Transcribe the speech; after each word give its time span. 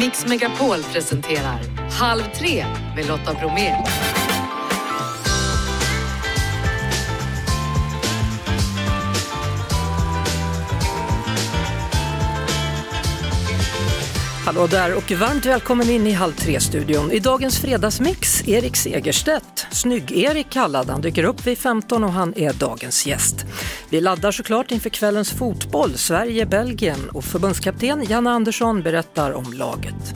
Mix 0.00 0.26
Megapol 0.26 0.82
presenterar 0.82 1.60
Halv 1.90 2.22
tre 2.34 2.66
med 2.96 3.06
Lotta 3.08 3.34
Bromé. 3.34 3.76
Hallå 14.46 14.66
där 14.66 14.94
och 14.94 15.12
varmt 15.12 15.46
välkommen 15.46 15.90
in 15.90 16.06
i 16.06 16.12
Halv 16.12 16.32
tre-studion. 16.32 17.12
I 17.12 17.18
dagens 17.18 17.58
fredagsmix, 17.58 18.48
Erik 18.48 18.76
Segerstedt. 18.76 19.66
Snygg-Erik 19.70 20.50
kallad, 20.50 20.90
han 20.90 21.00
dyker 21.00 21.24
upp 21.24 21.46
vid 21.46 21.58
15 21.58 22.04
och 22.04 22.12
han 22.12 22.34
är 22.36 22.52
dagens 22.52 23.06
gäst. 23.06 23.46
Vi 23.90 24.00
laddar 24.00 24.32
såklart 24.32 24.70
inför 24.70 24.90
kvällens 24.90 25.30
fotboll, 25.30 25.98
Sverige-Belgien 25.98 27.10
och 27.10 27.24
förbundskapten 27.24 28.04
Janne 28.08 28.30
Andersson 28.30 28.82
berättar 28.82 29.32
om 29.32 29.52
laget. 29.52 30.14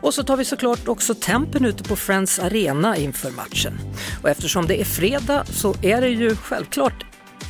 Och 0.00 0.14
så 0.14 0.22
tar 0.22 0.36
vi 0.36 0.44
såklart 0.44 0.88
också 0.88 1.14
tempen 1.14 1.64
ute 1.64 1.84
på 1.84 1.96
Friends 1.96 2.38
Arena 2.38 2.96
inför 2.96 3.30
matchen. 3.30 3.78
Och 4.22 4.28
eftersom 4.28 4.66
det 4.66 4.80
är 4.80 4.84
fredag 4.84 5.44
så 5.44 5.74
är 5.82 6.00
det 6.00 6.08
ju 6.08 6.36
självklart 6.36 7.04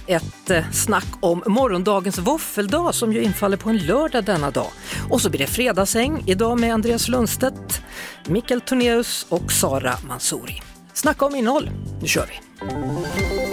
ett 0.06 0.51
eh, 0.51 0.70
snack 0.73 1.06
om 1.20 1.42
morgondagens 1.46 2.18
våffeldag 2.18 2.93
som 2.93 3.12
ju 3.12 3.23
infaller 3.23 3.56
på 3.56 3.68
en 3.68 3.79
lördag 3.79 4.24
denna 4.24 4.51
dag. 4.51 4.70
Och 5.10 5.20
så 5.20 5.30
blir 5.30 5.41
det 5.41 5.46
fredagsäng 5.46 6.23
idag 6.27 6.60
med 6.60 6.74
Andreas 6.74 7.09
Lundstedt, 7.09 7.82
Mikael 8.27 8.60
Tornéus 8.60 9.27
och 9.29 9.52
Sara 9.52 9.95
Mansouri. 10.09 10.62
Snacka 10.93 11.24
om 11.24 11.34
innehåll, 11.34 11.70
nu 12.01 12.09
kör 12.09 12.27
vi! 12.27 13.43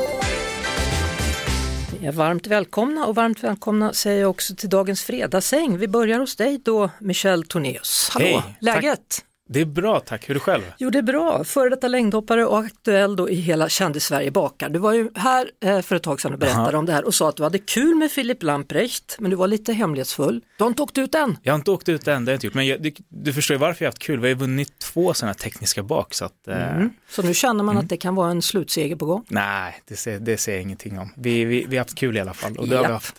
Är 2.03 2.11
varmt 2.11 2.47
välkomna 2.47 3.05
och 3.05 3.15
varmt 3.15 3.43
välkomna 3.43 3.93
säger 3.93 4.21
jag 4.21 4.29
också 4.29 4.55
till 4.55 4.69
dagens 4.69 5.03
fredagsäng. 5.03 5.77
Vi 5.77 5.87
börjar 5.87 6.19
hos 6.19 6.35
dig 6.35 6.61
då, 6.65 6.89
Michel 6.99 7.43
Tornéus. 7.43 8.09
Hallå, 8.13 8.25
Hej, 8.25 8.57
läget? 8.59 9.26
Det 9.54 9.62
är 9.62 9.66
bra 9.66 9.99
tack, 9.99 10.30
hur 10.30 10.30
är 10.30 10.34
det 10.34 10.40
själv? 10.40 10.62
Jo, 10.77 10.90
det 10.90 10.98
är 10.98 11.02
bra. 11.04 11.44
Före 11.44 11.70
detta 11.70 11.88
längdhoppare 11.88 12.46
och 12.46 12.60
aktuell 12.60 13.16
då 13.16 13.30
i 13.30 13.35
hela 13.35 13.70
kändis-Sverige 13.70 14.32
bakar. 14.32 14.70
Du 14.70 14.80
var 14.80 14.94
ju 14.94 15.10
här 15.16 15.52
eh, 15.63 15.82
för 15.82 15.96
ett 15.96 16.04
tag 16.04 16.21
sedan 16.21 16.34
och 16.34 16.40
berättade 16.40 16.62
Aha. 16.70 16.77
om 16.77 16.85
det 16.85 16.94
här 16.94 17.05
och 17.05 17.13
sa 17.16 17.30
att 17.30 17.35
du 17.38 17.44
hade 17.44 17.60
kul 17.60 17.96
med 17.96 18.12
Filip 18.12 18.44
Lamprecht, 18.44 19.16
men 19.20 19.32
du 19.32 19.38
var 19.38 19.48
lite 19.48 19.74
hemlighetsfull. 19.74 20.41
Du 20.57 20.63
har 20.63 20.70
inte 20.70 20.82
åkt 20.82 20.98
ut 20.98 21.16
än. 21.16 21.38
Jag 21.44 21.54
har 21.54 21.57
inte 21.57 21.72
åkt 21.72 21.90
ut 21.90 22.07
än, 22.07 22.26
det 22.26 22.29
har 22.29 22.34
jag 22.34 22.38
inte 22.38 22.48
gjort, 22.48 22.54
men 22.54 22.68
jag, 22.68 22.82
du, 22.84 22.91
du 23.10 23.34
förstår 23.34 23.55
ju 23.55 23.60
varför 23.60 23.85
jag 23.85 23.88
har 23.88 23.91
haft 23.91 23.99
kul. 23.99 24.20
Vi 24.20 24.27
har 24.27 24.29
ju 24.29 24.35
vunnit 24.40 24.79
två 24.79 25.13
sådana 25.13 25.34
tekniska 25.34 25.84
bak, 25.84 26.13
så 26.13 26.26
att 26.26 26.48
eh, 26.48 26.76
Mm. 26.76 26.90
Så 27.10 27.22
nu 27.22 27.34
känner 27.34 27.54
Mm. 27.54 27.66
man 27.66 27.77
att 27.77 27.90
det 27.90 27.98
kan 27.98 28.16
vara 28.16 28.32
en 28.32 28.41
slutseger 28.41 28.96
på 28.96 29.05
gång. 29.05 29.26
nej, 29.29 29.82
det 29.88 29.96
ser, 29.96 30.20
det 30.20 30.38
ser 30.38 30.52
jag 30.54 30.62
ingenting 30.62 30.99
om. 30.99 31.10
Vi, 31.18 31.46
vi, 31.46 31.66
vi 31.70 31.77
har 31.77 31.84
haft 31.85 31.96
kul 31.96 32.18
i 32.18 32.20
alla 32.20 32.34
fall 32.34 32.57
och 32.57 32.68
det 32.68 32.76
har 32.76 32.84
vi 32.84 32.90
Japp. 32.90 32.94
haft. 32.94 33.16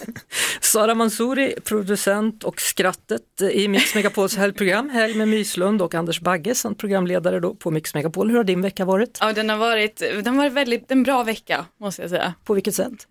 Sara 0.60 0.94
Mansouri, 0.94 1.54
producent 1.64 2.44
och 2.44 2.60
skrattet 2.60 3.22
i 3.52 3.68
Mix 3.68 3.94
Megapols 3.94 4.36
helgprogram, 4.36 4.90
Helg 4.90 5.14
med 5.14 5.28
Myslund 5.28 5.65
och 5.66 5.94
Anders 5.94 6.20
Bagge 6.20 6.54
som 6.54 6.74
programledare 6.74 7.40
då 7.40 7.54
på 7.54 7.70
Mix 7.70 7.94
Megapol. 7.94 8.30
Hur 8.30 8.36
har 8.36 8.44
din 8.44 8.62
vecka 8.62 8.84
varit? 8.84 9.18
Ja, 9.20 9.32
den 9.32 9.48
har 9.48 9.56
varit, 9.56 9.96
den 9.96 10.26
har 10.26 10.34
varit 10.34 10.52
väldigt 10.52 10.90
en 10.90 11.02
bra 11.02 11.22
vecka 11.22 11.66
måste 11.80 12.02
jag 12.02 12.10
säga. 12.10 12.34
På 12.44 12.54
vilket 12.54 12.74
sätt? 12.74 13.06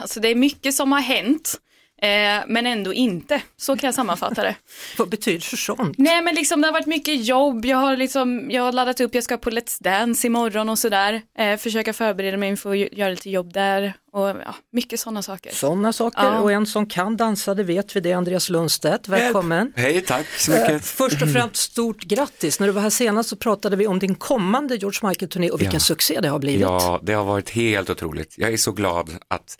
Alltså 0.00 0.20
det 0.20 0.28
är 0.28 0.34
mycket 0.34 0.74
som 0.74 0.92
har 0.92 1.00
hänt, 1.00 1.60
eh, 2.02 2.44
men 2.48 2.66
ändå 2.66 2.92
inte. 2.92 3.42
Så 3.56 3.76
kan 3.76 3.86
jag 3.88 3.94
sammanfatta 3.94 4.42
det. 4.42 4.54
Vad 4.98 5.08
betyder 5.08 5.56
sånt? 5.56 5.98
Nej 5.98 6.22
men 6.22 6.34
liksom 6.34 6.60
det 6.60 6.66
har 6.66 6.72
varit 6.72 6.86
mycket 6.86 7.24
jobb, 7.26 7.64
jag 7.64 7.76
har 7.78 7.96
liksom, 7.96 8.50
jag 8.50 8.62
har 8.62 8.72
laddat 8.72 9.00
upp, 9.00 9.14
jag 9.14 9.24
ska 9.24 9.36
på 9.36 9.50
Let's 9.50 9.82
Dance 9.82 10.26
imorgon 10.26 10.68
och 10.68 10.78
sådär. 10.78 11.22
Eh, 11.38 11.56
försöka 11.56 11.92
förbereda 11.92 12.36
mig 12.36 12.48
inför 12.48 12.70
att 12.70 12.76
gö- 12.76 12.94
göra 12.94 13.10
lite 13.10 13.30
jobb 13.30 13.52
där 13.52 13.92
och 14.12 14.28
ja, 14.28 14.54
mycket 14.72 15.00
sådana 15.00 15.22
saker. 15.22 15.50
Sådana 15.54 15.92
saker 15.92 16.24
Ja. 16.24 16.38
och 16.40 16.52
en 16.52 16.66
som 16.66 16.86
kan 16.86 17.16
dansa, 17.16 17.54
det 17.54 17.62
vet 17.62 17.96
vi, 17.96 18.00
det 18.00 18.10
är 18.10 18.16
Andreas 18.16 18.50
Lundstedt. 18.50 19.08
Välkommen! 19.08 19.72
Hej, 19.76 20.00
tack 20.00 20.26
så 20.26 20.52
Eh, 20.52 20.60
mycket. 20.62 20.84
Först 20.86 21.22
och 21.22 21.32
främst 21.32 21.56
stort 21.56 22.02
grattis! 22.02 22.60
När 22.60 22.66
du 22.66 22.72
var 22.72 22.82
här 22.82 22.90
senast 22.90 23.28
så 23.28 23.36
pratade 23.36 23.76
vi 23.76 23.86
om 23.86 23.98
din 23.98 24.14
kommande 24.14 24.76
George 24.76 25.08
Michael-turné 25.08 25.50
och 25.50 25.60
vilken 25.60 25.74
Ja. 25.74 25.80
succé 25.80 26.20
det 26.20 26.28
har 26.28 26.38
blivit. 26.38 26.60
Ja, 26.60 27.00
det 27.02 27.12
har 27.12 27.24
varit 27.24 27.50
helt 27.50 27.90
otroligt. 27.90 28.34
Jag 28.36 28.52
är 28.52 28.56
så 28.56 28.72
glad 28.72 29.10
att 29.28 29.58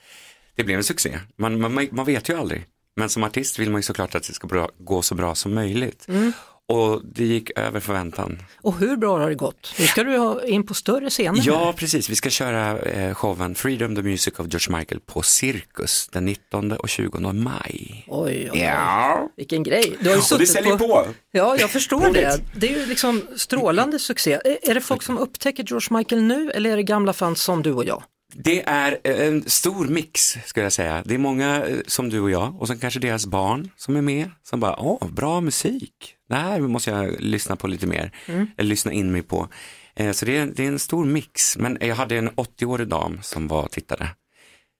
det 0.58 0.64
blev 0.64 0.76
en 0.78 0.84
succé. 0.84 1.18
Man, 1.36 1.60
man, 1.60 1.88
man 1.92 2.06
vet 2.06 2.28
ju 2.28 2.38
aldrig. 2.38 2.64
Men 2.96 3.08
som 3.08 3.24
artist 3.24 3.58
vill 3.58 3.70
man 3.70 3.78
ju 3.78 3.82
såklart 3.82 4.14
att 4.14 4.22
det 4.22 4.32
ska 4.34 4.46
bra, 4.46 4.68
gå 4.78 5.02
så 5.02 5.14
bra 5.14 5.34
som 5.34 5.54
möjligt. 5.54 6.04
Mm. 6.08 6.32
Och 6.70 7.00
det 7.04 7.24
gick 7.24 7.50
över 7.58 7.80
förväntan. 7.80 8.38
Och 8.60 8.78
hur 8.78 8.96
bra 8.96 9.18
har 9.18 9.28
det 9.28 9.34
gått? 9.34 9.74
Nu 9.78 9.86
ska 9.86 10.04
du 10.04 10.18
ha 10.18 10.44
in 10.44 10.66
på 10.66 10.74
större 10.74 11.10
scener. 11.10 11.42
Ja, 11.46 11.74
precis. 11.76 12.10
Vi 12.10 12.14
ska 12.16 12.30
köra 12.30 12.78
eh, 12.78 13.14
showen 13.14 13.54
Freedom 13.54 13.96
the 13.96 14.02
Music 14.02 14.34
of 14.38 14.46
George 14.50 14.78
Michael 14.78 15.00
på 15.00 15.22
Cirkus 15.22 16.08
den 16.12 16.24
19 16.24 16.72
och 16.72 16.88
20 16.88 17.18
maj. 17.32 18.04
Oj, 18.08 18.50
oj. 18.52 18.58
Ja, 18.60 19.28
Vilken 19.36 19.62
grej. 19.62 19.96
Du 20.00 20.08
har 20.08 20.16
ju 20.16 20.22
och 20.32 20.38
det 20.38 20.46
säljer 20.46 20.76
på. 20.78 21.06
Ja, 21.30 21.56
jag 21.60 21.70
förstår 21.70 22.12
det. 22.12 22.40
Det 22.56 22.74
är 22.74 22.80
ju 22.80 22.86
liksom 22.86 23.22
strålande 23.36 23.98
succé. 23.98 24.32
Är- 24.32 24.70
Är 24.70 24.74
det 24.74 24.80
folk 24.80 25.02
som 25.02 25.18
upptäcker 25.18 25.64
George 25.64 25.98
Michael 25.98 26.22
nu 26.22 26.50
eller 26.50 26.70
är 26.70 26.76
det 26.76 26.82
gamla 26.82 27.12
fans 27.12 27.42
som 27.42 27.62
du 27.62 27.72
och 27.72 27.84
jag? 27.84 28.02
Det 28.34 28.62
är 28.68 28.98
en 29.04 29.48
stor 29.48 29.88
mix 29.88 30.36
skulle 30.46 30.64
jag 30.66 30.72
säga. 30.72 31.02
Det 31.06 31.14
är 31.14 31.18
många 31.18 31.66
eh, 31.66 31.76
som 31.86 32.08
du 32.08 32.20
och 32.20 32.30
jag 32.30 32.60
och 32.60 32.68
sen 32.68 32.78
kanske 32.78 33.00
deras 33.00 33.26
barn 33.26 33.70
som 33.76 33.96
är 33.96 34.02
med 34.02 34.30
som 34.42 34.60
bara, 34.60 34.76
åh, 34.80 35.08
bra 35.10 35.40
musik. 35.40 36.14
Det 36.28 36.34
här 36.34 36.60
måste 36.60 36.90
jag 36.90 37.20
lyssna 37.20 37.56
på 37.56 37.66
lite 37.66 37.86
mer, 37.86 38.12
eller 38.56 38.68
lyssna 38.68 38.92
in 38.92 39.12
mig 39.12 39.22
på. 39.22 39.48
Eh, 39.94 40.12
Så 40.12 40.24
det 40.26 40.36
är, 40.36 40.46
det 40.46 40.64
är 40.64 40.68
en 40.68 40.78
stor 40.78 41.04
mix, 41.04 41.56
men 41.58 41.78
jag 41.80 41.94
hade 41.96 42.16
en 42.16 42.30
80-årig 42.30 42.88
dam 42.88 43.18
som 43.22 43.48
var 43.48 43.62
och 43.62 43.70
tittade, 43.70 44.08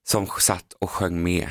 som 0.09 0.27
satt 0.27 0.73
och 0.81 0.91
sjöng 0.91 1.23
med 1.23 1.49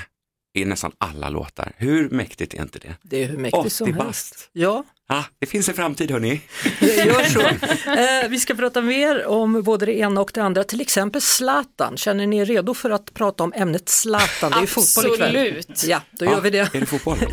i 0.57 0.65
nästan 0.65 0.91
alla 0.97 1.29
låtar. 1.29 1.71
Hur 1.77 2.09
mäktigt 2.09 2.53
är 2.53 2.61
inte 2.61 2.79
det? 2.79 2.95
Det 3.01 3.23
är 3.23 3.27
hur 3.27 3.37
mäktigt 3.37 3.59
80 3.65 3.69
som 3.69 3.87
helst. 3.93 4.05
bast. 4.05 4.49
Ja, 4.53 4.83
Ah, 5.09 5.23
det 5.39 5.45
finns 5.45 5.69
en 5.69 5.75
framtid 5.75 6.11
hörni. 6.11 6.41
det 6.79 7.05
gör 7.05 7.23
så. 7.23 7.39
Eh, 7.87 8.29
vi 8.29 8.39
ska 8.39 8.53
prata 8.55 8.81
mer 8.81 9.25
om 9.25 9.63
både 9.63 9.85
det 9.85 9.93
ena 9.97 10.21
och 10.21 10.31
det 10.33 10.41
andra, 10.41 10.63
till 10.63 10.81
exempel 10.81 11.21
Zlatan. 11.21 11.97
Känner 11.97 12.27
ni 12.27 12.37
er 12.37 12.45
redo 12.45 12.73
för 12.73 12.89
att 12.89 13.13
prata 13.13 13.43
om 13.43 13.53
ämnet 13.55 13.89
Zlatan? 13.89 14.51
Det 14.51 14.57
är 14.57 14.61
ju 14.61 14.67
fotboll 14.67 15.13
ikväll. 15.13 15.35
Absolut. 15.57 15.83
Ja, 15.83 16.01
då 16.11 16.25
gör 16.25 16.41
vi 16.41 16.49
det. 16.49 16.59
Är 16.75 16.79
det 16.79 16.85
fotboll? 16.85 17.17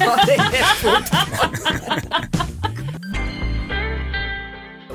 Ja, 0.00 0.24
det 0.26 0.34
är 0.34 0.64
fotboll. 0.74 2.18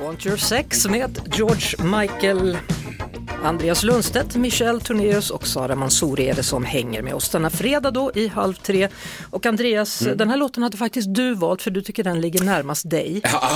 Want 0.03 0.25
your 0.25 0.37
sex 0.37 0.87
med 0.87 1.19
George 1.35 1.99
Michael. 1.99 2.57
Andreas 3.43 3.83
Lundstedt, 3.83 4.35
Michel 4.35 4.81
Tornéus 4.81 5.29
och 5.29 5.47
Sara 5.47 5.75
Mansouri 5.75 6.29
är 6.29 6.33
det 6.35 6.43
som 6.43 6.65
hänger 6.65 7.01
med 7.01 7.13
oss 7.13 7.29
denna 7.29 7.49
fredag 7.49 7.91
då 7.91 8.11
i 8.15 8.27
halv 8.27 8.53
tre. 8.53 8.89
Och 9.31 9.45
Andreas, 9.45 9.99
den 9.99 10.29
här 10.29 10.37
låten 10.37 10.63
hade 10.63 10.77
faktiskt 10.77 11.15
du 11.15 11.33
valt 11.35 11.61
för 11.61 11.71
du 11.71 11.81
tycker 11.81 12.03
den 12.03 12.21
ligger 12.21 12.43
närmast 12.43 12.89
dig. 12.89 13.21
Ja, 13.33 13.51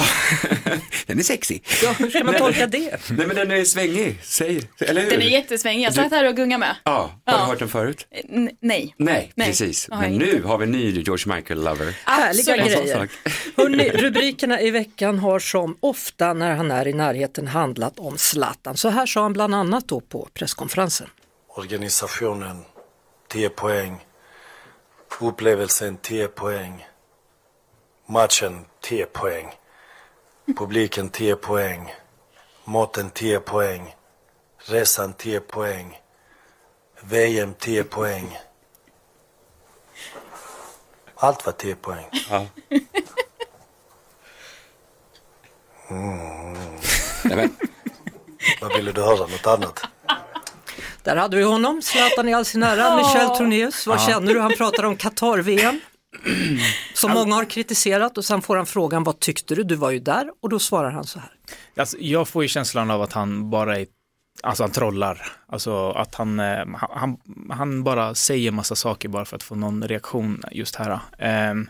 den 1.05 1.19
är 1.19 1.23
sexig. 1.23 1.63
Ja, 1.83 1.91
hur 1.99 2.09
ska 2.09 2.23
man 2.23 2.35
tolka 2.35 2.67
det? 2.67 3.09
Nej 3.09 3.27
men 3.27 3.35
den 3.35 3.51
är 3.51 3.63
svängig, 3.63 4.19
säg, 4.23 4.61
eller 4.79 5.01
hur? 5.01 5.09
Den 5.09 5.21
är 5.21 5.25
jättesvängig, 5.25 5.85
jag 5.85 5.93
satt 5.93 6.11
här 6.11 6.27
och 6.29 6.35
gungar 6.35 6.57
med. 6.57 6.75
Ja, 6.83 7.11
har 7.25 7.33
du 7.33 7.39
Ja. 7.39 7.45
hört 7.45 7.59
den 7.59 7.67
förut? 7.67 8.07
N- 8.29 8.49
nej. 8.61 8.93
Nej, 8.97 9.31
Nej, 9.35 9.47
precis. 9.47 9.87
Men 9.89 10.11
nu 10.17 10.43
har 10.45 10.57
vi 10.57 10.63
en 10.63 10.71
ny 10.71 11.01
George 11.01 11.35
Michael-lover. 11.35 11.93
Härliga 12.05 12.53
Absolut. 12.53 12.83
Grejer. 12.83 13.09
Hörrni, 13.57 13.89
rubrikerna 13.89 14.61
i 14.61 14.71
veckan 14.71 15.19
har 15.19 15.39
som 15.39 15.77
ofta 15.79 16.33
när 16.33 16.55
han 16.55 16.71
är 16.71 16.87
i 16.87 16.93
närheten 16.93 17.47
handlat 17.47 17.99
om 17.99 18.17
Zlatan. 18.17 18.77
Så 18.77 18.89
här 18.89 19.05
sa 19.05 19.21
han 19.21 19.33
bland 19.33 19.55
annat 19.55 19.76
då 19.85 20.01
på 20.01 20.27
presskonferensen. 20.33 21.09
Organisationen 21.47 22.65
10 23.27 23.49
poäng. 23.49 24.05
Upplevelsen 25.19 25.97
10 25.97 26.27
poäng. 26.27 26.87
Matchen 28.05 28.65
10 28.81 29.05
poäng. 29.05 29.55
Publiken 30.57 31.09
10 31.09 31.35
poäng. 31.35 31.93
Maten 32.63 33.09
10 33.09 33.39
poäng. 33.39 33.95
Resan 34.57 35.13
10 35.13 35.39
poäng. 35.39 36.01
VM 37.01 37.53
10 37.53 37.83
poäng. 37.83 38.37
Allt 41.15 41.45
var 41.45 41.53
10 41.53 41.75
poäng. 41.75 42.05
Ja. 42.29 42.45
Nej, 47.23 47.35
men, 47.35 47.57
Vad 48.61 48.75
ville 48.75 48.91
du 48.91 49.01
höra? 49.01 49.17
Något 49.17 49.47
annat? 49.47 49.79
Där 51.03 51.15
hade 51.15 51.37
vi 51.37 51.43
honom, 51.43 51.81
Zlatan 51.81 52.29
i 52.29 52.33
all 52.33 52.45
sin 52.45 52.63
ära, 52.63 52.95
Michel 52.97 53.27
Tornéus. 53.27 53.87
Vad 53.87 54.01
känner 54.01 54.33
du? 54.33 54.39
Han 54.39 54.53
pratar 54.57 54.83
om 54.83 54.97
Qatar-VM. 54.97 55.79
Som 56.93 57.11
många 57.11 57.35
har 57.35 57.45
kritiserat 57.45 58.17
och 58.17 58.25
sen 58.25 58.41
får 58.41 58.55
han 58.55 58.65
frågan 58.65 59.03
vad 59.03 59.19
tyckte 59.19 59.55
du? 59.55 59.63
Du 59.63 59.75
var 59.75 59.91
ju 59.91 59.99
där 59.99 60.31
och 60.41 60.49
då 60.49 60.59
svarar 60.59 60.91
han 60.91 61.03
så 61.03 61.19
här. 61.19 61.31
Alltså, 61.77 61.97
jag 61.99 62.27
får 62.27 62.43
ju 62.43 62.47
känslan 62.47 62.91
av 62.91 63.01
att 63.01 63.13
han 63.13 63.49
bara 63.49 63.79
är, 63.79 63.87
alltså 64.43 64.63
han 64.63 64.71
trollar. 64.71 65.31
Alltså 65.47 65.91
att 65.91 66.15
han, 66.15 66.39
eh, 66.39 66.65
han, 66.89 67.17
han 67.49 67.83
bara 67.83 68.15
säger 68.15 68.51
massa 68.51 68.75
saker 68.75 69.09
bara 69.09 69.25
för 69.25 69.35
att 69.35 69.43
få 69.43 69.55
någon 69.55 69.87
reaktion 69.87 70.43
just 70.51 70.75
här. 70.75 70.99
Ehm, 71.19 71.69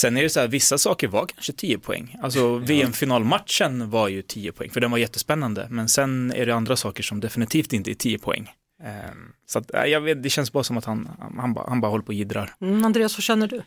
Sen 0.00 0.16
är 0.16 0.22
det 0.22 0.30
så 0.30 0.40
här, 0.40 0.48
vissa 0.48 0.78
saker 0.78 1.08
var 1.08 1.26
kanske 1.26 1.52
10 1.52 1.78
poäng. 1.78 2.16
Alltså 2.22 2.56
VM-finalmatchen 2.58 3.90
var 3.90 4.08
ju 4.08 4.22
10 4.22 4.52
poäng, 4.52 4.70
för 4.70 4.80
den 4.80 4.90
var 4.90 4.98
jättespännande. 4.98 5.66
Men 5.70 5.88
sen 5.88 6.32
är 6.36 6.46
det 6.46 6.54
andra 6.54 6.76
saker 6.76 7.02
som 7.02 7.20
definitivt 7.20 7.72
inte 7.72 7.90
är 7.90 7.94
10 7.94 8.18
poäng. 8.18 8.50
Ehm, 8.84 9.32
Så 9.46 9.58
att, 9.58 9.70
jag 9.90 10.00
vet, 10.00 10.22
det 10.22 10.30
känns 10.30 10.52
bara 10.52 10.64
som 10.64 10.76
att 10.78 10.84
han, 10.84 11.08
han, 11.38 11.54
bara, 11.54 11.68
han 11.68 11.80
bara 11.80 11.90
håller 11.90 12.02
på 12.04 12.08
och 12.08 12.14
jiddrar. 12.14 12.54
Mm, 12.60 12.84
Andreas, 12.84 13.16
vad 13.18 13.22
känner 13.22 13.46
du? 13.46 13.62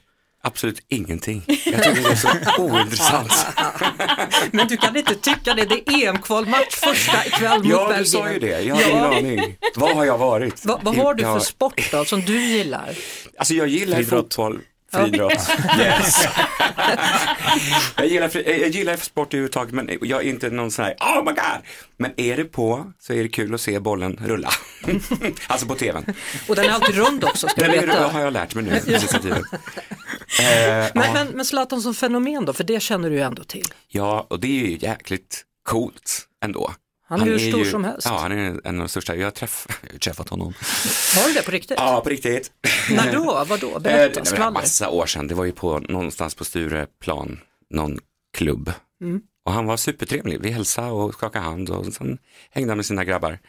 absolut 0.45 0.79
ingenting. 0.89 1.43
Jag 1.47 1.57
tycker 1.83 2.03
det 2.03 2.09
är 2.09 2.15
så 2.15 2.61
ointressant. 2.63 3.33
Men 4.51 4.67
du 4.67 4.77
kan 4.77 4.95
inte 4.97 5.15
tycka 5.15 5.53
det, 5.53 5.65
det 5.65 5.75
är 5.89 6.07
EM-kvalmatch 6.09 6.75
första 6.75 7.25
ikväll 7.25 7.57
mot 7.63 7.67
Ja, 7.71 7.77
Belgien. 7.87 7.99
du 8.03 8.05
sa 8.05 8.31
ju 8.31 8.39
det. 8.39 8.61
Jag 8.61 8.75
har 8.75 8.81
Ja. 8.81 9.19
ingen 9.19 9.37
aning. 9.39 9.55
Vad 9.75 9.95
har 9.95 10.05
jag 10.05 10.17
varit? 10.17 10.65
Va, 10.65 10.79
vad 10.83 10.95
har 10.95 11.13
du 11.13 11.23
Ja, 11.23 11.33
för 11.39 11.45
sport 11.45 11.91
då, 11.91 12.05
som 12.05 12.21
du 12.21 12.41
gillar? 12.45 12.89
Alltså 13.37 13.53
jag 13.53 13.67
gillar 13.67 14.03
fotboll. 14.03 14.59
Friidrott. 14.93 15.33
Yes. 15.79 16.27
jag, 17.97 18.07
gillar, 18.07 18.29
fri- 18.29 18.61
jag 18.61 18.69
gillar 18.69 18.97
sport 18.97 19.33
överhuvudtaget 19.33 19.73
men 19.73 19.89
jag 20.01 20.25
är 20.25 20.29
inte 20.29 20.49
någon 20.49 20.71
sån 20.71 20.85
här, 20.85 20.93
oh 20.99 21.19
my 21.25 21.31
god. 21.31 21.61
Men 21.97 22.11
är 22.17 22.37
det 22.37 22.45
på 22.45 22.91
så 22.99 23.13
är 23.13 23.23
det 23.23 23.29
kul 23.29 23.53
att 23.53 23.61
se 23.61 23.79
bollen 23.79 24.19
rulla. 24.25 24.49
alltså 25.47 25.67
på 25.67 25.75
tvn. 25.75 26.05
Och 26.47 26.55
den 26.55 26.65
är 26.65 26.69
alltid 26.69 26.95
rund 26.95 27.23
också, 27.23 27.47
ska 27.47 27.61
Den 27.61 27.71
du 27.71 27.77
är, 27.77 27.81
det 27.81 27.87
veta. 27.87 28.07
har 28.07 28.21
jag 28.21 28.33
lärt 28.33 28.55
mig 28.55 28.63
nu 28.63 28.81
tiden. 29.19 29.43
Eh, 30.39 30.45
Men, 30.45 30.91
ja. 30.93 31.13
men, 31.13 31.27
men 31.27 31.45
Zlatan 31.45 31.81
som 31.81 31.95
fenomen 31.95 32.45
då, 32.45 32.53
för 32.53 32.63
det 32.63 32.79
känner 32.81 33.09
du 33.09 33.15
ju 33.15 33.21
ändå 33.21 33.43
till. 33.43 33.65
ja, 33.87 34.27
och 34.29 34.39
det 34.39 34.47
är 34.47 34.67
ju 34.67 34.77
jäkligt 34.77 35.41
coolt 35.63 36.21
ändå. 36.43 36.73
Han 37.19 37.27
är 37.27 37.31
hur 37.31 37.51
stor 37.51 37.63
som 37.63 37.83
helst. 37.83 38.07
Ja, 38.09 38.17
han 38.17 38.31
är 38.31 38.37
en 38.37 38.75
av 38.75 38.79
de 38.79 38.89
största. 38.89 39.15
Jag 39.15 39.25
har 39.25 39.31
träff, 39.31 39.67
träffat 40.03 40.29
honom. 40.29 40.53
Har 41.15 41.27
du 41.27 41.33
det 41.33 41.41
på 41.45 41.51
riktigt? 41.51 41.77
Ja, 41.79 42.01
på 42.03 42.09
riktigt. 42.09 42.51
När 42.91 43.13
då? 43.13 43.45
Vad 43.47 43.59
då? 43.59 43.71
Eh, 43.75 43.79
Berätta, 43.79 44.25
skvaller. 44.25 44.51
massa 44.51 44.89
år 44.89 45.05
sedan, 45.05 45.27
det 45.27 45.35
var 45.35 45.45
ju 45.45 45.51
på 45.51 45.79
någonstans 45.79 46.35
på 46.35 46.45
Stureplan, 46.45 47.39
någon 47.69 47.99
klubb. 48.37 48.71
Mm. 49.01 49.21
Och 49.45 49.51
han 49.53 49.65
var 49.65 49.77
supertrevlig, 49.77 50.39
vi 50.41 50.51
hälsade 50.51 50.91
och 50.91 51.13
skakade 51.13 51.45
hand 51.45 51.69
och 51.69 51.93
sen 51.93 52.17
hängde 52.49 52.71
han 52.71 52.77
med 52.77 52.85
sina 52.85 53.03
grabbar. 53.03 53.39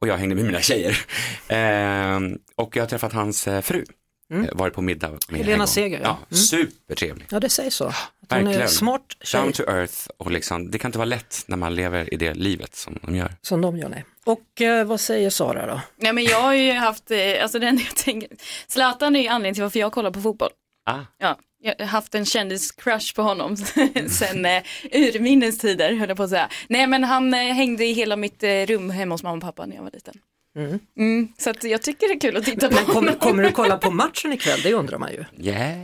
Och 0.00 0.08
jag 0.08 0.16
hängde 0.16 0.34
med 0.34 0.44
mina 0.44 0.60
tjejer. 0.60 0.98
Ehm, 1.48 2.38
och 2.56 2.76
jag 2.76 2.82
har 2.82 2.88
träffat 2.88 3.12
hans 3.12 3.48
eh, 3.48 3.60
fru, 3.60 3.84
mm. 4.32 4.48
varit 4.52 4.74
på 4.74 4.82
middag 4.82 5.10
med 5.28 5.40
Helena. 5.40 5.66
Seger, 5.66 6.00
ja. 6.00 6.18
ja. 6.28 6.36
Supertrevlig. 6.36 7.26
Ja, 7.30 7.40
det 7.40 7.48
sägs 7.50 7.74
så. 7.74 7.84
Att 7.84 7.94
hon 8.30 8.38
är 8.38 8.44
Verkligen. 8.44 8.68
smart 8.68 9.16
tjej, 9.20 9.40
Down 9.40 9.52
to 9.52 9.62
earth 9.62 10.08
och 10.16 10.30
liksom, 10.30 10.70
det 10.70 10.78
kan 10.78 10.88
inte 10.88 10.98
vara 10.98 11.06
lätt 11.06 11.44
när 11.46 11.56
man 11.56 11.74
lever 11.74 12.14
i 12.14 12.16
det 12.16 12.34
livet 12.34 12.74
som 12.74 12.98
de 13.02 13.16
gör. 13.16 13.32
som 13.42 13.60
de 13.60 13.78
gör. 13.78 13.88
Nej. 13.88 14.04
Och 14.24 14.60
eh, 14.60 14.84
vad 14.84 15.00
säger 15.00 15.30
Sara 15.30 15.66
då? 15.66 15.80
Nej 15.96 16.12
men 16.12 16.24
jag 16.24 16.42
har 16.42 16.54
ju 16.54 16.72
haft, 16.72 17.10
eh, 17.10 17.42
alltså 17.42 17.58
den 17.58 17.78
jag 17.86 17.96
tänker, 17.96 18.30
Zlatan 18.66 19.16
är 19.16 19.20
ju 19.20 19.28
anledningen 19.28 19.54
till 19.54 19.62
varför 19.62 19.78
jag 19.78 19.92
kollar 19.92 20.10
på 20.10 20.20
fotboll. 20.20 20.50
Ah. 20.86 21.00
Ja, 21.18 21.38
jag 21.62 21.74
har 21.78 21.86
haft 21.86 22.14
en 22.14 22.24
kändis-crush 22.24 23.14
på 23.16 23.22
honom 23.22 23.56
sen 24.08 24.44
eh, 24.44 24.62
urminnes 24.92 25.58
tider 25.58 25.94
höll 25.94 26.08
jag 26.08 26.16
på 26.16 26.22
att 26.22 26.30
säga. 26.30 26.48
Nej 26.68 26.86
men 26.86 27.04
han 27.04 27.34
eh, 27.34 27.40
hängde 27.40 27.84
i 27.84 27.92
hela 27.92 28.16
mitt 28.16 28.42
eh, 28.42 28.66
rum 28.66 28.90
hemma 28.90 29.14
hos 29.14 29.22
mamma 29.22 29.36
och 29.36 29.42
pappa 29.42 29.66
när 29.66 29.76
jag 29.76 29.82
var 29.82 29.90
liten. 29.90 30.14
Mm, 30.56 31.28
så 31.38 31.50
att 31.50 31.64
jag 31.64 31.82
tycker 31.82 32.08
det 32.08 32.14
är 32.14 32.20
kul 32.20 32.36
att 32.36 32.44
titta 32.44 32.68
på. 32.68 32.92
Kommer, 32.92 33.12
kommer 33.12 33.42
du 33.42 33.50
kolla 33.52 33.76
på 33.76 33.90
matchen 33.90 34.32
ikväll? 34.32 34.60
Det 34.62 34.74
undrar 34.74 34.98
man 34.98 35.10
ju. 35.12 35.24
Yeah. 35.50 35.78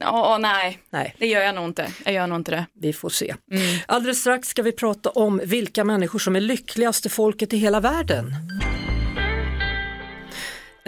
Ja, 0.00 0.38
nej, 0.40 0.78
Nej, 0.90 1.14
det 1.18 1.26
gör 1.26 1.40
jag 1.40 1.54
nog 1.54 1.64
inte. 1.64 1.92
Jag 2.04 2.14
gör 2.14 2.26
nog 2.26 2.38
inte 2.38 2.50
det. 2.50 2.66
vi 2.80 2.92
får 2.92 3.10
se. 3.10 3.34
Alldeles 3.86 4.20
strax 4.20 4.48
ska 4.48 4.62
vi 4.62 4.72
prata 4.72 5.10
om 5.10 5.40
vilka 5.44 5.84
människor 5.84 6.18
som 6.18 6.36
är 6.36 6.40
lyckligaste 6.40 7.08
folket 7.08 7.52
i 7.52 7.56
hela 7.56 7.80
världen. 7.80 8.32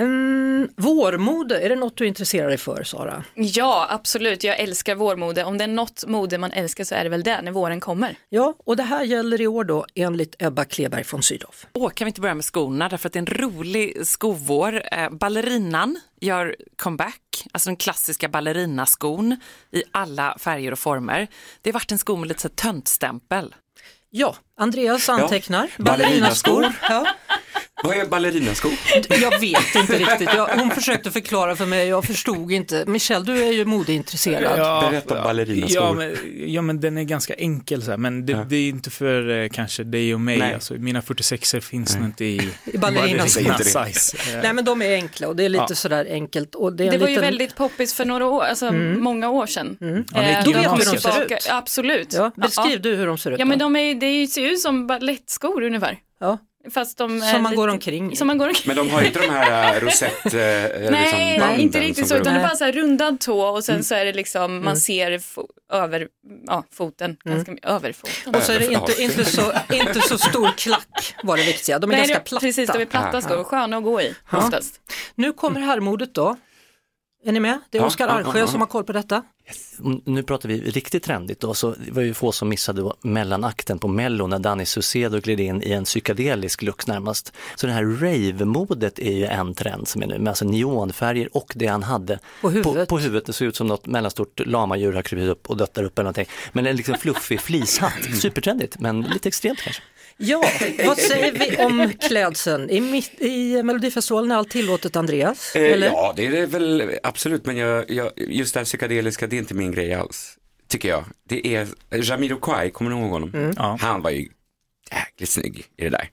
Mm, 0.00 0.68
vårmode, 0.76 1.60
är 1.60 1.68
det 1.68 1.76
något 1.76 1.96
du 1.96 2.06
intresserar 2.06 2.48
dig 2.48 2.58
för 2.58 2.82
Sara? 2.82 3.24
Ja, 3.34 3.86
absolut. 3.90 4.44
Jag 4.44 4.58
älskar 4.58 4.94
vårmode. 4.94 5.44
Om 5.44 5.58
det 5.58 5.64
är 5.64 5.68
något 5.68 6.04
mode 6.06 6.38
man 6.38 6.52
älskar 6.52 6.84
så 6.84 6.94
är 6.94 7.04
det 7.04 7.10
väl 7.10 7.22
det, 7.22 7.42
när 7.42 7.52
våren 7.52 7.80
kommer. 7.80 8.16
Ja, 8.28 8.54
och 8.64 8.76
det 8.76 8.82
här 8.82 9.04
gäller 9.04 9.40
i 9.40 9.46
år 9.46 9.64
då 9.64 9.86
enligt 9.94 10.42
Ebba 10.42 10.64
Kleberg 10.64 11.04
von 11.12 11.22
Sydow. 11.22 11.54
Åh, 11.72 11.90
kan 11.90 12.04
vi 12.04 12.08
inte 12.08 12.20
börja 12.20 12.34
med 12.34 12.44
skorna 12.44 12.88
därför 12.88 13.08
att 13.08 13.12
det 13.12 13.18
är 13.18 13.20
en 13.20 13.50
rolig 13.50 14.06
skovår. 14.06 14.82
Eh, 14.92 15.10
ballerinan 15.10 16.00
gör 16.20 16.56
comeback, 16.76 17.46
alltså 17.52 17.68
den 17.68 17.76
klassiska 17.76 18.28
ballerinaskon 18.28 19.36
i 19.72 19.82
alla 19.90 20.36
färger 20.40 20.72
och 20.72 20.78
former. 20.78 21.26
Det 21.60 21.70
har 21.70 21.74
varit 21.74 21.92
en 21.92 21.98
sko 21.98 22.16
med 22.16 22.28
lite 22.28 22.48
töntstämpel. 22.48 23.54
Ja, 24.12 24.36
Andreas 24.60 25.08
antecknar. 25.08 25.68
ballerinaskor. 25.78 26.52
Ballerinaskor. 26.52 26.72
Ja. 26.88 27.06
Vad 27.84 27.96
är 27.96 28.06
ballerinaskor? 28.06 28.72
Jag 29.22 29.40
vet 29.40 29.74
inte 29.74 29.98
riktigt. 29.98 30.28
Jag, 30.34 30.46
hon 30.46 30.70
försökte 30.70 31.10
förklara 31.10 31.56
för 31.56 31.66
mig, 31.66 31.88
jag 31.88 32.04
förstod 32.04 32.52
inte. 32.52 32.84
Michelle, 32.86 33.24
du 33.24 33.42
är 33.42 33.52
ju 33.52 33.64
modeintresserad. 33.64 34.58
Berätta 34.90 35.18
om 35.18 35.24
ballerinaskor. 35.24 35.76
Ja 35.82 35.92
men, 35.92 36.16
ja 36.46 36.62
men 36.62 36.80
den 36.80 36.98
är 36.98 37.02
ganska 37.02 37.34
enkel 37.34 37.82
så 37.82 37.90
här, 37.90 37.98
men 37.98 38.26
det, 38.26 38.46
det 38.48 38.56
är 38.56 38.68
inte 38.68 38.90
för 38.90 39.42
eh, 39.42 39.48
kanske 39.48 39.84
dig 39.84 40.14
och 40.14 40.20
mig. 40.20 40.38
Nej. 40.38 40.54
Alltså, 40.54 40.74
mina 40.74 41.02
46 41.02 41.54
finns 41.62 41.96
nog 41.96 42.04
inte 42.04 42.24
i 42.24 42.48
I 42.64 42.78
ballerinaskor. 42.78 44.42
Nej 44.42 44.52
men 44.52 44.64
de 44.64 44.82
är 44.82 44.94
enkla 44.94 45.28
och 45.28 45.36
det 45.36 45.44
är 45.44 45.48
lite 45.48 45.64
Ja. 45.68 45.74
sådär 45.74 46.06
enkelt. 46.10 46.54
Och 46.54 46.72
det 46.72 46.84
Det 46.90 46.98
var 46.98 47.06
ju 47.08 47.14
liten... 47.14 47.24
väldigt 47.24 47.56
poppis 47.56 47.94
för 47.94 48.04
några 48.04 48.26
år, 48.26 48.42
alltså 48.44 48.72
många 48.72 49.30
år 49.30 49.46
sedan. 49.46 49.76
Ja, 49.80 49.86
det 49.86 50.26
är 50.26 50.30
Eh, 50.30 50.40
Mm. 50.40 50.44
Då 50.44 50.50
vet 50.52 50.80
vi 50.80 50.84
hur 50.84 50.92
de 50.92 51.00
ser 51.00 51.22
ut. 51.34 51.46
Absolut. 51.50 52.12
Ja, 52.12 52.30
beskriv 52.36 52.80
du 52.82 52.94
hur 52.96 53.06
de 53.06 53.18
ser 53.18 53.30
ut. 53.30 53.38
Ja 53.38 53.44
men 53.44 53.58
de 53.58 53.76
är, 53.76 53.94
det 53.94 54.26
ser 54.26 54.49
ut 54.50 54.60
som 54.60 54.86
balettskor 54.86 55.62
ungefär. 55.62 55.98
ja. 56.20 56.38
Fast 56.74 56.98
de 56.98 57.20
Som 57.20 57.42
man 57.42 57.50
lite, 57.50 57.56
går 57.56 57.68
omkring. 57.68 58.16
Som 58.16 58.26
man 58.26 58.38
går 58.38 58.48
omkring. 58.48 58.64
Men 58.66 58.76
de 58.76 58.90
har 58.90 59.02
inte 59.02 59.18
de 59.20 59.26
här 59.30 59.74
uh, 59.76 59.80
rosett, 59.84 60.26
uh, 60.26 60.32
Nej, 60.90 61.38
liksom 61.38 61.60
inte 61.60 61.80
riktigt 61.80 62.08
så, 62.08 62.16
utan 62.16 62.34
det 62.34 62.40
är 62.40 62.46
bara 62.46 62.56
så 62.56 62.64
här 62.64 62.72
rundad 62.72 63.20
tå 63.20 63.40
och 63.42 63.64
sen 63.64 63.84
så 63.84 63.94
är 63.94 64.04
det 64.04 64.12
liksom, 64.12 64.64
man 64.64 64.76
ser 64.76 65.18
fo- 65.18 65.46
över 65.72 66.08
ja, 66.46 66.64
foten, 66.72 67.16
ganska 67.24 67.52
mycket 67.52 67.70
över 67.70 67.92
foten. 67.92 68.34
Och 68.34 68.42
så 68.42 68.52
är 68.52 68.58
det 68.58 68.64
Ja. 68.64 68.80
inte, 68.80 69.02
inte, 69.02 69.24
så, 69.24 69.52
inte 69.72 70.00
så 70.00 70.18
stor 70.18 70.50
klack 70.56 71.14
var 71.22 71.36
det 71.36 71.42
viktiga. 71.42 71.78
De 71.78 71.90
är 71.90 71.96
Nej, 71.96 72.00
ganska 72.06 72.20
platta. 72.20 72.46
Precis, 72.46 72.70
de 72.72 72.78
är 72.82 72.86
platta 72.86 73.20
skor, 73.20 73.44
sköna 73.44 73.76
att 73.76 73.84
gå 73.84 74.00
i 74.00 74.14
oftast. 74.32 74.80
Nu 75.14 75.32
kommer 75.32 75.60
herrmodet 75.60 76.14
då. 76.14 76.36
Är 77.24 77.32
ni 77.32 77.40
med? 77.40 77.60
Det 77.70 77.78
är 77.78 77.82
Ja, 77.82 77.86
Oskar 77.86 78.08
Arsjö 78.08 78.30
ja, 78.34 78.38
ja. 78.38 78.46
som 78.46 78.60
har 78.60 78.66
koll 78.68 78.84
på 78.84 78.92
detta. 78.92 79.22
Om- 79.82 80.02
Nu 80.04 80.22
pratar 80.22 80.48
vi 80.48 80.60
riktigt 80.60 81.02
trendigt 81.02 81.40
då, 81.40 81.54
så 81.54 81.74
det 81.86 81.90
var 81.92 82.02
ju 82.02 82.14
få 82.14 82.32
som 82.32 82.48
missade 82.48 82.80
då 82.80 82.96
mellanakten 83.02 83.78
på 83.78 83.88
Mello 83.88 84.26
när 84.26 84.38
Danny 84.38 84.64
Saucedo 84.66 85.20
gled 85.20 85.40
in 85.40 85.62
i 85.62 85.72
en 85.72 85.84
psykedelisk 85.84 86.62
look 86.62 86.86
närmast. 86.86 87.32
Så 87.56 87.66
det 87.66 87.72
här 87.72 87.84
rave-modet 87.84 88.98
är 88.98 89.12
ju 89.12 89.24
en 89.26 89.54
trend 89.54 89.88
som 89.88 90.02
är 90.02 90.06
nu, 90.06 90.18
med 90.18 90.28
alltså 90.28 90.44
neonfärger 90.44 91.36
och 91.36 91.52
det 91.56 91.66
han 91.66 91.82
hade 91.82 92.18
På 92.40 92.50
huvudet. 92.50 92.88
På, 92.88 92.96
på 92.96 92.98
huvudet, 93.02 93.26
det 93.26 93.32
såg 93.32 93.48
ut 93.48 93.56
som 93.56 93.66
något 93.66 93.86
mellanstort 93.86 94.40
lamadjur 94.46 94.92
har 94.92 95.02
krupit 95.02 95.28
upp 95.28 95.50
och 95.50 95.56
dött 95.56 95.74
där 95.74 95.82
uppe 95.84 96.00
eller 96.02 96.04
någonting. 96.12 96.26
Men 96.52 96.66
en 96.66 96.76
liksom 96.76 96.94
fluffig 96.94 97.40
fleecehatt, 97.40 98.04
supertrendigt 98.20 98.78
men 98.80 99.00
lite 99.02 99.28
extremt 99.28 99.60
kanske. 99.60 99.82
Ja, 100.22 100.42
vad 100.86 100.98
säger 100.98 101.32
vi 101.32 101.64
om 101.64 101.92
klädseln? 102.08 102.70
I, 102.70 102.80
mitt, 102.80 103.20
i 103.20 103.62
Melodifestivalen 103.62 104.30
är 104.30 104.36
allt 104.36 104.50
tillåtet 104.50 104.96
Andreas? 104.96 105.56
Eh, 105.56 105.72
Eller? 105.72 105.86
ja, 105.86 106.12
det 106.16 106.26
är 106.26 106.30
det 106.30 106.46
väl 106.46 106.98
absolut, 107.02 107.46
men 107.46 107.56
jag, 107.56 107.90
jag, 107.90 108.12
just 108.16 108.54
det 108.54 108.60
här 108.60 108.64
psykedeliska, 108.64 109.26
det 109.26 109.36
är 109.36 109.38
inte 109.38 109.54
min 109.54 109.72
grej 109.72 109.94
alls. 109.94 110.36
Tycker 110.68 110.88
jag. 110.88 111.04
Det 111.28 111.54
är 111.54 111.68
Jamiroquai, 111.90 112.70
kommer 112.70 112.90
ni 112.90 113.00
ihåg 113.00 113.10
honom? 113.10 113.30
Mm. 113.34 113.54
Ja. 113.56 113.76
Han 113.80 114.02
var 114.02 114.10
ju 114.10 114.28
jäkligt 114.92 115.30
snygg 115.30 115.64
i 115.76 115.84
det 115.84 115.90
där. 115.90 116.10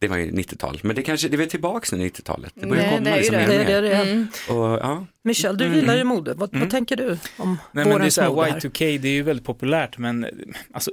Det 0.00 0.08
var 0.08 0.16
ju 0.16 0.30
90-tal, 0.30 0.80
men 0.82 0.96
det 0.96 1.02
kanske, 1.02 1.28
det 1.28 1.36
är 1.36 1.38
väl 1.38 1.50
tillbaks 1.50 1.92
nu 1.92 2.08
90-talet. 2.08 2.52
Det 2.54 2.66
börjar 2.66 2.82
Nej, 2.82 2.92
komma 2.92 3.04
det 3.04 3.10
är 3.10 3.14
ju 3.14 3.20
liksom 3.20 3.36
det. 3.36 3.58
Det 3.58 3.64
det 3.64 3.80
det 3.80 3.94
är. 3.94 4.26
Och, 4.48 4.78
ja. 4.78 5.06
Michel, 5.24 5.56
du 5.56 5.74
gillar 5.74 5.96
ju 5.96 6.04
mode. 6.04 6.34
Vad, 6.34 6.58
vad 6.58 6.70
tänker 6.70 6.96
du 6.96 7.18
om 7.36 7.58
Nej 7.72 7.84
men 7.84 8.00
det 8.00 8.06
är 8.06 8.10
så 8.10 8.20
här, 8.20 8.28
mode 8.28 8.50
här? 8.50 8.60
Y2K, 8.60 8.98
det 8.98 9.08
är 9.08 9.12
ju 9.12 9.22
väldigt 9.22 9.46
populärt 9.46 9.98
men 9.98 10.26
alltså 10.72 10.90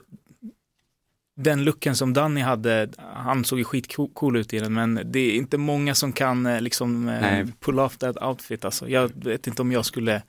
den 1.38 1.63
looken 1.63 1.96
som 1.96 2.13
Danny 2.13 2.41
hade, 2.41 2.89
han 3.13 3.46
såg 3.46 3.60
ju 3.60 3.63
skitcool 3.65 4.38
ut 4.38 4.53
i 4.53 4.60
den 4.60 4.74
men 4.74 5.01
det 5.06 5.20
är 5.20 5.32
inte 5.36 5.58
många 5.58 5.96
som 5.96 6.12
kan 6.13 6.46
eh, 6.46 6.62
liksom 6.62 7.10
eh, 7.10 7.22
Nej. 7.22 7.46
pull 7.60 7.79
off 7.79 7.98
that 7.98 8.17
outfit 8.24 8.65
alltså. 8.65 8.89
Jag 8.89 9.12
vet 9.24 9.48
inte 9.48 9.62
om 9.62 9.72
jag 9.72 9.86
skulle 9.86 10.22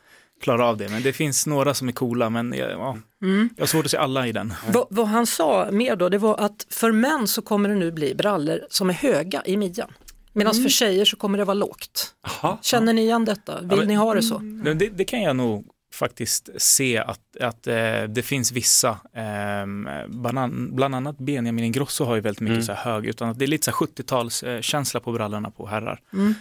klara 0.42 0.66
av 0.66 0.76
det 0.76 0.88
men 0.88 1.02
det 1.02 1.12
finns 1.12 1.46
några 1.46 1.74
som 1.74 1.88
är 1.88 1.92
coola 1.92 2.30
men 2.30 2.52
jag, 2.56 2.70
ja, 2.70 2.96
Mm. 3.22 3.50
jag 3.56 3.62
har 3.62 3.66
svårt 3.66 3.84
att 3.84 3.90
se 3.90 3.96
alla 3.96 4.26
i 4.26 4.32
den. 4.32 4.54
Vad, 4.72 4.86
vad 4.90 5.06
han 5.06 5.26
sa 5.26 5.68
mer 5.72 5.96
då, 5.96 6.08
det 6.08 6.18
var 6.18 6.36
att 6.40 6.66
för 6.70 6.92
män 6.92 7.28
så 7.28 7.42
kommer 7.42 7.68
det 7.68 7.74
nu 7.74 7.92
bli 7.92 8.14
brallor 8.14 8.60
som 8.70 8.90
är 8.90 8.94
höga 8.94 9.42
i 9.46 9.56
midjan. 9.56 9.88
Medan 10.32 10.52
Mm. 10.52 10.62
för 10.62 10.70
tjejer 10.70 11.04
så 11.04 11.16
kommer 11.16 11.38
det 11.38 11.44
vara 11.44 11.54
lågt. 11.54 12.14
Jaha. 12.42 12.58
Känner 12.62 12.92
ni 12.92 13.02
igen 13.02 13.24
detta? 13.24 13.60
Vill 13.60 13.68
Ja, 13.70 13.76
men- 13.76 13.88
ni 13.88 13.94
ha 13.94 14.14
det 14.14 14.22
så? 14.22 14.38
Men 14.38 14.78
Det, 14.78 14.88
det 14.88 15.04
kan 15.04 15.22
jag 15.22 15.36
nog 15.36 15.66
faktiskt 15.94 16.48
se 16.56 16.98
att, 16.98 17.20
att 17.40 17.66
eh, 17.66 18.02
det 18.02 18.22
finns 18.24 18.52
vissa, 18.52 18.88
eh, 19.14 19.66
bland, 20.08 20.74
bland 20.74 20.94
annat 20.94 21.18
Benjamin 21.18 21.64
Ingrosso 21.64 22.04
har 22.04 22.14
ju 22.14 22.20
väldigt 22.20 22.40
mycket 22.40 22.52
Mm. 22.54 22.62
så 22.66 22.72
här 22.72 22.92
hög, 22.92 23.06
utan 23.06 23.28
att 23.28 23.38
det 23.38 23.44
är 23.44 23.46
lite 23.46 23.64
så 23.64 23.70
här 23.70 23.76
70-tals 23.86 24.42
eh, 24.42 24.60
på 25.00 25.12
brallorna 25.12 25.50
på 25.50 25.66
herrar. 25.66 26.00
Mm. 26.12 26.34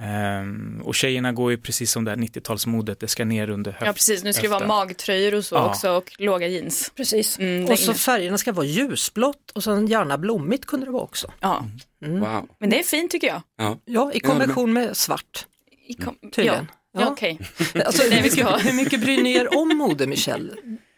Ehm, 0.00 0.82
och 0.84 0.94
tjejerna 0.94 1.32
går 1.32 1.50
ju 1.50 1.56
precis 1.56 1.92
som 1.92 2.04
det 2.04 2.10
här 2.10 2.18
90-talsmodet, 2.18 2.96
det 3.00 3.08
ska 3.08 3.24
ner 3.24 3.50
under 3.50 3.72
höft. 3.72 3.86
Ja 3.86 3.92
precis, 3.92 4.24
nu 4.24 4.32
ska 4.32 4.42
det 4.42 4.48
vara 4.48 4.58
höften. 4.58 4.68
magtröjor 4.68 5.34
och 5.34 5.44
så 5.44 5.54
Ja. 5.54 5.70
också 5.70 5.90
och 5.90 6.12
låga 6.18 6.46
jeans. 6.48 6.92
Precis. 6.96 7.38
Mm, 7.38 7.70
och 7.70 7.78
så 7.78 7.84
inne. 7.90 7.94
färgerna 7.94 8.38
ska 8.38 8.52
vara 8.52 8.66
ljusblått 8.66 9.50
och 9.54 9.64
sen 9.64 9.86
gärna 9.86 10.18
blommigt 10.18 10.66
kunde 10.66 10.86
det 10.86 10.92
vara 10.92 11.02
också. 11.02 11.32
Ja, 11.40 11.66
Wow. 12.06 12.48
men 12.58 12.70
det 12.70 12.78
är 12.78 12.82
fint 12.82 13.10
tycker 13.10 13.26
jag. 13.26 13.42
Ja. 13.56 13.78
Ja, 13.84 14.12
i 14.12 14.20
kombination 14.20 14.72
med 14.72 14.96
svart. 14.96 15.46
I 15.86 15.94
kom- 15.94 16.16
Tydligen. 16.32 16.66
Ja, 16.70 16.76
Ja. 16.92 17.08
okej. 17.10 17.38
Alltså, 17.86 18.02
Det 18.10 18.16
hur, 18.16 18.22
vi 18.22 18.30
ska 18.30 18.44
ha. 18.44 18.56
mycket, 18.56 18.72
hur 18.72 18.76
mycket 18.76 19.00
bryr 19.00 19.22
ni 19.22 19.32
er 19.32 19.56
om 19.58 19.68
mode, 19.78 20.06
Michelle? 20.06 20.52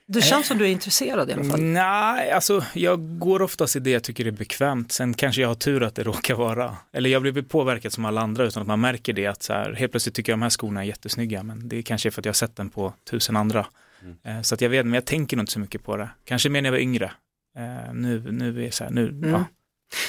Det 0.07 0.23
känns 0.23 0.47
som 0.47 0.59
du 0.59 0.65
är 0.65 0.69
intresserad 0.69 1.31
i 1.31 1.33
alla 1.33 1.45
fall. 1.45 1.61
Nej, 1.61 2.31
alltså 2.31 2.65
jag 2.75 3.19
går 3.19 3.43
oftast 3.43 3.77
i 3.77 3.79
det 3.81 3.91
jag 3.91 4.03
tycker 4.03 4.27
är 4.27 4.31
bekvämt. 4.31 4.93
Sen 4.93 5.15
kanske 5.15 5.41
jag 5.41 5.49
har 5.49 5.55
tur 5.55 5.83
att 5.83 5.95
det 5.95 6.03
råkar 6.03 6.35
vara. 6.35 6.77
Eller 6.93 7.11
jag 7.11 7.23
blir 7.23 7.43
påverkad 7.43 7.93
som 7.93 8.05
alla 8.05 8.21
andra 8.21 8.45
utan 8.45 8.61
att 8.61 8.67
man 8.67 8.81
märker 8.81 9.13
det 9.13 9.27
att 9.27 9.43
så 9.43 9.53
här, 9.53 9.73
helt 9.73 9.93
plötsligt 9.93 10.15
tycker 10.15 10.33
jag 10.33 10.39
de 10.39 10.43
här 10.43 10.51
skorna 10.51 10.81
är 10.81 10.85
jättesnygga. 10.85 11.43
Men 11.43 11.69
det 11.69 11.79
är 11.79 11.83
kanske 11.83 12.11
för 12.11 12.21
att 12.21 12.25
jag 12.25 12.31
har 12.33 12.35
sett 12.35 12.57
den 12.57 12.71
på 12.71 12.93
tusen 13.11 13.37
andra. 13.37 13.67
Eh, 14.25 14.41
Så 14.43 14.55
att 14.55 14.61
jag 14.61 14.69
vet, 14.71 14.87
men 14.87 14.95
jag 14.95 15.05
tänker 15.05 15.37
nog 15.37 15.43
inte 15.43 15.53
så 15.53 15.61
mycket 15.61 15.85
på 15.85 15.97
det. 15.97 16.09
Kanske 16.25 16.49
mer 16.49 16.63
när 16.63 16.67
jag 16.69 16.73
var 16.73 16.79
yngre. 16.81 17.13
Eh, 17.59 17.93
Nu, 17.95 18.33
nu 18.33 18.49
är 18.49 18.65
det 18.65 18.75
så 18.75 18.85
här, 18.85 18.91
nu, 18.91 19.21
ja. 19.33 19.45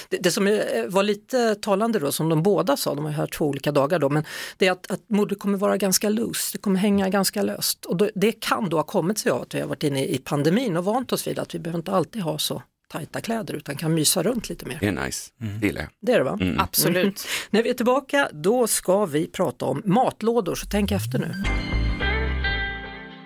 Det, 0.10 0.18
det 0.18 0.32
som 0.32 0.48
eh, 0.48 0.56
var 0.88 1.04
lite 1.04 1.56
talande 1.56 2.00
då, 2.00 2.12
som 2.12 2.30
de 2.30 2.44
båda 2.44 2.78
sa, 2.78 2.96
de 2.96 3.04
har 3.04 3.12
ju 3.12 3.18
här 3.18 3.28
två 3.28 3.46
olika 3.46 3.72
dagar 3.72 4.00
då, 4.00 4.10
men 4.10 4.24
det 4.58 4.68
är 4.68 4.72
att, 4.72 4.92
att 4.92 5.02
modet 5.08 5.40
kommer 5.40 5.58
vara 5.58 5.78
ganska 5.78 6.10
loose, 6.10 6.50
det 6.54 6.58
kommer 6.58 6.80
hänga 6.80 7.10
ganska 7.10 7.42
löst. 7.42 7.86
Och 7.86 7.98
då, 7.98 8.10
det 8.16 8.32
kan 8.32 8.70
då 8.70 8.78
ha 8.78 8.84
kommit 8.84 9.18
sig 9.18 9.32
av 9.32 9.42
att 9.42 9.56
vi 9.56 9.60
har 9.60 9.68
varit 9.68 9.84
inne 9.84 10.06
i 10.06 10.18
pandemin 10.18 10.78
och 10.78 10.86
vant 10.86 11.14
oss 11.14 11.28
vid 11.28 11.40
att 11.40 11.56
vi 11.56 11.60
behöver 11.60 11.80
inte 11.80 11.92
alltid 11.92 12.22
ha 12.22 12.38
så 12.38 12.62
tajta 12.92 13.22
kläder 13.22 13.54
utan 13.54 13.76
kan 13.76 13.94
mysa 13.94 14.24
runt 14.24 14.50
lite 14.50 14.66
mer. 14.66 14.78
Det 14.80 14.88
är 14.88 15.06
nice, 15.06 15.32
det 15.62 15.68
gillar 15.68 15.82
jag. 15.82 15.90
Det 16.02 16.12
är 16.12 16.18
det 16.18 16.24
va? 16.24 16.38
Mm. 16.42 16.60
Absolut. 16.60 17.28
När 17.50 17.64
vi 17.64 17.70
är 17.70 17.74
tillbaka 17.74 18.30
då 18.34 18.68
ska 18.68 19.06
vi 19.06 19.28
prata 19.28 19.66
om 19.66 19.82
matlådor, 19.86 20.56
så 20.56 20.68
tänk 20.70 20.92
efter 20.92 21.20
nu. 21.20 21.44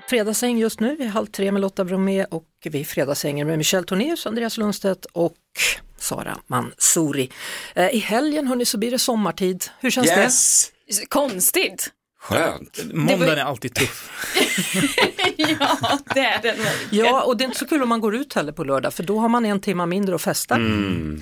Fredagsäng 0.10 0.58
just 0.58 0.80
nu, 0.80 0.96
vi 0.96 1.06
är 1.06 1.10
halv 1.10 1.26
tre 1.26 1.52
med 1.52 1.62
Lotta 1.62 1.86
Bromé 1.86 2.26
och 2.26 2.46
vi 2.64 2.86
fredagshänger 2.86 3.46
med 3.46 3.58
Michel 3.58 3.84
Tornéus, 3.84 4.26
Andreas 4.26 4.58
Lundstedt 4.58 5.06
och 5.06 5.36
Sara 5.98 6.38
Mansouri. 6.48 7.32
Eh, 7.76 7.96
I 7.96 7.98
helgen 7.98 8.48
hörni 8.48 8.66
så 8.66 8.78
blir 8.78 8.92
det 8.92 9.00
sommartid, 9.00 9.66
hur 9.80 9.92
känns 9.92 10.08
Yes! 10.08 10.72
Konstigt. 11.10 11.92
Skönt. 12.22 12.80
Måndagen 12.94 13.38
är 13.38 13.44
alltid 13.44 13.76
tuff. 13.76 14.12
ja, 15.38 16.00
det 16.14 16.20
är 16.20 16.42
den. 16.42 16.58
det? 16.58 16.98
Ja, 16.98 17.24
och 17.24 17.38
det 17.38 17.44
är 17.44 17.46
inte 17.46 17.60
så 17.60 17.68
kul 17.68 17.84
om 17.84 17.90
man 17.90 18.02
går 18.02 18.16
ut 18.16 18.34
heller 18.34 18.52
på 18.52 18.64
lördag 18.64 18.94
för 18.94 19.04
då 19.04 19.20
har 19.20 19.30
man 19.30 19.46
en 19.46 19.60
timma 19.60 19.86
mindre 19.86 20.16
att 20.16 20.22
festa. 20.22 20.56
Mm. 20.56 21.22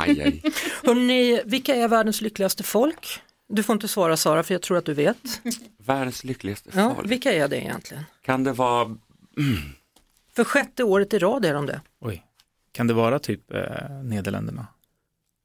Aj, 0.00 0.22
aj. 0.22 0.42
Hörrni, 0.84 1.42
vilka 1.44 1.74
är 1.74 1.88
världens 1.88 2.20
lyckligaste 2.20 2.62
folk? 2.62 3.20
Du 3.48 3.62
får 3.62 3.72
inte 3.72 3.88
svara 3.88 4.16
Sara 4.16 4.42
för 4.42 4.54
jag 4.54 4.62
tror 4.62 4.78
att 4.78 4.84
du 4.84 4.94
vet. 4.94 5.40
Världens 5.78 6.24
lyckligaste 6.24 6.70
Ja, 6.74 6.94
folk. 6.94 7.10
vilka 7.10 7.32
är 7.32 7.48
det 7.48 7.60
egentligen? 7.60 8.04
Kan 8.22 8.44
det 8.44 8.52
vara, 8.52 8.96
För 10.34 10.44
sjätte 10.44 10.84
året 10.84 11.14
i 11.14 11.18
rad 11.18 11.44
är 11.44 11.54
de 11.54 11.66
det. 11.66 11.80
Oj, 12.00 12.22
kan 12.72 12.86
det 12.86 12.94
vara 12.94 13.18
typ 13.18 13.52
eh, 13.54 13.90
Nederländerna? 14.04 14.66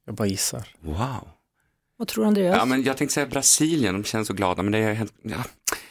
Jag 0.06 0.14
bara 0.14 0.28
gissar. 0.28 0.68
wow. 0.80 1.28
Vad 1.96 2.08
tror 2.08 2.26
Andreas? 2.26 2.56
Ja, 2.58 2.64
men 2.64 2.82
jag 2.82 2.96
tänkte 2.96 3.14
säga 3.14 3.26
Brasilien, 3.26 3.94
de 3.94 4.04
känns 4.04 4.28
så 4.28 4.34
glada, 4.34 4.62
men 4.62 4.72
det 4.72 4.78
är 4.78 4.92
helt, 4.94 5.14
ja. 5.22 5.44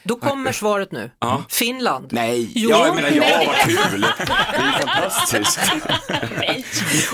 Då 0.04 0.16
kommer 0.16 0.52
svaret 0.52 0.92
nu. 0.92 1.10
Ja. 1.18 1.44
Finland. 1.48 2.08
Nej, 2.12 2.50
Jo. 2.54 2.70
ja, 2.70 2.86
jag 2.86 2.94
menar 2.96 3.08
ja, 3.10 3.42
vad 3.46 3.56
kul. 3.56 4.00
Det 4.00 4.56
är 4.56 4.72
fantastiskt. 4.86 5.58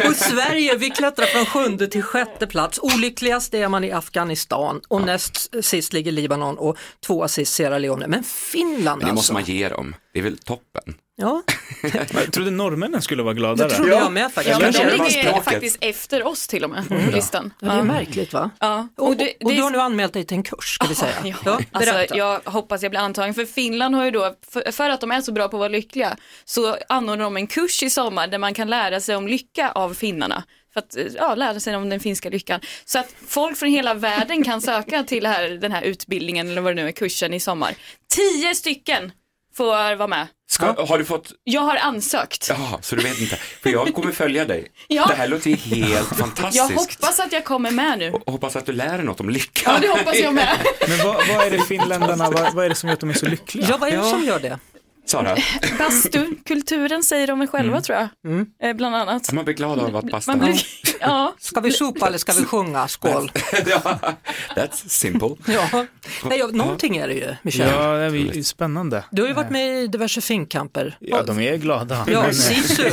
Och 0.09 0.16
Sverige, 0.16 0.76
vi 0.76 0.90
klättrar 0.90 1.26
från 1.26 1.47
sjunde 1.47 1.88
till 1.88 2.02
sjätte 2.02 2.47
plats. 2.47 2.78
Olyckligast 2.83 3.54
är 3.54 3.68
man 3.68 3.85
i 3.85 3.92
Afghanistan 3.92 4.80
och 4.88 5.02
näst 5.02 5.64
sist 5.64 5.92
ligger 5.92 6.12
Libanon 6.12 6.59
och 6.59 6.76
tvåa 7.07 7.28
sist 7.28 7.52
Sierra 7.54 7.78
Leone. 7.78 8.07
Men 8.07 8.25
Finland 8.25 8.99
Men 8.99 9.09
det 9.09 9.14
måste 9.14 9.33
alltså. 9.33 9.33
man 9.33 9.45
ge 9.45 9.68
dem, 9.68 9.95
det 10.12 10.18
är 10.18 10.23
väl 10.23 10.38
toppen. 10.38 10.95
Ja, 11.20 11.42
Jag 12.14 12.32
trodde 12.32 12.50
norrmännen 12.50 13.02
skulle 13.02 13.22
vara 13.22 13.34
det 13.34 13.38
gladare. 13.40 13.70
trodde 13.70 13.90
jag 13.90 14.12
med 14.12 14.32
faktiskt. 14.32 14.60
Ja, 14.60 14.64
men 14.64 14.72
de 14.72 14.78
det 14.96 15.04
ligger 15.14 15.40
faktiskt 15.40 15.78
efter 15.80 16.26
oss 16.26 16.46
till 16.48 16.64
och 16.64 16.70
med 16.70 16.88
på 16.88 16.94
listan. 17.12 17.52
Ja, 17.60 17.68
det 17.68 17.78
är 17.78 17.82
märkligt 17.82 18.32
va? 18.32 18.50
Ja. 18.60 18.88
Och, 18.96 19.08
och, 19.08 19.16
det- 19.16 19.34
och 19.44 19.50
det 19.50 19.56
du 19.56 19.62
har 19.62 19.70
nu 19.70 19.78
anmält 19.80 20.12
dig 20.12 20.25
till 20.25 20.37
en 20.37 20.42
kurs 20.42 20.75
ska 20.75 20.87
vi 20.87 20.94
säga. 20.94 21.12
Ja, 21.25 21.34
Ja, 21.44 21.60
alltså, 21.72 21.92
berätta. 21.94 22.16
jag 22.16 22.40
hoppas 22.44 22.82
jag 22.82 22.90
blir 22.90 23.00
antagen 23.00 23.34
för 23.34 23.44
Finland 23.44 23.94
har 23.94 24.04
ju 24.04 24.10
då, 24.10 24.34
för, 24.50 24.72
för 24.72 24.90
att 24.90 25.00
de 25.00 25.10
är 25.10 25.20
så 25.20 25.32
bra 25.32 25.48
på 25.48 25.56
att 25.56 25.58
vara 25.60 25.68
lyckliga, 25.68 26.16
så 26.44 26.76
anordnar 26.88 27.25
de 27.25 27.37
en 27.37 27.46
kurs 27.46 27.82
i 27.82 27.90
sommar 27.90 28.26
där 28.26 28.38
man 28.38 28.54
kan 28.54 28.70
lära 28.70 29.00
sig 29.00 29.16
om 29.16 29.28
lycka 29.28 29.70
av 29.70 29.94
finnarna. 29.94 30.44
För 30.72 30.80
att 30.80 30.96
ja, 31.16 31.34
lära 31.34 31.60
sig 31.60 31.76
om 31.76 31.88
den 31.88 32.00
finska 32.00 32.30
lyckan. 32.30 32.60
Så 32.84 32.98
att 32.98 33.14
folk 33.28 33.56
från 33.58 33.68
hela 33.68 33.94
världen 33.94 34.44
kan 34.44 34.60
söka 34.60 35.04
till 35.04 35.26
här, 35.26 35.48
den 35.48 35.72
här 35.72 35.82
utbildningen 35.82 36.48
eller 36.50 36.60
vad 36.60 36.76
det 36.76 36.82
nu 36.82 36.88
är, 36.88 36.92
kursen 36.92 37.34
i 37.34 37.40
sommar. 37.40 37.75
Tio 38.14 38.54
stycken 38.54 39.12
får 39.58 39.96
vara 39.96 40.06
med. 40.06 40.26
Ska, 40.50 40.86
Har 40.86 40.98
du 40.98 41.04
fått, 41.04 41.32
Jag 41.44 41.60
har 41.60 41.76
ansökt. 41.76 42.46
ja, 42.48 42.78
så 42.82 42.96
du 42.96 43.02
vet 43.02 43.20
inte, 43.20 43.36
för 43.36 43.70
jag 43.70 43.94
kommer 43.94 44.12
följa 44.12 44.44
dig. 44.44 44.66
Ja. 44.88 45.06
Det 45.06 45.14
här 45.14 45.28
låter 45.28 45.50
ju 45.50 45.56
helt 45.56 46.08
fantastiskt. 46.18 46.56
Jag 46.56 46.76
hoppas 46.78 47.20
att 47.20 47.32
jag 47.32 47.44
kommer 47.44 47.70
med 47.70 47.98
nu. 47.98 48.10
Och 48.12 48.32
hoppas 48.32 48.56
att 48.56 48.66
du 48.66 48.72
lär 48.72 48.96
dig 48.96 49.04
något 49.06 49.20
om 49.20 49.30
lycka. 49.30 49.70
Ja, 49.72 49.78
det 49.80 49.88
hoppas 49.88 50.16
jag 50.18 50.34
med. 50.34 50.58
Men 50.88 50.98
vad, 50.98 51.14
vad 51.28 51.46
är 51.46 51.50
det 51.50 51.58
finländarna, 51.60 52.30
vad, 52.30 52.54
vad 52.54 52.64
är 52.64 52.68
det 52.68 52.74
som 52.74 52.88
gör 52.88 52.94
att 52.94 53.00
de 53.00 53.10
är 53.10 53.14
så 53.14 53.26
lyckliga? 53.26 53.66
Ja, 53.68 53.76
vad 53.76 53.88
är 53.92 53.96
det 53.96 54.04
som 54.10 54.24
gör 54.24 54.38
det? 54.40 54.58
Sara, 55.08 55.36
Bastukulturen 55.78 57.02
säger 57.02 57.26
de 57.26 57.38
väl 57.38 57.48
själva 57.48 57.80
tror 57.80 57.98
jag. 57.98 58.08
Eh, 58.62 58.76
bland 58.76 58.96
annat. 58.96 59.32
man 59.32 59.44
blir 59.44 59.54
glad 59.54 59.78
av 59.78 59.96
att 59.96 60.10
basta. 60.10 60.36
Man 60.36 60.40
blir, 60.40 60.60
ja, 61.00 61.34
Ska 61.38 61.60
vi 61.60 61.72
sopa 61.72 62.06
eller 62.06 62.18
ska 62.18 62.32
vi 62.32 62.44
sjunga? 62.44 62.88
Skål! 62.88 63.32
ja, 63.66 63.98
that's 64.56 64.88
simple. 64.88 65.28
Ja, 65.46 65.86
Nej, 66.24 66.42
någonting 66.52 66.96
är 66.96 67.08
det 67.08 67.14
ju, 67.14 67.34
Michel. 67.42 67.68
Ja, 67.68 67.92
det 67.92 68.38
är 68.38 68.42
spännande. 68.42 69.04
Du 69.10 69.22
har 69.22 69.28
ju 69.28 69.34
varit 69.34 69.50
med 69.50 69.82
i 69.82 69.86
diverse 69.86 70.20
finnkamper. 70.20 70.96
Ja, 71.00 71.22
de 71.22 71.40
är 71.40 71.56
glada. 71.56 72.04
Ja, 72.08 72.32
Sisu. 72.32 72.90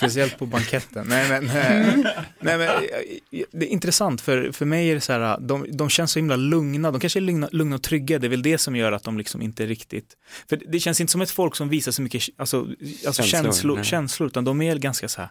Speciellt 0.00 0.38
på 0.38 0.46
banketten. 0.46 1.06
Nej, 1.08 1.28
men, 1.28 1.44
eh, 1.50 1.88
Mm. 1.88 2.02
nej, 2.40 2.58
men, 2.58 2.68
eh, 2.68 3.44
det 3.52 3.66
är 3.66 3.68
intressant 3.68 4.20
för, 4.20 4.52
för 4.52 4.64
mig 4.66 4.90
är 4.90 4.94
det 4.94 5.00
så 5.00 5.12
här, 5.12 5.40
de, 5.40 5.66
de 5.72 5.88
känns 5.90 6.12
så 6.12 6.18
himla 6.18 6.36
lugna, 6.36 6.90
de 6.90 7.00
kanske 7.00 7.18
är 7.18 7.20
lugna, 7.20 7.48
lugna 7.52 7.76
och 7.76 7.82
trygga, 7.82 8.18
det 8.18 8.26
är 8.26 8.28
väl 8.28 8.42
det 8.42 8.58
som 8.58 8.76
gör 8.76 8.92
att 8.92 9.02
de 9.04 9.18
liksom 9.18 9.42
inte 9.42 9.66
riktigt, 9.66 10.16
för 10.48 10.58
det 10.68 10.80
känns 10.80 11.00
inte 11.00 11.10
som 11.12 11.20
ett 11.20 11.30
folk 11.30 11.56
som 11.56 11.68
visar 11.68 11.92
så 11.92 12.02
mycket 12.02 12.22
alltså, 12.36 12.66
alltså 13.06 13.22
Känslor, 13.22 13.42
känslor, 13.52 13.82
känslor, 13.82 14.26
utan 14.26 14.44
de 14.44 14.62
är 14.62 14.76
ganska 14.76 15.08
så 15.08 15.20
här, 15.20 15.30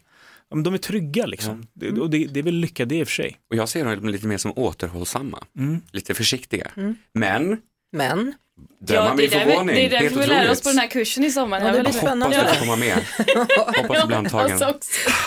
ja, 0.50 0.58
de 0.62 0.74
är 0.74 0.78
trygga 0.78 1.26
liksom. 1.26 1.68
Det, 1.74 1.92
och 1.92 2.10
det, 2.10 2.26
det 2.26 2.40
är 2.40 2.44
väl 2.44 2.56
lycka 2.56 2.86
det 2.86 2.96
i 2.96 3.04
och 3.04 3.08
för 3.08 3.14
sig. 3.14 3.38
Och 3.50 3.56
jag 3.56 3.70
ser 3.70 3.96
dem 3.96 4.10
lite 4.10 4.28
mer 4.28 4.38
som 4.38 4.54
återhållsamma, 4.56 5.44
Mm. 5.58 5.82
lite 5.92 6.14
försiktiga. 6.14 6.72
Men, 7.14 7.58
Men, 7.92 8.34
drömma 8.80 9.06
ja, 9.06 9.10
där 9.10 9.16
vi, 9.18 9.28
förvåning, 9.28 9.76
det 9.76 9.86
är 9.86 9.90
därför 9.90 10.20
vi 10.20 10.28
lär 10.28 10.52
oss 10.52 10.64
på 10.64 10.70
den 10.70 10.78
här 10.78 10.88
kursen 10.88 11.24
i 11.24 11.32
sommar. 11.32 11.60
Ja, 11.60 11.72
det 11.72 11.78
Jag 11.78 11.86
blir 11.86 11.94
spännande. 11.94 12.38
Hoppas 12.38 12.54
du 12.54 12.60
får 12.60 12.66
vara 12.66 12.80
med. 12.80 12.98
Hoppas 13.82 14.02
du 14.02 14.08
blir 14.08 14.18
antagen. 14.18 14.58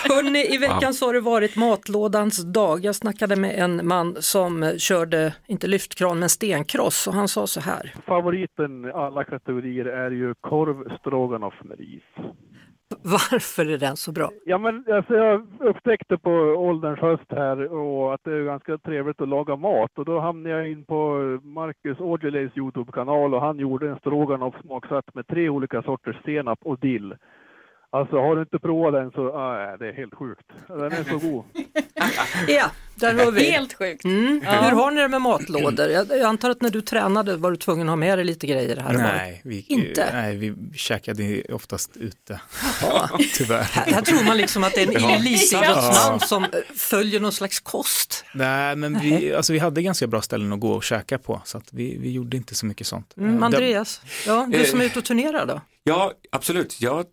Hörni, 0.09 0.55
i 0.55 0.57
veckan 0.57 0.93
så 0.93 1.05
har 1.05 1.13
det 1.13 1.21
varit 1.21 1.55
matlådans 1.55 2.43
dag. 2.53 2.85
Jag 2.85 2.95
snackade 2.95 3.35
med 3.35 3.59
en 3.59 3.87
man 3.87 4.15
som 4.19 4.73
körde, 4.77 5.33
inte 5.47 5.67
lyftkran, 5.67 6.19
men 6.19 6.29
stenkross 6.29 7.07
och 7.07 7.13
han 7.13 7.27
sa 7.27 7.47
så 7.47 7.59
här. 7.59 7.95
Favoriten 8.07 8.85
i 8.85 8.91
alla 8.91 9.23
kategorier 9.23 9.85
är 9.85 10.11
ju 10.11 10.33
korv 10.41 10.97
stroganoff 10.99 11.55
med 11.63 11.79
ris. 11.79 12.03
Varför 13.03 13.71
är 13.71 13.77
den 13.77 13.97
så 13.97 14.11
bra? 14.11 14.29
Ja, 14.45 14.57
men 14.57 14.85
alltså, 14.93 15.15
jag 15.15 15.47
upptäckte 15.59 16.17
på 16.17 16.31
ålderns 16.57 16.99
höst 16.99 17.29
här 17.29 17.73
och 17.73 18.13
att 18.13 18.21
det 18.23 18.31
är 18.31 18.43
ganska 18.43 18.77
trevligt 18.77 19.21
att 19.21 19.29
laga 19.29 19.55
mat 19.55 19.91
och 19.97 20.05
då 20.05 20.19
hamnade 20.19 20.55
jag 20.55 20.69
in 20.71 20.85
på 20.85 21.17
Marcus 21.43 21.99
Aujalays 21.99 22.57
Youtube-kanal 22.57 23.33
och 23.33 23.41
han 23.41 23.59
gjorde 23.59 23.89
en 23.89 23.99
stroganoff 23.99 24.55
smaksatt 24.61 25.15
med 25.15 25.27
tre 25.27 25.49
olika 25.49 25.81
sorters 25.81 26.15
senap 26.25 26.59
och 26.61 26.79
dill. 26.79 27.15
Alltså 27.89 28.17
har 28.19 28.35
du 28.35 28.41
inte 28.41 28.59
provat 28.59 28.93
den 28.93 29.11
så, 29.11 29.37
ah, 29.37 29.77
det 29.77 29.87
är 29.87 29.93
helt 29.93 30.15
sjukt. 30.15 30.47
Den 30.67 30.79
är 30.85 31.03
så 31.03 31.27
god. 31.27 31.43
Ja, 32.47 32.65
där 32.95 33.13
hör 33.13 33.31
vi. 33.31 33.51
Helt 33.51 33.73
sjukt. 33.73 34.03
Mm. 34.05 34.41
Hur 34.45 34.71
har 34.71 34.91
ni 34.91 35.01
det 35.01 35.07
med 35.07 35.21
matlådor? 35.21 35.89
Jag, 35.89 36.07
jag 36.09 36.21
antar 36.21 36.49
att 36.49 36.61
när 36.61 36.69
du 36.69 36.81
tränade 36.81 37.35
var 37.37 37.51
du 37.51 37.57
tvungen 37.57 37.87
att 37.87 37.91
ha 37.91 37.95
med 37.95 38.17
dig 38.17 38.25
lite 38.25 38.47
grejer 38.47 38.77
här. 38.77 38.93
Nej, 38.93 39.41
vi, 39.45 39.65
Inte? 39.67 40.09
nej, 40.13 40.37
vi 40.37 40.53
käkade 40.75 41.43
oftast 41.53 41.97
ute. 41.97 42.41
Ja. 42.81 43.09
Tyvärr. 43.33 43.61
Här, 43.63 43.91
här 43.93 44.01
tror 44.01 44.23
man 44.23 44.37
liksom 44.37 44.63
att 44.63 44.73
det 44.73 44.81
är 44.81 44.87
en 44.87 44.93
Ja. 45.03 45.15
elitidrottsman 45.15 46.19
som 46.19 46.43
eh, 46.43 46.49
följer 46.75 47.19
någon 47.19 47.31
slags 47.31 47.59
kost. 47.59 48.25
Nej, 48.33 48.75
men 48.75 48.99
vi, 48.99 49.33
alltså, 49.33 49.53
vi 49.53 49.59
hade 49.59 49.81
ganska 49.81 50.07
bra 50.07 50.21
ställen 50.21 50.53
att 50.53 50.59
gå 50.59 50.71
och 50.71 50.83
käka 50.83 51.17
på, 51.17 51.41
så 51.45 51.57
att 51.57 51.67
vi, 51.73 51.97
vi 51.97 52.11
gjorde 52.11 52.37
inte 52.37 52.55
så 52.55 52.65
mycket 52.65 52.87
sånt. 52.87 53.13
Mm, 53.17 53.39
Det- 53.39 53.45
Andreas, 53.45 54.01
ja, 54.27 54.47
du 54.51 54.65
som 54.65 54.81
är 54.81 54.85
ute 54.85 54.99
och 54.99 55.05
turnerar 55.05 55.45
då? 55.45 55.61
Ja, 55.83 56.11
absolut. 56.31 56.81
Jag 56.81 57.05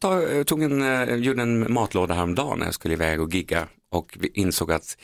tog 0.46 0.62
en, 0.62 0.82
eh, 1.08 1.14
gjorde 1.14 1.42
en 1.42 1.72
matlåda 1.72 2.14
häromdagen 2.14 2.58
när 2.58 2.66
jag 2.66 2.74
skulle 2.74 2.94
iväg 2.94 3.20
och 3.20 3.34
gigga 3.34 3.66
och 3.90 4.16
vi 4.20 4.30
insåg 4.34 4.72
att 4.72 4.96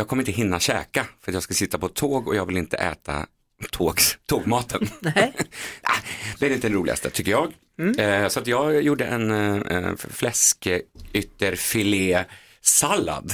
jag 0.00 0.08
kommer 0.08 0.22
inte 0.22 0.32
hinna 0.32 0.60
käka 0.60 1.06
för 1.20 1.30
att 1.30 1.34
jag 1.34 1.42
ska 1.42 1.54
sitta 1.54 1.78
på 1.78 1.88
tåg 1.88 2.28
och 2.28 2.36
jag 2.36 2.46
vill 2.46 2.56
inte 2.56 2.76
äta 2.76 3.26
tågs, 3.70 4.18
tågmaten. 4.26 4.88
Nej. 5.00 5.34
Ah, 5.82 5.96
det 6.38 6.46
är 6.46 6.50
inte 6.50 6.68
det 6.68 6.74
roligaste 6.74 7.10
tycker 7.10 7.30
jag. 7.30 7.52
Eh, 7.98 8.28
så 8.28 8.40
att 8.40 8.46
jag 8.46 8.82
gjorde 8.82 9.06
en 9.06 9.30
eh, 9.64 9.96
fläskytterfilé 9.96 12.24
sallad. 12.60 13.32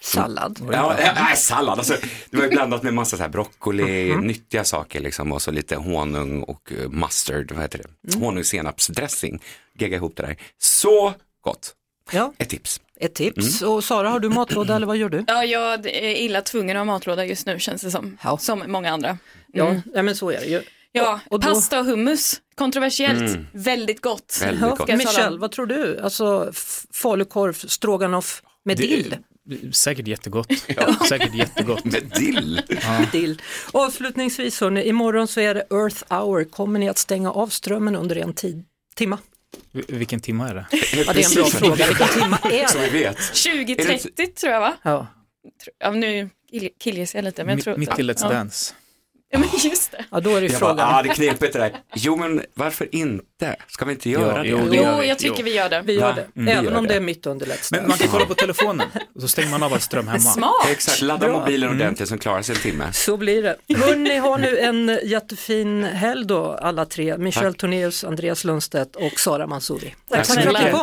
Sallad. 0.00 0.68
Ja, 0.72 0.98
äh, 0.98 1.30
äh, 1.30 1.36
sallad, 1.36 1.78
alltså, 1.78 1.96
det 2.30 2.36
var 2.36 2.48
blandat 2.48 2.82
med 2.82 2.94
massa 2.94 3.16
så 3.16 3.22
här 3.22 3.30
broccoli, 3.30 4.16
nyttiga 4.16 4.64
saker 4.64 5.00
liksom 5.00 5.32
och 5.32 5.42
så 5.42 5.50
lite 5.50 5.76
honung 5.76 6.42
och 6.42 6.72
eh, 6.72 6.88
mustard, 6.88 7.52
vad 7.52 7.62
heter 7.62 7.78
det, 7.78 7.84
honungssenapsdressing. 8.18 9.42
Gegga 9.78 9.96
ihop 9.96 10.16
det 10.16 10.22
där. 10.22 10.36
Så 10.58 11.14
gott, 11.40 11.74
Ja, 12.12 12.32
ett 12.38 12.48
tips. 12.48 12.80
Ett 13.00 13.14
tips. 13.14 13.62
Och 13.62 13.84
Sara, 13.84 14.08
har 14.10 14.20
du 14.20 14.28
matlåda 14.28 14.76
eller 14.76 14.86
vad 14.86 14.96
gör 14.96 15.08
du? 15.08 15.24
Ja, 15.26 15.44
jag 15.44 15.86
är 15.86 16.16
illa 16.16 16.42
tvungen 16.42 16.76
att 16.76 16.80
ha 16.80 16.84
matlåda 16.84 17.24
just 17.24 17.46
nu 17.46 17.58
känns 17.58 17.82
det 17.82 17.90
som. 17.90 18.18
Ja. 18.24 18.38
Som 18.38 18.62
många 18.66 18.90
andra. 18.92 19.18
Ja, 19.52 19.66
Mm. 19.68 19.82
ja 19.94 20.02
men 20.02 20.16
så 20.16 20.30
är 20.30 20.40
det 20.40 20.46
ju. 20.46 20.62
Ja, 20.92 21.20
Och 21.30 21.40
då- 21.40 21.48
pasta 21.48 21.78
och 21.78 21.84
hummus. 21.84 22.40
Kontroversiellt. 22.54 23.20
Mm. 23.20 23.46
Väldigt 23.52 24.00
gott. 24.00 24.38
Väldigt 24.42 24.60
Ja, 24.60 24.74
gott. 24.74 24.88
Michel, 24.88 25.38
vad 25.38 25.50
tror 25.52 25.66
du? 25.66 26.00
Alltså 26.00 26.52
falukorv, 26.92 27.52
stroganoff 27.52 28.42
med 28.64 28.76
Det- 28.76 28.82
dill. 28.82 29.16
Säkert 29.72 30.06
jättegott. 30.08 30.46
Säkert 31.08 31.34
jättegott. 31.34 31.84
Med 31.84 32.02
dill. 32.18 32.60
dill. 33.12 33.42
Avslutningsvis 33.72 34.60
hörni, 34.60 34.82
imorgon 34.88 35.28
så 35.28 35.40
är 35.40 35.54
det 35.54 35.60
Earth 35.70 36.04
hour. 36.14 36.44
Kommer 36.44 36.78
ni 36.78 36.88
att 36.88 36.98
stänga 36.98 37.32
av 37.32 37.46
strömmen 37.48 37.96
under 37.96 38.16
en 38.16 38.32
tid, 38.34 38.64
timma? 38.94 39.18
Vilken 39.72 40.20
timme 40.20 40.44
är 40.48 40.54
det? 40.54 40.66
Ja, 40.72 41.12
det 41.12 41.22
är 41.22 41.28
en 41.28 41.34
bra 41.34 41.44
fråga. 41.44 41.86
Vilken 41.86 42.08
timma 42.08 42.38
är 42.44 42.82
det? 42.82 42.90
vet. 42.90 43.16
2030 43.16 44.26
tror 44.26 44.52
jag 44.52 44.60
va? 44.60 44.76
Ja. 44.82 45.06
Ja, 45.78 45.90
nu 45.90 46.30
kill- 46.52 46.70
killgissar 46.80 47.18
jag 47.18 47.24
lite 47.24 47.44
men 47.44 47.54
jag 47.56 47.64
tror 47.64 47.76
Mitt 47.76 47.98
i 47.98 48.02
Let's 48.02 48.18
ja. 48.22 48.28
Dance. 48.28 48.74
Ja, 49.30 49.38
men 49.38 49.48
just 49.62 49.92
det. 49.92 50.04
ja, 50.10 50.20
då 50.20 50.36
är 50.36 50.40
det 50.40 50.46
Jag 50.46 50.60
bara, 50.60 50.68
frågan. 50.70 50.94
ah, 50.94 51.02
det 51.02 51.08
är 51.08 51.14
knepigt 51.14 51.52
det 51.52 51.58
där. 51.58 51.72
Jo, 51.94 52.16
men 52.16 52.42
varför 52.54 52.88
inte? 52.94 53.56
Ska 53.68 53.84
vi 53.84 53.92
inte 53.92 54.10
göra 54.10 54.36
Ja, 54.36 54.42
det? 54.42 54.48
jo, 54.48 54.58
det 54.70 54.76
Jo, 54.76 55.02
jag 55.04 55.18
tycker 55.18 55.38
Jo. 55.38 55.44
vi 55.44 55.54
gör 55.54 55.68
det. 55.68 55.82
Vi 55.84 55.92
gör 55.94 56.12
det, 56.12 56.26
Mm, 56.36 56.48
även 56.48 56.64
gör 56.64 56.76
om 56.78 56.86
det. 56.86 56.94
är 56.94 57.00
mitt 57.00 57.26
under 57.26 57.46
Let's 57.46 57.68
Men 57.70 57.88
man 57.88 57.98
kan 57.98 58.08
kolla 58.08 58.24
på 58.26 58.34
telefonen 58.34 58.86
och 59.14 59.20
så 59.20 59.28
stänger 59.28 59.50
man 59.50 59.62
av 59.62 59.72
ett 59.76 59.82
ström 59.82 60.08
hemma. 60.08 60.18
Smart. 60.20 60.66
Exakt, 60.70 61.00
ladda 61.02 61.26
Bra. 61.28 61.38
mobilen 61.40 61.70
ordentligt 61.70 62.08
som 62.08 62.18
klarar 62.18 62.42
sig 62.42 62.54
en 62.54 62.60
timme. 62.60 62.92
Så 62.92 63.16
blir 63.16 63.42
det. 63.42 63.56
Hörni, 63.78 64.16
har 64.16 64.38
nu 64.38 64.58
en 64.58 64.98
jättefin 65.04 65.84
helg 65.84 66.26
då, 66.26 66.52
alla 66.52 66.84
tre. 66.84 67.18
Michel 67.18 67.54
Tornéus, 67.54 68.04
Andreas 68.04 68.44
Lundstedt 68.44 68.96
och 68.96 69.20
Sara 69.20 69.46
Mansouri. 69.46 69.94
Tack 70.10 70.26
så 70.26 70.32
för 70.34 70.40
att 70.40 70.46
mycket. 70.46 70.74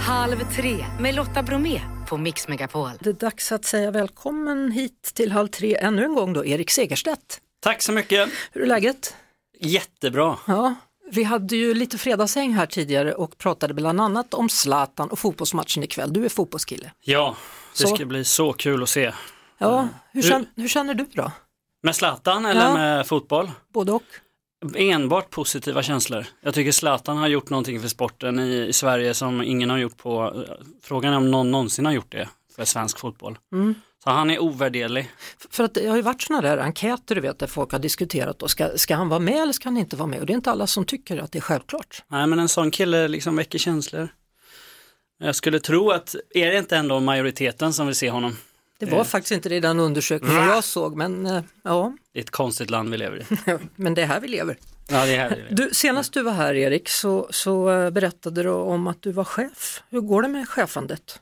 Halv 0.00 0.36
tre 0.56 0.84
med 1.00 1.14
Lotta 1.14 1.42
Bromé 1.42 1.80
på 2.14 2.18
Mix 2.18 2.48
Megapol. 2.48 2.90
Det 3.00 3.10
är 3.10 3.14
dags 3.14 3.52
att 3.52 3.64
säga 3.64 3.90
välkommen 3.90 4.70
hit 4.72 5.02
till 5.14 5.32
Halv 5.32 5.48
tre 5.48 5.76
ännu 5.76 6.04
en 6.04 6.14
gång 6.14 6.32
då, 6.32 6.44
Erik 6.44 6.70
Segerstedt. 6.70 7.40
Tack 7.62 7.82
så 7.82 7.92
mycket. 7.92 8.28
Hur 8.52 8.62
är 8.62 8.66
läget? 8.66 9.16
Jättebra. 9.60 10.38
Ja, 10.46 10.74
vi 11.12 11.22
hade 11.24 11.56
ju 11.56 11.74
lite 11.74 11.98
fredagshäng 11.98 12.52
här 12.52 12.66
tidigare 12.66 13.14
och 13.14 13.38
pratade 13.38 13.74
bland 13.74 14.00
annat 14.00 14.34
om 14.34 14.48
Zlatan 14.48 15.08
och 15.10 15.18
fotbollsmatchen 15.18 15.82
ikväll. 15.82 16.12
Du 16.12 16.24
är 16.24 16.28
fotbollskille. 16.28 16.90
Ja, 17.00 17.36
det 17.78 17.86
Så. 17.88 17.94
ska 17.96 18.04
bli 18.04 18.24
så 18.24 18.52
kul 18.52 18.82
att 18.82 18.88
se. 18.88 19.12
Ja, 19.58 19.88
hur, 20.12 20.22
Hur- 20.22 20.30
känner, 20.30 20.46
hur 20.56 20.68
känner 20.68 20.94
du 20.94 21.06
då? 21.12 21.32
Med 21.82 21.96
Zlatan 21.96 22.46
eller 22.46 22.60
Ja. 22.68 22.74
med 22.74 23.06
fotboll? 23.06 23.50
Både 23.72 23.92
och? 23.92 24.02
Enbart 24.76 25.30
positiva 25.30 25.82
känslor. 25.82 26.26
Jag 26.40 26.54
tycker 26.54 26.72
Zlatan 26.72 27.16
har 27.16 27.28
gjort 27.28 27.50
någonting 27.50 27.80
för 27.80 27.88
sporten 27.88 28.38
i, 28.38 28.66
i 28.68 28.72
Sverige 28.72 29.14
som 29.14 29.42
ingen 29.42 29.70
har 29.70 29.78
gjort 29.78 29.96
på, 29.96 30.44
frågan 30.82 31.12
är 31.12 31.16
om 31.16 31.30
någon 31.30 31.50
någonsin 31.50 31.86
har 31.86 31.92
gjort 31.92 32.12
det 32.12 32.28
för 32.56 32.64
svensk 32.64 32.98
fotboll. 32.98 33.38
Mm. 33.52 33.74
Så 34.04 34.10
han 34.10 34.30
är 34.30 34.38
ovärderlig. 34.38 35.10
För 35.50 35.64
att 35.64 35.74
det 35.74 35.88
har 35.88 35.96
ju 35.96 36.02
varit 36.02 36.22
sådana 36.22 36.42
där 36.42 36.58
enkäter 36.58 37.14
du 37.14 37.20
vet 37.20 37.38
där 37.38 37.46
folk 37.46 37.72
har 37.72 37.78
diskuterat 37.78 38.42
och 38.42 38.50
ska, 38.50 38.78
ska 38.78 38.94
han 38.94 39.08
vara 39.08 39.20
med 39.20 39.42
eller 39.42 39.52
ska 39.52 39.68
han 39.68 39.76
inte 39.76 39.96
vara 39.96 40.06
med? 40.06 40.20
Och 40.20 40.26
det 40.26 40.32
är 40.32 40.34
inte 40.34 40.50
alla 40.50 40.66
som 40.66 40.84
tycker 40.84 41.18
att 41.18 41.32
det 41.32 41.38
är 41.38 41.40
självklart. 41.40 42.02
Nej 42.08 42.26
men 42.26 42.38
en 42.38 42.48
sån 42.48 42.70
kille 42.70 43.08
liksom 43.08 43.36
väcker 43.36 43.58
känslor. 43.58 44.08
Jag 45.18 45.36
skulle 45.36 45.60
tro 45.60 45.90
att, 45.90 46.14
är 46.30 46.50
det 46.50 46.58
inte 46.58 46.76
ändå 46.76 47.00
majoriteten 47.00 47.72
som 47.72 47.86
vill 47.86 47.96
se 47.96 48.10
honom? 48.10 48.36
Det 48.78 48.86
var 48.86 49.04
faktiskt 49.04 49.32
inte 49.32 49.48
det 49.48 49.54
i 49.56 49.60
den 49.60 49.80
undersökningen 49.80 50.36
Va? 50.36 50.54
jag 50.54 50.64
såg 50.64 50.96
men 50.96 51.26
eh, 51.26 51.42
ja, 51.62 51.96
Det 52.12 52.18
är 52.18 52.22
ett 52.22 52.30
konstigt 52.30 52.70
land 52.70 52.90
vi 52.90 52.96
lever 52.96 53.16
i. 53.22 53.24
men 53.76 53.94
det 53.94 54.02
är 54.02 54.06
här 54.06 54.20
vi 54.20 54.28
lever. 54.28 54.56
Ja, 54.88 55.04
det 55.06 55.14
är 55.14 55.18
här 55.18 55.30
vi 55.30 55.36
lever. 55.36 55.50
Du, 55.54 55.68
senast 55.72 56.12
du 56.12 56.22
var 56.22 56.32
här 56.32 56.54
Erik 56.54 56.88
så, 56.88 57.28
så 57.30 57.70
eh, 57.70 57.90
berättade 57.90 58.42
du 58.42 58.48
om 58.50 58.86
att 58.86 59.02
du 59.02 59.12
var 59.12 59.24
chef. 59.24 59.82
Hur 59.90 60.00
går 60.00 60.22
det 60.22 60.28
med 60.28 60.48
chefandet? 60.48 61.20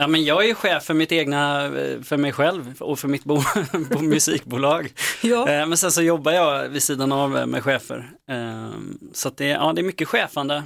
Ja 0.00 0.06
men 0.06 0.24
jag 0.24 0.48
är 0.48 0.54
chef 0.54 0.82
för 0.84 0.94
mitt 0.94 1.12
egna, 1.12 1.64
eh, 1.64 2.02
för 2.02 2.16
mig 2.16 2.32
själv 2.32 2.74
och 2.82 2.98
för 2.98 3.08
mitt 3.08 3.24
bo, 3.24 3.40
bo, 3.90 3.98
musikbolag. 4.02 4.92
Ja. 5.22 5.48
Eh, 5.48 5.66
Men 5.66 5.76
sen 5.78 5.92
så 5.92 6.02
jobbar 6.02 6.32
jag 6.32 6.68
vid 6.68 6.82
sidan 6.82 7.12
av 7.12 7.38
eh, 7.38 7.46
med 7.46 7.62
chefer. 7.64 8.10
Eh, 8.28 8.70
Så 9.12 9.30
det, 9.30 9.46
ja, 9.46 9.72
det 9.72 9.80
är 9.80 9.84
mycket 9.84 10.08
chefande. 10.08 10.62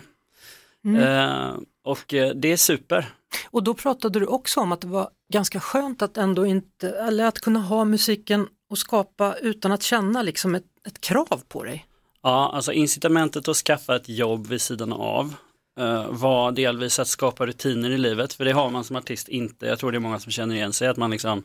Eh, 1.02 1.50
Och 1.84 2.14
eh, 2.14 2.30
det 2.34 2.52
är 2.52 2.56
super. 2.56 3.06
Och 3.50 3.62
då 3.62 3.74
pratade 3.74 4.20
du 4.20 4.26
också 4.26 4.60
om 4.60 4.72
att 4.72 4.80
det 4.80 4.86
var 4.86 5.08
ganska 5.32 5.60
skönt 5.60 6.02
att 6.02 6.16
ändå 6.16 6.46
inte, 6.46 6.90
eller 6.90 7.24
att 7.24 7.40
kunna 7.40 7.60
ha 7.60 7.84
musiken 7.84 8.48
och 8.70 8.78
skapa 8.78 9.34
utan 9.34 9.72
att 9.72 9.82
känna 9.82 10.22
liksom 10.22 10.54
ett, 10.54 10.64
ett 10.86 11.00
krav 11.00 11.42
på 11.48 11.64
dig. 11.64 11.86
Ja, 12.22 12.52
alltså 12.54 12.72
incitamentet 12.72 13.48
att 13.48 13.56
skaffa 13.56 13.96
ett 13.96 14.08
jobb 14.08 14.46
vid 14.46 14.60
sidan 14.60 14.92
av 14.92 15.34
eh, 15.80 16.06
var 16.10 16.52
delvis 16.52 16.98
att 16.98 17.08
skapa 17.08 17.46
rutiner 17.46 17.90
i 17.90 17.98
livet, 17.98 18.32
för 18.32 18.44
det 18.44 18.52
har 18.52 18.70
man 18.70 18.84
som 18.84 18.96
artist 18.96 19.28
inte. 19.28 19.66
Jag 19.66 19.78
tror 19.78 19.92
det 19.92 19.98
är 19.98 20.00
många 20.00 20.18
som 20.18 20.32
känner 20.32 20.54
igen 20.54 20.72
sig, 20.72 20.88
att 20.88 20.96
man 20.96 21.10
liksom 21.10 21.42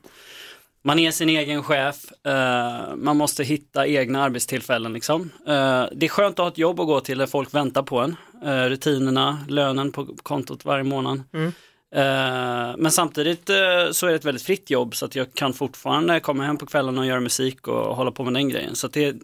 man 0.82 1.00
är 1.00 1.12
sin 1.12 1.30
egen 1.30 1.64
chef, 1.64 2.26
eh, 2.26 2.96
man 2.96 3.18
måste 3.18 3.44
hitta 3.44 3.88
egna 3.88 4.24
arbetstillfällen 4.24 4.94
liksom. 4.94 5.22
Eh, 5.48 5.86
det 5.92 6.06
är 6.06 6.10
skönt 6.10 6.40
att 6.40 6.44
ha 6.44 6.48
ett 6.48 6.58
jobb 6.58 6.80
att 6.80 6.88
gå 6.88 7.00
till 7.00 7.18
där 7.18 7.26
folk 7.26 7.54
väntar 7.54 7.84
på 7.84 8.00
en. 8.00 8.16
Rutinerna, 8.70 9.46
lönen 9.48 9.92
på 9.92 10.06
kontot 10.06 10.66
varje 10.66 10.84
månad. 10.84 11.24
Eh, 11.34 11.50
men 12.78 12.92
samtidigt 12.92 13.50
eh, 13.50 13.56
så 13.92 14.06
är 14.06 14.10
det 14.10 14.16
ett 14.16 14.26
väldigt 14.26 14.44
fritt 14.44 14.70
jobb 14.70 14.96
så 14.96 15.06
att 15.06 15.16
jag 15.16 15.34
kan 15.34 15.54
fortfarande 15.54 16.20
komma 16.20 16.46
hem 16.46 16.58
på 16.58 16.66
kvällen 16.66 16.98
och 16.98 17.06
göra 17.06 17.20
musik 17.20 17.68
och 17.68 17.96
hålla 17.96 18.12
på 18.12 18.24
med 18.24 18.34
den 18.34 18.50
grejen. 18.50 18.76
Så 18.76 18.88
det, 18.88 19.16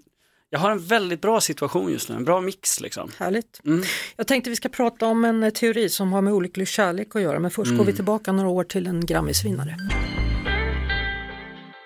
jag 0.49 0.59
har 0.59 0.71
en 0.71 0.79
väldigt 0.79 1.21
bra 1.21 1.41
situation 1.41 1.91
just 1.91 2.09
nu, 2.09 2.15
en 2.15 2.25
bra 2.25 2.41
mix 2.41 2.81
liksom. 2.81 3.11
Härligt. 3.17 3.61
Mm. 3.65 3.83
Jag 4.15 4.27
tänkte 4.27 4.49
vi 4.49 4.55
ska 4.55 4.69
prata 4.69 5.05
om 5.05 5.25
en 5.25 5.43
eh, 5.43 5.49
teori 5.49 5.89
som 5.89 6.13
har 6.13 6.21
med 6.21 6.33
olycklig 6.33 6.67
kärlek 6.67 7.15
att 7.15 7.21
göra 7.21 7.39
men 7.39 7.51
först 7.51 7.77
går 7.77 7.85
vi 7.85 7.93
tillbaka 7.93 8.31
några 8.31 8.49
år 8.49 8.63
till 8.63 8.87
en 8.87 9.05
Grammisvinnare. 9.05 9.77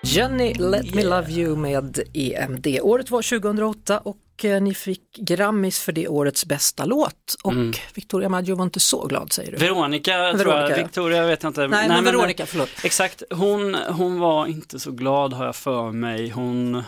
Jenny 0.08 0.54
Let 0.54 0.94
Me 0.94 1.04
Love 1.04 1.30
You 1.30 1.56
med 1.56 1.98
EMD. 2.14 2.66
Året 2.82 3.10
var 3.10 3.40
2008 3.40 3.98
och 3.98 4.44
eh, 4.44 4.62
ni 4.62 4.74
fick 4.74 5.16
Grammis 5.16 5.80
för 5.80 5.92
det 5.92 6.08
årets 6.08 6.46
bästa 6.46 6.84
låt 6.84 7.36
och 7.42 7.54
Victoria 7.94 8.28
Maggio 8.28 8.54
var 8.56 8.64
inte 8.64 8.80
så 8.80 9.06
glad 9.06 9.32
säger 9.32 9.52
du. 9.52 9.56
Veronica, 9.58 10.12
tror 10.12 10.38
Veronica, 10.38 10.70
jag, 10.70 10.78
ja. 10.78 10.82
Victoria 10.82 11.26
vet 11.26 11.42
jag 11.42 11.50
inte. 11.50 11.68
Nej, 11.68 11.88
men 11.88 12.04
Veronica, 12.04 12.46
förlåt. 12.46 12.68
Exakt, 12.84 13.22
hon, 13.30 13.74
hon 13.74 14.18
var 14.18 14.46
inte 14.46 14.78
så 14.78 14.90
glad 14.90 15.32
har 15.32 15.44
jag 15.44 15.56
för 15.56 15.92
mig. 15.92 16.30
Hon 16.30 16.82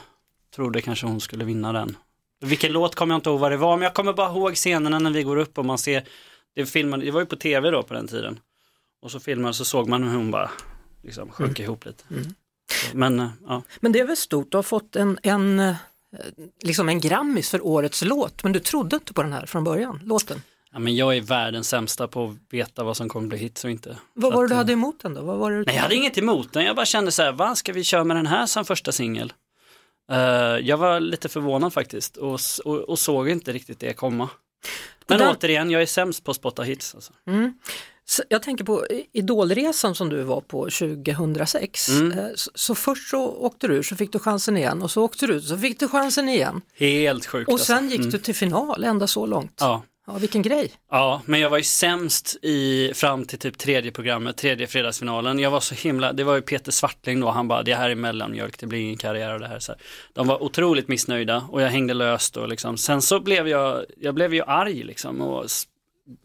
trodde 0.54 0.80
kanske 0.80 1.06
hon 1.06 1.20
skulle 1.20 1.44
vinna 1.44 1.72
den. 1.72 1.96
Vilken 2.40 2.72
låt 2.72 2.94
kommer 2.94 3.14
jag 3.14 3.18
inte 3.18 3.30
ihåg 3.30 3.40
vad 3.40 3.52
det 3.52 3.56
var, 3.56 3.76
men 3.76 3.83
jag 3.85 3.94
kommer 3.94 4.12
bara 4.12 4.30
ihåg 4.30 4.54
scenerna 4.54 4.98
när 4.98 5.11
vi 5.11 5.22
går 5.22 5.37
upp 5.37 5.59
och 5.59 5.64
man 5.64 5.78
ser, 5.78 6.04
det, 6.54 6.66
filmade, 6.66 7.04
det 7.04 7.11
var 7.11 7.20
ju 7.20 7.26
på 7.26 7.37
tv 7.37 7.70
då 7.70 7.83
på 7.83 7.94
den 7.94 8.09
tiden. 8.09 8.38
Och 9.02 9.11
så 9.11 9.20
filmade 9.20 9.54
så 9.54 9.64
såg 9.64 9.88
man 9.88 10.02
hur 10.02 10.16
hon 10.16 10.30
bara 10.30 10.50
liksom 11.02 11.30
sjönk 11.30 11.61
ihop 11.61 11.87
lite. 11.87 12.04
Men 12.92 13.20
eh, 13.20 13.28
ja, 13.46 13.62
Men 13.80 13.92
det 13.92 14.00
är 14.00 14.06
väl 14.06 14.16
stort, 14.16 14.50
du 14.50 14.59
har 14.59 14.62
fått 14.62 14.96
en, 14.96 15.18
en, 15.22 15.59
eh, 15.61 15.76
liksom 16.62 16.88
en 16.88 17.00
Grammis 17.00 17.50
för 17.50 17.66
årets 17.66 18.02
låt 18.02 18.42
men 18.42 18.52
du 18.52 18.61
trodde 18.61 18.96
inte 18.96 19.12
på 19.12 19.22
den 19.22 19.33
här 19.33 19.46
från 19.46 19.64
början, 19.64 20.00
låten. 20.04 20.42
ja, 20.72 20.78
men 20.78 20.96
jag 20.96 21.16
är 21.16 21.20
världens 21.20 21.68
sämsta 21.68 22.09
på 22.09 22.24
att 22.24 22.54
veta 22.54 22.85
vad 22.85 22.96
som 22.96 23.09
kommer 23.09 23.28
bli 23.28 23.38
hits 23.38 23.64
och 23.64 23.70
inte. 23.70 23.96
Vad 24.14 24.33
var 24.33 24.42
det 24.42 24.48
du 24.48 24.54
eh, 24.54 24.59
hade 24.59 24.72
emot 24.72 25.00
den 25.02 25.14
då? 25.14 25.22
Vad 25.22 25.38
var 25.38 25.50
det 25.50 25.56
Nej, 25.66 25.74
jag 25.74 25.83
hade 25.83 25.94
inget 25.94 26.18
emot 26.18 26.52
den. 26.52 26.64
Jag 26.64 26.76
bara 26.76 26.87
kände 26.87 27.12
så 27.12 27.22
här, 27.22 27.33
vad 27.33 27.59
ska 27.59 27.72
vi 27.72 27.85
köra 27.85 28.04
med 28.04 28.16
den 28.16 28.26
här 28.26 28.46
som 28.46 28.64
första 28.64 28.92
singel? 28.92 29.33
Eh, 30.12 30.18
jag 30.68 30.76
var 30.76 31.00
lite 31.00 31.28
förvånad 31.28 31.72
faktiskt 31.72 32.16
och, 32.16 32.40
och, 32.64 32.76
och 32.76 32.98
såg 32.98 33.28
inte 33.28 33.52
riktigt 33.52 33.80
det 33.80 33.92
komma. 33.92 34.28
Men 35.11 35.18
den- 35.18 35.37
återigen, 35.37 35.70
jag 35.70 35.83
är 35.83 35.87
sämst 35.87 36.25
på 36.25 36.31
att 36.31 36.37
spotta 36.37 36.62
hits. 36.62 36.94
Alltså. 36.94 37.12
Så 38.05 38.23
Jag 38.29 38.42
tänker 38.42 38.64
på 38.64 38.87
Idolresan 39.12 39.94
som 39.94 40.09
du 40.09 40.23
var 40.23 40.40
på 40.40 40.70
2006. 40.70 41.88
Mm. 41.88 42.18
Eh, 42.18 42.25
Så, 42.35 42.51
så 42.55 42.75
först 42.75 43.11
så 43.11 43.27
åkte 43.29 43.68
du 43.68 43.75
ur 43.75 43.83
så 43.83 43.96
fick 43.96 44.12
du 44.12 44.18
chansen 44.18 44.57
igen 44.57 44.83
och 44.83 44.90
så 44.90 45.03
åkte 45.03 45.27
du 45.27 45.35
ut 45.35 45.44
så 45.44 45.59
fick 45.59 45.81
du 45.81 45.88
chansen 45.88 46.29
igen. 46.29 46.61
Helt 46.79 47.27
sjukt. 47.27 47.53
Och 47.53 47.61
sen 47.61 47.77
alltså. 47.77 47.90
gick 47.90 48.01
Mm. 48.01 48.11
du 48.11 48.18
till 48.18 48.35
final, 48.35 48.85
ända 48.85 49.07
så 49.07 49.27
långt. 49.27 49.57
Ja. 49.61 49.83
Ja, 50.06 50.18
vilken 50.18 50.42
grej. 50.42 50.72
ja, 50.90 51.22
men 51.24 51.40
jag 51.40 51.50
var 51.50 51.58
ju 51.58 51.64
sämst 51.64 52.36
i, 52.42 52.92
fram 52.94 53.24
till 53.24 53.38
typ 53.38 53.58
tredje 53.58 53.90
programmet, 53.90 54.36
tredje 54.36 54.66
fredagsfinalen. 54.66 55.38
Jag 55.38 55.50
var 55.50 55.60
så 55.60 55.74
himla, 55.74 56.12
det 56.12 56.24
var 56.24 56.34
ju 56.34 56.42
Peter 56.42 56.72
Svartling 56.72 57.20
då, 57.20 57.30
han 57.30 57.48
bara, 57.48 57.62
det 57.62 57.74
här 57.74 57.90
är 57.90 57.94
mellanmjölk, 57.94 58.58
det 58.58 58.66
blir 58.66 58.80
ingen 58.80 58.96
karriär 58.96 59.34
och 59.34 59.40
det 59.40 59.48
här. 59.48 59.58
Så 59.58 59.72
här. 59.72 59.80
De 60.12 60.26
var 60.26 60.42
otroligt 60.42 60.88
missnöjda 60.88 61.44
och 61.50 61.62
jag 61.62 61.68
hängde 61.68 61.94
löst 61.94 62.36
och 62.36 62.48
liksom. 62.48 62.76
Sen 62.76 63.02
så 63.02 63.20
blev 63.20 63.48
jag, 63.48 63.84
jag 63.96 64.14
blev 64.14 64.34
ju 64.34 64.42
arg 64.42 64.82
liksom 64.82 65.20
och 65.20 65.46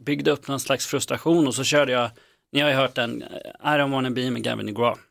byggde 0.05 0.31
upp 0.31 0.47
någon 0.47 0.59
slags 0.59 0.85
frustration 0.87 1.47
och 1.47 1.55
så 1.55 1.63
körde 1.63 1.91
jag, 1.91 2.09
ni 2.51 2.59
har 2.61 2.69
ju 2.69 2.75
hört 2.75 2.95
den, 2.95 3.23
I 3.63 3.67
don't 3.67 3.91
wanna 3.91 4.09
be 4.09 4.31
med 4.31 4.43
Gavin 4.43 4.65
DeGraw. 4.65 5.01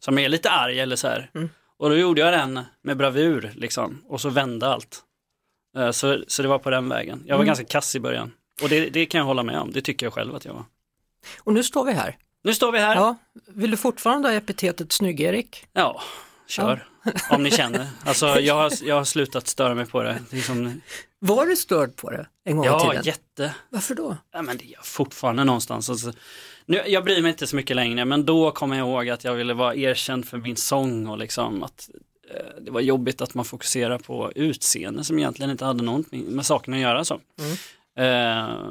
Som 0.00 0.18
är 0.18 0.28
lite 0.28 0.50
arg 0.50 0.80
eller 0.80 0.96
så 0.96 1.08
här. 1.08 1.30
Och 1.78 1.90
då 1.90 1.96
gjorde 1.96 2.20
jag 2.20 2.32
den 2.32 2.60
med 2.82 2.96
bravur 2.96 3.52
liksom 3.56 4.02
och 4.08 4.20
så 4.20 4.30
vände 4.30 4.66
allt. 4.66 5.04
Eh, 5.76 5.90
Så, 5.90 6.24
så 6.26 6.42
det 6.42 6.48
var 6.48 6.58
på 6.58 6.70
den 6.70 6.88
vägen. 6.88 7.22
Jag 7.26 7.38
var 7.38 7.44
ganska 7.44 7.64
kass 7.64 7.94
i 7.96 8.00
början. 8.00 8.32
Och 8.62 8.68
det, 8.68 8.90
det 8.90 9.06
kan 9.06 9.18
jag 9.18 9.26
hålla 9.26 9.42
med 9.42 9.58
om, 9.60 9.72
det 9.72 9.80
tycker 9.82 10.06
jag 10.06 10.12
själv 10.12 10.34
att 10.34 10.44
jag 10.44 10.52
var. 10.54 10.64
Och 11.40 11.52
nu 11.52 11.62
står 11.62 11.84
vi 11.84 11.92
här. 11.92 12.16
Nu 12.44 12.54
står 12.54 12.72
vi 12.72 12.78
här. 12.78 12.94
Ja, 12.94 13.16
vill 13.48 13.70
du 13.70 13.76
fortfarande 13.76 14.28
ha 14.28 14.34
epitetet 14.34 14.92
Snygg-Erik? 14.92 15.66
Ja, 15.72 16.02
kör. 16.46 16.88
Om 17.30 17.42
ni 17.42 17.50
känner. 17.50 17.88
Alltså 18.04 18.40
jag 18.40 18.54
har, 18.54 18.72
jag 18.82 18.94
har 18.94 19.04
slutat 19.04 19.46
störa 19.48 19.74
mig 19.74 19.86
på 19.86 20.02
det. 20.02 20.18
det 20.30 20.36
är 20.38 20.40
som, 20.42 20.80
Var 21.18 21.46
du 21.46 21.56
störd 21.56 21.96
på 21.96 22.10
det 22.10 22.26
en 22.44 22.56
gång 22.56 22.64
i 22.64 22.68
ja, 22.68 22.80
tiden? 22.90 23.04
jätte. 23.04 23.54
Varför 23.68 23.94
då? 23.94 24.16
Ja, 24.32 24.42
men 24.42 24.56
det 24.56 24.64
är 24.64 24.72
jag 24.72 24.86
fortfarande 24.86 25.44
någonstans. 25.44 25.90
Alltså, 25.90 26.12
nu, 26.66 26.82
jag 26.86 27.04
bryr 27.04 27.22
mig 27.22 27.30
inte 27.30 27.46
så 27.46 27.56
mycket 27.56 27.76
längre, 27.76 28.04
men 28.04 28.24
då 28.24 28.50
kommer 28.50 28.78
jag 28.78 28.88
ihåg 28.88 29.08
att 29.08 29.24
jag 29.24 29.34
ville 29.34 29.54
vara 29.54 29.74
erkänd 29.74 30.28
för 30.28 30.38
min 30.38 30.56
sång 30.56 31.06
och 31.06 31.18
liksom 31.18 31.62
att 31.62 31.88
det 32.60 32.70
var 32.70 32.80
jobbigt 32.80 33.20
att 33.20 33.34
man 33.34 33.44
fokuserar 33.44 33.98
på 33.98 34.32
utseende 34.34 35.04
som 35.04 35.18
egentligen 35.18 35.50
inte 35.50 35.64
hade 35.64 35.84
någonting 35.84 36.24
med 36.24 36.46
saken 36.46 36.74
att 36.74 36.80
göra. 36.80 37.04
Så. 37.04 37.20
Eh, 37.98 38.70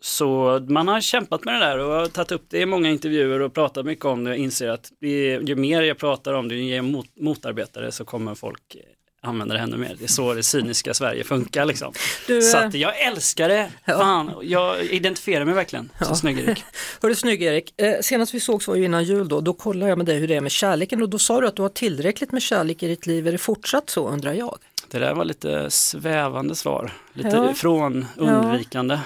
så 0.00 0.60
man 0.68 0.88
har 0.88 1.00
kämpat 1.00 1.44
med 1.44 1.54
det 1.54 1.66
där 1.66 1.78
och 1.78 1.94
har 1.94 2.06
tagit 2.06 2.32
upp 2.32 2.44
det 2.48 2.58
i 2.60 2.66
många 2.66 2.90
intervjuer 2.90 3.40
och 3.40 3.54
pratat 3.54 3.86
mycket 3.86 4.04
om 4.04 4.24
det 4.24 4.30
och 4.30 4.36
inser 4.36 4.68
att 4.68 4.92
ju, 5.00 5.42
ju 5.42 5.56
mer 5.56 5.82
jag 5.82 5.98
pratar 5.98 6.32
om 6.34 6.48
det, 6.48 6.54
ju 6.54 6.82
mer 6.82 6.92
mot, 6.92 7.16
motarbetare 7.16 7.92
så 7.92 8.04
kommer 8.04 8.34
folk 8.34 8.76
använda 9.20 9.54
det 9.54 9.60
ännu 9.60 9.76
mer. 9.76 9.96
Det 9.98 10.04
är 10.04 10.08
så 10.08 10.34
det 10.34 10.42
cyniska 10.42 10.94
Sverige 10.94 11.24
funkar 11.24 11.64
liksom. 11.64 11.92
Du, 12.26 12.42
så 12.42 12.56
eh, 12.58 12.66
att 12.66 12.74
jag 12.74 13.00
älskar 13.00 13.48
det. 13.48 13.70
Fan, 13.86 14.32
jag 14.42 14.84
identifierar 14.84 15.44
mig 15.44 15.54
verkligen 15.54 15.90
som 16.00 16.16
snygg-Erik. 16.16 16.64
Hörru 17.02 17.14
snygg 17.14 17.42
Erik, 17.42 17.80
eh, 17.80 18.00
senast 18.00 18.34
vi 18.34 18.40
sågs 18.40 18.68
var 18.68 18.74
ju 18.76 18.84
innan 18.84 19.04
jul 19.04 19.28
då, 19.28 19.40
då 19.40 19.52
kollade 19.52 19.88
jag 19.88 19.98
med 19.98 20.06
dig 20.06 20.18
hur 20.18 20.28
det 20.28 20.34
är 20.34 20.40
med 20.40 20.50
kärleken 20.52 21.02
och 21.02 21.08
då 21.08 21.18
sa 21.18 21.40
du 21.40 21.46
att 21.48 21.56
du 21.56 21.62
har 21.62 21.68
tillräckligt 21.68 22.32
med 22.32 22.42
kärlek 22.42 22.82
i 22.82 22.88
ditt 22.88 23.06
liv, 23.06 23.28
är 23.28 23.32
det 23.32 23.38
fortsatt 23.38 23.90
så 23.90 24.08
undrar 24.08 24.32
jag? 24.32 24.58
Det 24.90 24.98
där 24.98 25.14
var 25.14 25.24
lite 25.24 25.70
svävande 25.70 26.54
svar, 26.54 26.92
lite 27.12 27.28
Ja. 27.28 27.54
från 27.54 28.06
Ja. 28.16 28.22
undvikande. 28.22 28.98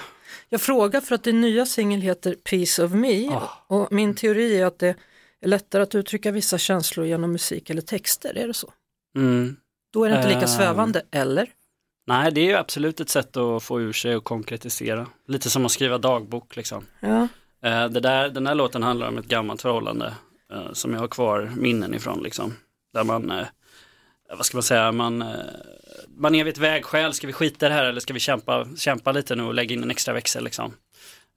Jag 0.49 0.61
frågar 0.61 1.01
för 1.01 1.15
att 1.15 1.23
din 1.23 1.41
nya 1.41 1.65
singel 1.65 2.01
heter 2.01 2.33
Piece 2.35 2.83
of 2.83 2.91
Me 2.91 3.29
och 3.67 3.91
min 3.91 4.15
teori 4.15 4.59
är 4.59 4.65
att 4.65 4.79
det 4.79 4.95
är 5.41 5.47
lättare 5.47 5.83
att 5.83 5.95
uttrycka 5.95 6.31
vissa 6.31 6.57
känslor 6.57 7.05
genom 7.05 7.31
musik 7.31 7.69
eller 7.69 7.81
texter, 7.81 8.37
är 8.37 8.47
det 8.47 8.53
så? 8.53 8.73
Mm. 9.15 9.55
Då 9.93 10.05
är 10.05 10.09
det 10.09 10.15
inte 10.15 10.27
lika 10.27 10.39
Ehm. 10.41 10.47
svävande, 10.47 11.01
eller? 11.11 11.49
Nej, 12.07 12.31
det 12.31 12.41
är 12.41 12.45
ju 12.45 12.53
absolut 12.53 12.99
ett 12.99 13.09
sätt 13.09 13.37
att 13.37 13.63
få 13.63 13.81
ur 13.81 13.93
sig 13.93 14.15
och 14.15 14.23
konkretisera. 14.23 15.07
Lite 15.27 15.49
som 15.49 15.65
att 15.65 15.71
skriva 15.71 15.97
dagbok 15.97 16.55
liksom. 16.55 16.85
Ja. 16.99 17.27
Eh, 17.63 17.89
Det 17.89 17.99
där, 17.99 18.29
den 18.29 18.47
här 18.47 18.55
låten 18.55 18.83
handlar 18.83 19.07
om 19.07 19.17
ett 19.17 19.25
gammalt 19.25 19.61
förhållande 19.61 20.13
eh, 20.53 20.71
som 20.73 20.93
jag 20.93 20.99
har 20.99 21.07
kvar 21.07 21.51
minnen 21.57 21.93
ifrån 21.93 22.23
liksom. 22.23 22.53
Där 22.93 23.03
man, 23.03 23.31
eh, 23.31 23.45
vad 24.37 24.45
ska 24.45 24.57
man 24.57 24.63
säga, 24.63 24.91
man, 24.91 25.23
man 26.17 26.35
är 26.35 26.43
vid 26.43 26.53
ett 26.53 26.57
vägskäl, 26.59 27.13
ska 27.13 27.27
vi 27.27 27.33
skita 27.33 27.65
i 27.65 27.69
det 27.69 27.75
här 27.75 27.85
eller 27.85 28.01
ska 28.01 28.13
vi 28.13 28.19
kämpa, 28.19 28.67
kämpa 28.77 29.11
lite 29.11 29.35
nu 29.35 29.43
och 29.43 29.53
lägga 29.53 29.73
in 29.75 29.83
en 29.83 29.91
extra 29.91 30.13
växel 30.13 30.43
liksom. 30.43 30.73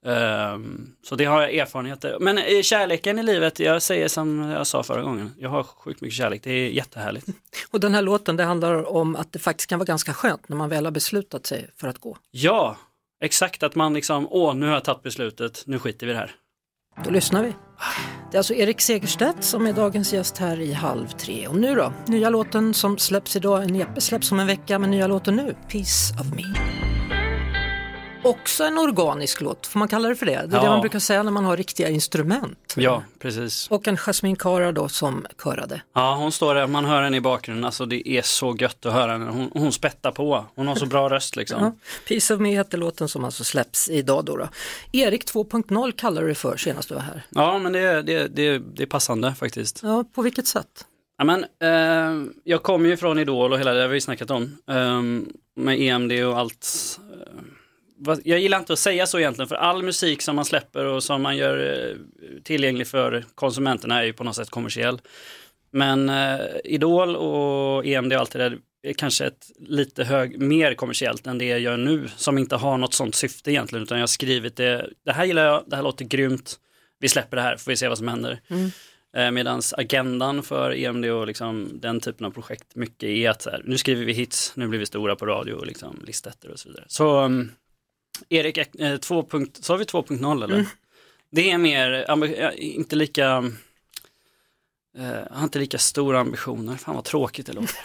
Ehm, 0.06 0.92
Så 1.02 1.16
det 1.16 1.24
har 1.24 1.42
jag 1.42 1.54
erfarenheter. 1.54 2.16
Men 2.20 2.38
eh, 2.38 2.62
kärleken 2.62 3.18
i 3.18 3.22
livet, 3.22 3.58
jag 3.60 3.82
säger 3.82 4.08
som 4.08 4.38
jag 4.40 4.66
sa 4.66 4.82
förra 4.82 5.02
gången, 5.02 5.34
jag 5.38 5.48
har 5.50 5.62
sjukt 5.62 6.00
mycket 6.00 6.16
kärlek, 6.16 6.40
det 6.44 6.50
är 6.50 6.68
jättehärligt. 6.70 7.26
Och 7.70 7.80
den 7.80 7.94
här 7.94 8.02
låten 8.02 8.36
det 8.36 8.44
handlar 8.44 8.88
om 8.96 9.16
att 9.16 9.32
det 9.32 9.38
faktiskt 9.38 9.68
kan 9.70 9.78
vara 9.78 9.86
ganska 9.86 10.14
skönt 10.14 10.48
när 10.48 10.56
man 10.56 10.68
väl 10.68 10.84
har 10.84 10.92
beslutat 10.92 11.46
sig 11.46 11.70
för 11.76 11.88
att 11.88 11.98
gå. 11.98 12.16
Ja, 12.30 12.76
exakt 13.22 13.62
att 13.62 13.74
man 13.74 13.94
liksom, 13.94 14.26
åh 14.30 14.54
nu 14.54 14.66
har 14.66 14.72
jag 14.72 14.84
tagit 14.84 15.02
beslutet, 15.02 15.62
nu 15.66 15.78
skiter 15.78 16.06
vi 16.06 16.10
i 16.12 16.14
det 16.14 16.20
här. 16.20 16.30
Då 17.04 17.10
lyssnar 17.10 17.42
vi. 17.42 17.52
Det 18.30 18.36
är 18.36 18.38
alltså 18.38 18.54
Erik 18.54 18.80
Segerstedt 18.80 19.44
som 19.44 19.66
är 19.66 19.72
dagens 19.72 20.12
gäst 20.12 20.38
här 20.38 20.60
i 20.60 20.72
Halv 20.72 21.06
tre. 21.08 21.46
Och 21.48 21.56
nu 21.56 21.74
då, 21.74 21.92
nya 22.06 22.30
låten 22.30 22.74
som 22.74 22.98
släpps 22.98 23.36
idag, 23.36 23.62
en 23.62 23.76
EP 23.76 24.02
släpps 24.02 24.32
om 24.32 24.40
en 24.40 24.46
vecka, 24.46 24.78
men 24.78 24.90
nya 24.90 25.06
låten 25.06 25.36
nu, 25.36 25.56
Piece 25.68 26.14
of 26.20 26.26
Me. 26.36 26.42
Också 28.26 28.64
en 28.64 28.78
organisk 28.78 29.40
låt, 29.40 29.66
får 29.66 29.78
man 29.78 29.88
kalla 29.88 30.08
det 30.08 30.16
för 30.16 30.26
det? 30.26 30.32
Det 30.32 30.38
är 30.38 30.46
det 30.46 30.56
Ja. 30.56 30.62
man 30.70 30.80
brukar 30.80 30.98
säga 30.98 31.22
när 31.22 31.30
man 31.32 31.44
har 31.44 31.56
riktiga 31.56 31.88
instrument. 31.88 32.74
Ja, 32.76 33.02
precis. 33.18 33.68
Och 33.70 33.88
en 33.88 33.96
Jasmine 33.96 34.36
Kara 34.36 34.72
då 34.72 34.88
som 34.88 35.26
körade. 35.44 35.82
Ja, 35.94 36.14
hon 36.14 36.32
står 36.32 36.54
där, 36.54 36.66
man 36.66 36.84
hör 36.84 37.02
henne 37.02 37.16
i 37.16 37.20
bakgrunden, 37.20 37.64
alltså 37.64 37.86
det 37.86 38.08
är 38.08 38.22
så 38.22 38.56
gött 38.58 38.86
att 38.86 38.92
höra 38.92 39.12
henne. 39.12 39.30
Hon, 39.30 39.50
hon 39.54 39.72
spettar 39.72 40.10
på, 40.12 40.44
hon 40.54 40.68
har 40.68 40.74
så 40.74 40.86
bra 40.86 41.08
röst 41.10 41.36
liksom. 41.36 41.62
Ja. 41.62 41.72
Piece 42.08 42.34
of 42.34 42.40
Me 42.40 42.50
heter 42.54 42.78
låten 42.78 43.08
som 43.08 43.24
alltså 43.24 43.44
släpps 43.44 43.88
idag 43.90 44.24
då. 44.24 44.36
då. 44.36 44.48
Erik 44.92 45.24
2.0 45.32 45.92
kallar 45.92 46.22
du 46.22 46.28
det 46.28 46.34
för 46.34 46.56
senast 46.56 46.88
du 46.88 46.94
var 46.94 47.02
här. 47.02 47.22
Ja, 47.30 47.58
men 47.58 47.72
det, 47.72 48.02
det, 48.02 48.28
det, 48.28 48.58
det 48.58 48.82
är 48.82 48.86
passande 48.86 49.34
faktiskt. 49.34 49.80
Ja, 49.82 50.04
på 50.14 50.22
vilket 50.22 50.46
sätt? 50.46 50.84
Ja, 51.18 51.24
men, 51.24 51.44
eh, 51.62 52.28
jag 52.44 52.62
kommer 52.62 52.88
ju 52.88 52.96
från 52.96 53.18
Idol 53.18 53.52
och 53.52 53.58
hela 53.58 53.72
det 53.72 53.80
har 53.80 53.88
vi 53.88 54.00
snackat 54.00 54.30
om. 54.30 54.56
Eh, 54.70 55.02
med 55.58 55.80
EMD 55.80 56.12
och 56.12 56.38
allt. 56.38 56.98
Jag 58.24 58.40
gillar 58.40 58.58
inte 58.58 58.72
att 58.72 58.78
säga 58.78 59.06
så 59.06 59.18
egentligen, 59.18 59.48
för 59.48 59.56
all 59.56 59.82
musik 59.82 60.22
som 60.22 60.36
man 60.36 60.44
släpper 60.44 60.84
och 60.84 61.02
som 61.02 61.22
man 61.22 61.36
gör 61.36 61.88
eh, 61.88 61.96
tillgänglig 62.42 62.86
för 62.86 63.24
konsumenterna 63.34 64.00
är 64.00 64.04
ju 64.04 64.12
på 64.12 64.24
något 64.24 64.36
sätt 64.36 64.50
kommersiell. 64.50 65.00
Men 65.70 66.08
eh, 66.08 66.40
Idol 66.64 67.16
och 67.16 67.86
EMD 67.86 68.12
och 68.12 68.20
allt 68.20 68.30
det 68.30 68.38
där 68.38 68.58
är 68.82 68.92
kanske 68.92 69.26
ett 69.26 69.46
lite 69.58 70.04
hög, 70.04 70.40
mer 70.40 70.74
kommersiellt 70.74 71.26
än 71.26 71.38
det 71.38 71.44
jag 71.44 71.60
gör 71.60 71.76
nu, 71.76 72.08
som 72.16 72.38
inte 72.38 72.56
har 72.56 72.78
något 72.78 72.94
sånt 72.94 73.14
syfte 73.14 73.52
egentligen, 73.52 73.82
utan 73.82 73.98
jag 73.98 74.02
har 74.02 74.06
skrivit 74.06 74.56
det, 74.56 74.90
det 75.04 75.12
här 75.12 75.24
gillar 75.24 75.44
jag, 75.44 75.64
det 75.66 75.76
här 75.76 75.82
låter 75.82 76.04
grymt, 76.04 76.56
vi 76.98 77.08
släpper 77.08 77.36
det 77.36 77.42
här, 77.42 77.56
får 77.56 77.70
vi 77.70 77.76
se 77.76 77.88
vad 77.88 77.98
som 77.98 78.08
händer. 78.08 78.40
Mm. 78.48 78.70
Eh, 79.16 79.30
Medan 79.30 79.62
agendan 79.72 80.42
för 80.42 80.70
EMD 80.70 81.04
och 81.04 81.26
liksom 81.26 81.70
den 81.80 82.00
typen 82.00 82.26
av 82.26 82.30
projekt 82.30 82.74
mycket 82.74 83.08
är 83.08 83.30
att 83.30 83.46
här, 83.46 83.62
nu 83.64 83.78
skriver 83.78 84.04
vi 84.04 84.12
hits, 84.12 84.52
nu 84.56 84.68
blir 84.68 84.78
vi 84.78 84.86
stora 84.86 85.16
på 85.16 85.26
radio 85.26 85.54
och 85.54 85.66
liksom 85.66 86.02
listettor 86.06 86.50
och 86.50 86.58
så 86.58 86.68
vidare. 86.68 86.84
Så 86.88 87.24
um, 87.24 87.50
Erik, 88.28 88.58
eh, 88.80 88.96
2. 88.96 89.22
punkt- 89.22 89.64
sa 89.64 89.76
vi 89.76 89.84
2.0 89.84 90.42
eller? 90.44 90.54
Mm. 90.54 90.66
Det 91.30 91.50
är 91.50 91.58
mer, 91.58 92.04
ja, 92.08 92.52
inte 92.52 92.96
lika, 92.96 93.24
eh, 94.98 95.04
har 95.30 95.44
inte 95.44 95.58
lika 95.58 95.78
stora 95.78 96.20
ambitioner. 96.20 96.76
Fan 96.76 96.94
vad 96.94 97.04
tråkigt 97.04 97.46
det 97.46 97.52
låter. 97.52 97.76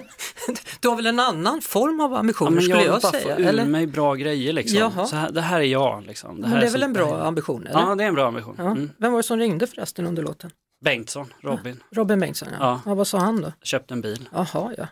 Du 0.80 0.88
har 0.88 0.96
väl 0.96 1.06
en 1.06 1.20
annan 1.20 1.62
form 1.62 2.00
av 2.00 2.10
Ja, 2.12 2.18
ambitioner 2.18 2.50
men 2.50 2.62
skulle 2.62 2.76
jag 2.76 2.86
jag, 2.86 2.92
vill 2.92 3.02
bara 3.02 3.12
säga? 3.12 3.36
få 3.36 3.42
ur 3.42 3.64
mig 3.64 3.86
bra 3.86 4.14
grejer 4.14 4.52
liksom. 4.52 5.06
Så 5.06 5.16
här, 5.16 5.30
det 5.30 5.40
här 5.40 5.60
är 5.60 5.64
jag 5.64 6.06
liksom. 6.06 6.40
Det, 6.40 6.48
Men 6.48 6.60
det 6.60 6.66
är 6.66 6.70
väl 6.70 6.82
en 6.82 6.92
bra 6.92 7.02
superhärligt. 7.02 7.26
ambition? 7.28 7.66
Eller? 7.66 7.80
Ja, 7.80 7.94
det 7.94 8.04
är 8.04 8.08
en 8.08 8.14
bra 8.14 8.26
ambition. 8.28 8.54
Ja. 8.58 8.64
Mm. 8.70 8.90
Vem 8.98 9.12
var 9.12 9.18
det 9.18 9.22
som 9.22 9.38
ringde 9.38 9.66
förresten 9.66 10.06
under 10.06 10.22
låten? 10.22 10.50
Bengt,son 10.84 11.32
Robin, 11.40 11.82
Robin 11.90 12.20
Bengtsson, 12.20 12.48
ja. 12.52 12.56
Ja. 12.60 12.80
ja. 12.86 12.94
Vad 12.94 13.06
sa 13.06 13.18
han 13.18 13.40
då? 13.40 13.52
köpte 13.62 13.94
en 13.94 14.00
bil. 14.00 14.28
Jaha, 14.32 14.72
ja. 14.78 14.86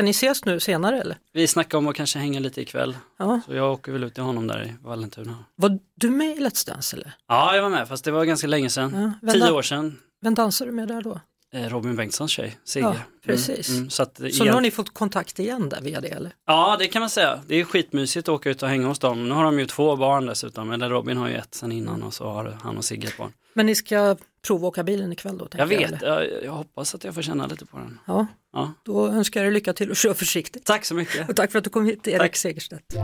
Ska 0.00 0.04
ni 0.04 0.10
ses 0.10 0.44
nu 0.44 0.60
senare 0.60 1.00
eller? 1.00 1.16
Vi 1.32 1.46
snackade 1.46 1.78
om 1.78 1.88
att 1.88 1.96
kanske 1.96 2.18
hänga 2.18 2.40
lite 2.40 2.60
ikväll. 2.60 2.96
Ja. 3.18 3.40
Så 3.46 3.54
jag 3.54 3.72
åker 3.72 3.92
väl 3.92 4.04
ut 4.04 4.14
till 4.14 4.22
honom 4.22 4.46
där 4.46 4.64
i 4.64 4.74
Vallentuna. 4.82 5.44
Var 5.56 5.78
du 5.94 6.10
med 6.10 6.36
i 6.36 6.40
Let's 6.40 6.66
Dance 6.66 6.96
eller? 6.96 7.12
Ja, 7.28 7.54
jag 7.54 7.62
var 7.62 7.70
med, 7.70 7.88
fast 7.88 8.04
det 8.04 8.10
var 8.10 8.24
ganska 8.24 8.46
länge 8.46 8.70
sedan. 8.70 9.14
Ja, 9.22 9.32
Tio 9.32 9.50
år 9.50 9.62
sedan. 9.62 9.98
Vem 10.22 10.34
dansar 10.34 10.66
du 10.66 10.72
med 10.72 10.88
där 10.88 11.02
då? 11.02 11.20
Eh, 11.52 11.68
Robin 11.68 11.96
Bengtssons 11.96 12.30
tjej, 12.30 12.58
Sigge. 12.64 12.86
Ja, 12.86 12.94
precis. 13.24 13.68
Mm, 13.68 13.78
mm, 13.78 13.90
så 13.90 14.02
att, 14.02 14.20
Så 14.32 14.44
nu 14.44 14.50
har 14.50 14.60
ni 14.60 14.70
fått 14.70 14.94
kontakt 14.94 15.38
igen 15.38 15.68
där 15.68 15.80
via 15.80 16.00
det 16.00 16.08
eller? 16.08 16.32
Ja, 16.46 16.76
det 16.78 16.86
kan 16.86 17.00
man 17.00 17.10
säga. 17.10 17.40
Det 17.46 17.60
är 17.60 17.64
skitmysigt 17.64 18.28
att 18.28 18.34
åka 18.34 18.50
ut 18.50 18.62
och 18.62 18.68
hänga 18.68 18.86
hos 18.86 18.98
dem. 18.98 19.28
Nu 19.28 19.34
har 19.34 19.44
de 19.44 19.58
ju 19.58 19.66
två 19.66 19.96
barn 19.96 20.26
dessutom, 20.26 20.70
eller 20.70 20.90
Robin 20.90 21.16
har 21.16 21.28
ju 21.28 21.34
ett 21.34 21.54
sedan 21.54 21.72
innan 21.72 22.02
och 22.02 22.14
så 22.14 22.24
har 22.24 22.58
han 22.62 22.76
och 22.76 22.84
Sigge 22.84 23.08
ett 23.08 23.18
barn. 23.18 23.32
Men 23.54 23.66
ni 23.66 23.74
ska 23.74 24.16
prova 24.46 24.68
åka 24.68 24.82
bilen 24.82 25.12
ikväll 25.12 25.38
då? 25.38 25.48
Jag 25.56 25.66
vet, 25.66 26.02
jag, 26.02 26.26
jag 26.44 26.52
hoppas 26.52 26.94
att 26.94 27.04
jag 27.04 27.14
får 27.14 27.22
känna 27.22 27.46
lite 27.46 27.66
på 27.66 27.76
den. 27.78 27.98
Ja, 28.06 28.26
Ja. 28.52 28.72
då 28.82 29.08
önskar 29.08 29.40
jag 29.40 29.46
dig 29.46 29.54
lycka 29.54 29.72
till 29.72 29.90
och 29.90 29.96
kör 29.96 30.14
försiktigt. 30.14 30.64
Tack 30.64 30.84
så 30.84 30.94
mycket. 30.94 31.28
Och 31.28 31.36
tack 31.36 31.50
för 31.52 31.58
att 31.58 31.64
du 31.64 31.70
kom 31.70 31.86
hit 31.86 32.08
Erik 32.08 32.18
Tack. 32.18 32.36
Segerstedt. 32.36 32.94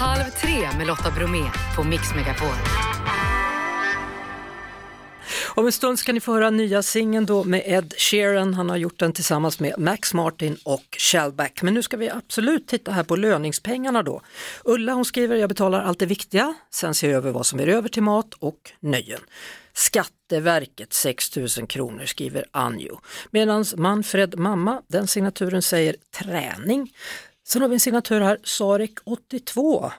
Halv 0.00 0.24
tre 0.40 0.78
med 0.78 0.86
Lotta 0.86 1.10
Bromé 1.10 1.44
på 1.76 1.84
Mix 1.84 2.14
Megapol. 2.14 2.54
Om 5.56 5.66
en 5.66 5.72
stund 5.72 5.98
ska 5.98 6.12
ni 6.12 6.20
få 6.20 6.32
höra 6.32 6.50
nya 6.50 6.82
singeln 6.82 7.26
då 7.26 7.44
med 7.44 7.62
Ed 7.66 7.94
Sheeran. 7.98 8.54
Han 8.54 8.70
har 8.70 8.76
gjort 8.76 8.98
den 8.98 9.12
tillsammans 9.12 9.60
med 9.60 9.74
Max 9.78 10.14
Martin 10.14 10.56
och 10.64 10.96
Shellback. 10.98 11.62
Men 11.62 11.74
nu 11.74 11.82
ska 11.82 11.96
vi 11.96 12.10
absolut 12.10 12.66
titta 12.66 12.92
här 12.92 13.04
på 13.04 13.16
löningspengarna 13.16 14.02
då. 14.02 14.20
Ulla 14.64 14.92
hon 14.92 15.04
skriver, 15.04 15.36
jag 15.36 15.48
betalar 15.48 15.82
allt 15.82 15.98
det 15.98 16.06
viktiga, 16.06 16.54
sen 16.70 16.94
ser 16.94 17.08
jag 17.08 17.16
över 17.16 17.32
vad 17.32 17.46
som 17.46 17.60
är 17.60 17.66
över 17.66 17.88
till 17.88 18.02
mat 18.02 18.34
och 18.34 18.72
nöjen. 18.80 19.20
Skatteverket 19.72 20.92
6 20.92 21.36
000 21.36 21.48
kronor 21.48 22.04
skriver 22.04 22.44
Anjo. 22.50 23.00
Medan 23.30 23.64
Manfred 23.76 24.38
mamma, 24.38 24.82
den 24.86 25.06
signaturen 25.06 25.62
säger 25.62 25.96
träning. 26.10 26.92
Sen 27.46 27.62
har 27.62 27.68
vi 27.68 27.74
en 27.74 27.80
signatur 27.80 28.20
här, 28.20 28.38
Sarek 28.44 28.98
82. 29.04 29.92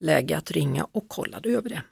Läge 0.00 0.36
att 0.36 0.50
ringa 0.50 0.86
och 0.92 1.04
kolla 1.08 1.40
över 1.44 1.68
det. 1.68 1.82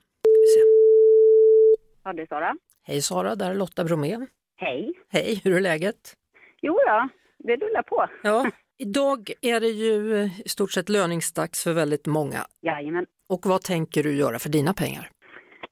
Ja, 2.05 2.13
det 2.13 2.23
är 2.23 2.27
Sara. 2.27 2.57
Hej 2.89 3.03
Sara, 3.03 3.35
där 3.35 3.51
är 3.51 3.55
Lotta 3.55 3.85
Bromé. 3.85 4.19
Hej. 4.57 4.93
Hej, 5.09 5.41
hur 5.45 5.57
är 5.57 5.61
läget? 5.61 6.15
Jo 6.63 6.79
då, 6.87 7.09
det 7.39 7.57
rullar 7.57 7.83
på. 7.83 8.07
Ja, 8.23 8.51
idag 8.79 9.33
är 9.43 9.61
det 9.61 9.69
ju 9.69 10.31
i 10.45 10.49
stort 10.49 10.73
sett 10.73 10.89
löningsdags 10.89 11.65
för 11.65 11.73
väldigt 11.73 12.07
många. 12.07 12.39
Jajamän. 12.63 13.07
Och 13.29 13.47
vad 13.47 13.63
tänker 13.63 14.03
du 14.03 14.17
göra 14.17 14.39
för 14.39 14.49
dina 14.49 14.75
pengar? 14.75 15.11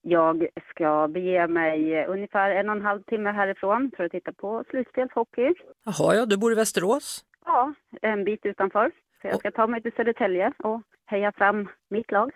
Jag 0.02 0.46
ska 0.70 1.08
bege 1.08 1.46
mig 1.48 2.06
ungefär 2.06 2.50
en 2.50 2.68
och 2.68 2.76
en 2.76 2.82
halv 2.82 3.02
timme 3.02 3.30
härifrån 3.30 3.90
för 3.96 4.04
att 4.04 4.12
titta 4.12 4.32
på 4.32 4.64
slutspelshockey. 4.70 5.54
Jaha, 5.84 6.14
ja, 6.14 6.26
du 6.26 6.36
bor 6.36 6.52
i 6.52 6.54
Västerås. 6.54 7.24
Ja, 7.44 7.74
en 8.02 8.24
bit 8.24 8.46
utanför. 8.46 8.90
Så 9.22 9.28
jag 9.28 9.38
ska 9.38 9.50
ta 9.50 9.66
mig 9.66 9.82
till 9.82 9.92
Södertälje 9.92 10.52
och 10.58 10.82
heja 11.06 11.32
fram 11.32 11.68
mitt 11.90 12.10
lag. 12.12 12.30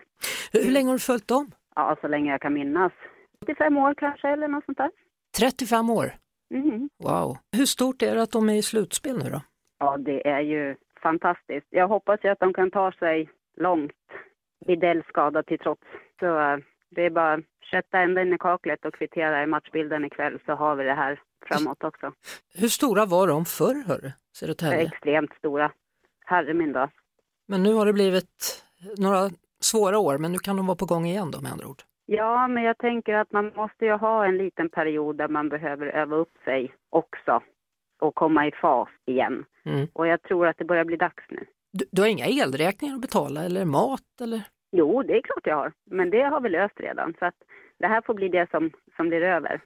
Hur 0.53 0.63
hur 0.63 0.71
länge 0.71 0.87
har 0.87 0.93
du 0.93 0.99
följt 0.99 1.27
dem? 1.27 1.51
Ja, 1.75 1.97
så 2.01 2.07
länge 2.07 2.31
jag 2.31 2.41
kan 2.41 2.53
minnas. 2.53 2.91
85 3.41 3.77
år 3.77 3.93
kanske 3.93 4.27
eller 4.27 4.47
något 4.47 4.65
sånt 4.65 4.77
där. 4.77 4.91
35 5.37 5.89
år. 5.89 6.13
Mhm. 6.49 6.89
Wow. 7.03 7.37
Hur 7.51 7.65
stort 7.65 8.01
är 8.01 8.15
det 8.15 8.21
att 8.21 8.31
de 8.31 8.49
är 8.49 8.53
i 8.53 8.61
slutspel 8.61 9.17
nu 9.23 9.29
då? 9.29 9.41
Ja, 9.79 9.97
det 9.97 10.27
är 10.27 10.39
ju 10.41 10.75
fantastiskt. 11.03 11.67
Jag 11.69 11.87
hoppas 11.87 12.19
ju 12.23 12.29
att 12.29 12.39
de 12.39 12.53
kan 12.53 12.71
ta 12.71 12.91
sig 12.91 13.29
långt. 13.57 13.91
Widell 14.65 15.03
skada 15.09 15.43
till 15.43 15.59
trots. 15.59 15.81
Så 16.19 16.25
eh, 16.39 16.57
det 16.89 17.05
är 17.05 17.09
bara 17.09 17.33
att 17.33 17.39
sätta 17.71 17.99
änden 17.99 18.33
i 18.33 18.37
kaklet 18.37 18.85
och 18.85 18.93
kvittera 18.93 19.43
i 19.43 19.47
matchbilden 19.47 20.05
ikväll 20.05 20.39
så 20.45 20.51
har 20.51 20.75
vi 20.75 20.83
det 20.83 20.93
här 20.93 21.19
framåt 21.45 21.83
också. 21.83 22.13
Hur 22.55 22.67
stora 22.67 23.05
var 23.05 23.27
de 23.27 23.45
förr, 23.45 23.83
hörru, 23.87 24.11
Södertälje? 24.35 24.79
Extremt 24.81 25.33
stora. 25.37 25.71
Herre 26.25 26.53
min 26.53 26.71
dag. 26.73 26.89
Men 27.47 27.63
nu 27.63 27.73
har 27.73 27.85
det 27.85 27.93
blivit 27.93 28.63
några 28.97 29.29
svåra 29.59 29.99
år, 29.99 30.17
men 30.17 30.31
nu 30.31 30.37
kan 30.37 30.55
de 30.57 30.67
vara 30.67 30.75
på 30.75 30.85
gång 30.85 31.05
igen 31.05 31.31
då 31.31 31.41
med 31.41 31.51
andra 31.51 31.67
ord. 31.67 31.81
Ja, 32.13 32.47
men 32.47 32.63
jag 32.63 32.77
tänker 32.77 33.13
att 33.13 33.31
man 33.31 33.51
måste 33.55 33.85
ju 33.85 33.91
ha 33.91 34.25
en 34.25 34.37
liten 34.37 34.69
period 34.69 35.17
där 35.17 35.27
man 35.27 35.49
behöver 35.49 35.87
öva 35.87 36.15
upp 36.15 36.37
sig 36.45 36.71
också 36.89 37.41
och 38.01 38.15
komma 38.15 38.47
i 38.47 38.51
fas 38.51 38.89
igen. 39.05 39.45
Mm. 39.65 39.87
Och 39.93 40.07
jag 40.07 40.21
tror 40.21 40.47
att 40.47 40.57
det 40.57 40.65
börjar 40.65 40.85
bli 40.85 40.97
dags 40.97 41.23
nu. 41.29 41.45
Du, 41.73 41.85
du 41.91 42.01
har 42.01 42.09
inga 42.09 42.25
elräkningar 42.25 42.95
att 42.95 43.01
betala 43.01 43.43
eller 43.43 43.65
mat 43.65 44.21
eller? 44.21 44.41
Jo, 44.71 45.03
det 45.03 45.17
är 45.17 45.21
klart 45.21 45.47
jag 45.47 45.55
har, 45.55 45.73
men 45.85 46.09
det 46.09 46.21
har 46.21 46.41
vi 46.41 46.49
löst 46.49 46.79
redan. 46.79 47.13
Så 47.19 47.25
att 47.25 47.35
det 47.79 47.87
här 47.87 48.01
får 48.01 48.13
bli 48.13 48.29
det 48.29 48.49
som, 48.51 48.71
som 48.95 49.09
blir 49.09 49.21
över. 49.21 49.61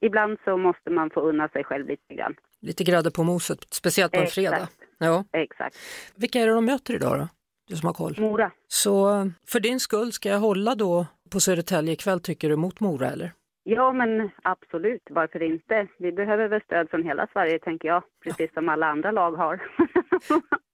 Ibland 0.00 0.38
så 0.44 0.56
måste 0.56 0.90
man 0.90 1.10
få 1.10 1.20
unna 1.20 1.48
sig 1.48 1.64
själv 1.64 1.86
lite 1.88 2.14
grann. 2.14 2.34
Lite 2.60 2.84
grädde 2.84 3.10
på 3.10 3.22
moset, 3.22 3.58
speciellt 3.70 4.12
på 4.12 4.18
en 4.18 4.22
Exakt. 4.22 4.34
fredag. 4.34 4.68
Ja. 4.98 5.24
Exakt. 5.32 5.76
Vilka 6.16 6.38
är 6.38 6.46
det 6.46 6.52
de 6.52 6.64
möter 6.64 6.94
idag 6.94 7.18
då? 7.18 7.28
Du 7.68 7.76
som 7.76 7.86
har 7.86 7.94
koll. 7.94 8.14
Mora. 8.18 8.50
Så 8.68 9.30
för 9.46 9.60
din 9.60 9.80
skull 9.80 10.12
ska 10.12 10.28
jag 10.28 10.38
hålla 10.38 10.74
då 10.74 11.06
på 11.30 11.40
Södertälje 11.40 11.92
ikväll 11.92 12.20
tycker 12.20 12.48
du 12.48 12.56
mot 12.56 12.80
Mora 12.80 13.10
eller? 13.10 13.32
Ja, 13.62 13.92
men 13.92 14.30
absolut. 14.42 15.02
Varför 15.10 15.42
inte? 15.42 15.86
Vi 15.98 16.12
behöver 16.12 16.48
väl 16.48 16.60
stöd 16.60 16.90
från 16.90 17.02
hela 17.02 17.26
Sverige, 17.32 17.58
tänker 17.58 17.88
jag. 17.88 18.02
Precis 18.24 18.52
som 18.54 18.68
alla 18.68 18.86
andra 18.86 19.10
lag 19.10 19.32
har. 19.32 19.62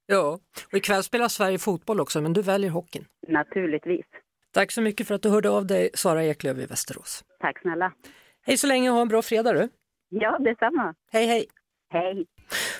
Ja, 0.06 0.38
och 0.72 0.78
ikväll 0.78 1.02
spelar 1.02 1.28
Sverige 1.28 1.58
fotboll 1.58 2.00
också 2.00 2.20
men 2.20 2.32
du 2.32 2.42
väljer 2.42 2.70
hockeyn. 2.70 3.04
Naturligtvis. 3.28 4.06
Tack 4.52 4.70
så 4.70 4.80
mycket 4.82 5.06
för 5.08 5.14
att 5.14 5.22
du 5.22 5.28
hörde 5.28 5.50
av 5.50 5.66
dig 5.66 5.90
Sara 5.94 6.24
Eklöf 6.24 6.58
i 6.58 6.66
Västerås. 6.66 7.24
Tack 7.40 7.60
snälla. 7.60 7.92
Hej 8.46 8.56
så 8.56 8.66
länge 8.66 8.90
och 8.90 8.94
ha 8.94 9.02
en 9.02 9.08
bra 9.08 9.22
fredag 9.22 9.52
du. 9.52 9.68
Ja, 10.08 10.38
detsamma. 10.38 10.94
Hej 11.12 11.26
hej! 11.26 11.46
Hej! 11.90 12.26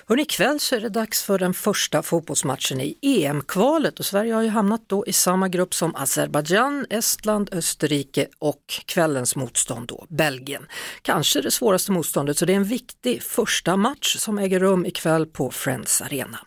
Hörrni, 0.07 0.21
ikväll 0.21 0.59
så 0.59 0.75
är 0.75 0.79
det 0.79 0.89
dags 0.89 1.23
för 1.23 1.39
den 1.39 1.53
första 1.53 2.01
fotbollsmatchen 2.01 2.81
i 2.81 2.97
EM-kvalet 3.01 3.99
och 3.99 4.05
Sverige 4.05 4.33
har 4.33 4.41
ju 4.41 4.49
hamnat 4.49 4.81
då 4.87 5.05
i 5.07 5.13
samma 5.13 5.47
grupp 5.47 5.73
som 5.73 5.95
Azerbajdzjan, 5.95 6.85
Estland, 6.89 7.49
Österrike 7.53 8.27
och 8.39 8.63
kvällens 8.85 9.35
motstånd 9.35 9.87
då, 9.87 10.05
Belgien. 10.09 10.65
Kanske 11.01 11.41
det 11.41 11.51
svåraste 11.51 11.91
motståndet 11.91 12.37
så 12.37 12.45
det 12.45 12.53
är 12.53 12.57
en 12.57 12.63
viktig 12.63 13.23
första 13.23 13.77
match 13.77 14.15
som 14.17 14.39
äger 14.39 14.59
rum 14.59 14.85
ikväll 14.85 15.25
på 15.25 15.51
Friends 15.51 16.01
Arena. 16.01 16.39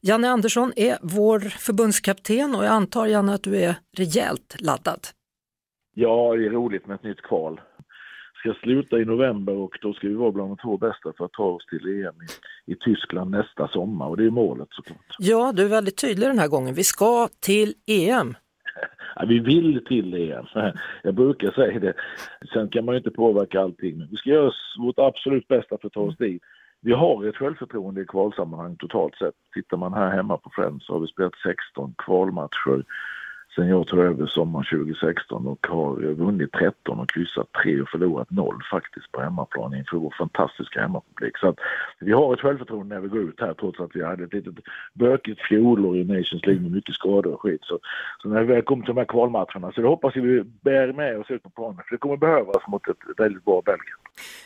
Janne 0.00 0.30
Andersson 0.30 0.72
är 0.76 0.98
vår 1.02 1.40
förbundskapten 1.40 2.54
och 2.54 2.64
jag 2.64 2.72
antar 2.72 3.06
Janne 3.06 3.34
att 3.34 3.42
du 3.42 3.56
är 3.56 3.74
rejält 3.96 4.56
laddad. 4.58 5.06
Ja, 5.94 6.36
det 6.36 6.46
är 6.46 6.50
roligt 6.50 6.86
med 6.86 6.94
ett 6.94 7.02
nytt 7.02 7.22
kval. 7.22 7.60
Ska 8.38 8.54
sluta 8.54 8.98
i 8.98 9.04
november 9.04 9.54
och 9.54 9.78
då 9.82 9.92
ska 9.92 10.08
vi 10.08 10.14
vara 10.14 10.32
bland 10.32 10.50
de 10.50 10.56
två 10.56 10.76
bästa 10.76 11.12
för 11.16 11.24
att 11.24 11.32
ta 11.32 11.44
oss 11.44 11.66
till 11.66 11.86
EM 11.86 12.14
i, 12.66 12.72
i 12.72 12.76
Tyskland 12.76 13.30
nästa 13.30 13.68
sommar 13.68 14.06
och 14.06 14.16
det 14.16 14.24
är 14.24 14.30
målet 14.30 14.68
såklart. 14.70 15.16
Ja, 15.18 15.52
du 15.54 15.64
är 15.64 15.68
väldigt 15.68 15.96
tydlig 15.96 16.28
den 16.28 16.38
här 16.38 16.48
gången. 16.48 16.74
Vi 16.74 16.84
ska 16.84 17.28
till 17.40 17.74
EM. 17.86 18.34
Ja, 19.16 19.24
vi 19.28 19.38
vill 19.38 19.84
till 19.84 20.14
EM, 20.14 20.46
jag 21.02 21.14
brukar 21.14 21.50
säga 21.50 21.78
det. 21.78 21.94
Sen 22.52 22.68
kan 22.68 22.84
man 22.84 22.94
ju 22.94 22.98
inte 22.98 23.10
påverka 23.10 23.60
allting, 23.60 23.98
men 23.98 24.08
vi 24.10 24.16
ska 24.16 24.30
göra 24.30 24.52
vårt 24.78 24.98
absolut 24.98 25.48
bästa 25.48 25.78
för 25.78 25.86
att 25.86 25.92
ta 25.92 26.00
oss 26.00 26.16
dit. 26.16 26.42
Vi 26.80 26.92
har 26.92 27.26
ett 27.26 27.36
självförtroende 27.36 28.00
i 28.00 28.06
kvalsammanhang 28.06 28.76
totalt 28.76 29.14
sett. 29.14 29.34
Tittar 29.54 29.76
man 29.76 29.92
här 29.92 30.10
hemma 30.10 30.36
på 30.36 30.50
Friends 30.50 30.86
så 30.86 30.92
har 30.92 31.00
vi 31.00 31.06
spelat 31.06 31.32
16 31.42 31.94
kvalmatcher 31.98 32.84
sen 33.58 33.68
jag 33.68 33.86
tog 33.86 33.98
över 33.98 34.26
sommaren 34.26 34.66
2016 34.70 35.46
och 35.46 35.66
har 35.66 36.14
vunnit 36.14 36.52
13 36.52 37.00
och 37.00 37.10
kryssat 37.10 37.52
3 37.62 37.80
och 37.80 37.88
förlorat 37.88 38.30
0 38.30 38.62
faktiskt 38.70 39.12
på 39.12 39.20
hemmaplan 39.20 39.74
inför 39.74 39.96
vår 39.96 40.14
fantastiska 40.18 40.80
hemmapublik. 40.80 41.38
Så 41.38 41.48
att 41.48 41.58
vi 42.00 42.12
har 42.12 42.34
ett 42.34 42.40
självförtroende 42.40 42.94
när 42.94 43.02
vi 43.02 43.08
går 43.08 43.20
ut 43.20 43.40
här 43.40 43.54
trots 43.54 43.80
att 43.80 43.90
vi 43.94 44.04
hade 44.04 44.24
ett 44.24 44.32
litet 44.32 44.54
bökigt 44.94 45.40
fjolår 45.40 45.96
i 45.96 46.04
Nations 46.04 46.46
League 46.46 46.62
med 46.62 46.72
mycket 46.72 46.94
skador 46.94 47.32
och 47.32 47.40
skit. 47.40 47.60
Så, 47.62 47.78
så 48.22 48.28
när 48.28 48.40
vi 48.40 48.46
väl 48.54 48.62
kommer 48.62 48.84
till 48.84 48.94
de 48.94 49.00
här 49.00 49.12
kvalmatcherna 49.14 49.72
så 49.72 49.80
det 49.80 49.88
hoppas 49.88 50.16
vi 50.16 50.42
bär 50.42 50.92
med 50.92 51.18
oss 51.18 51.30
ut 51.30 51.42
på 51.42 51.50
planen 51.50 51.76
för 51.76 51.90
det 51.94 51.98
kommer 51.98 52.16
behövas 52.16 52.62
mot 52.68 52.88
ett 52.88 52.96
väldigt 53.16 53.44
bra 53.44 53.62
Belgien. 53.64 53.98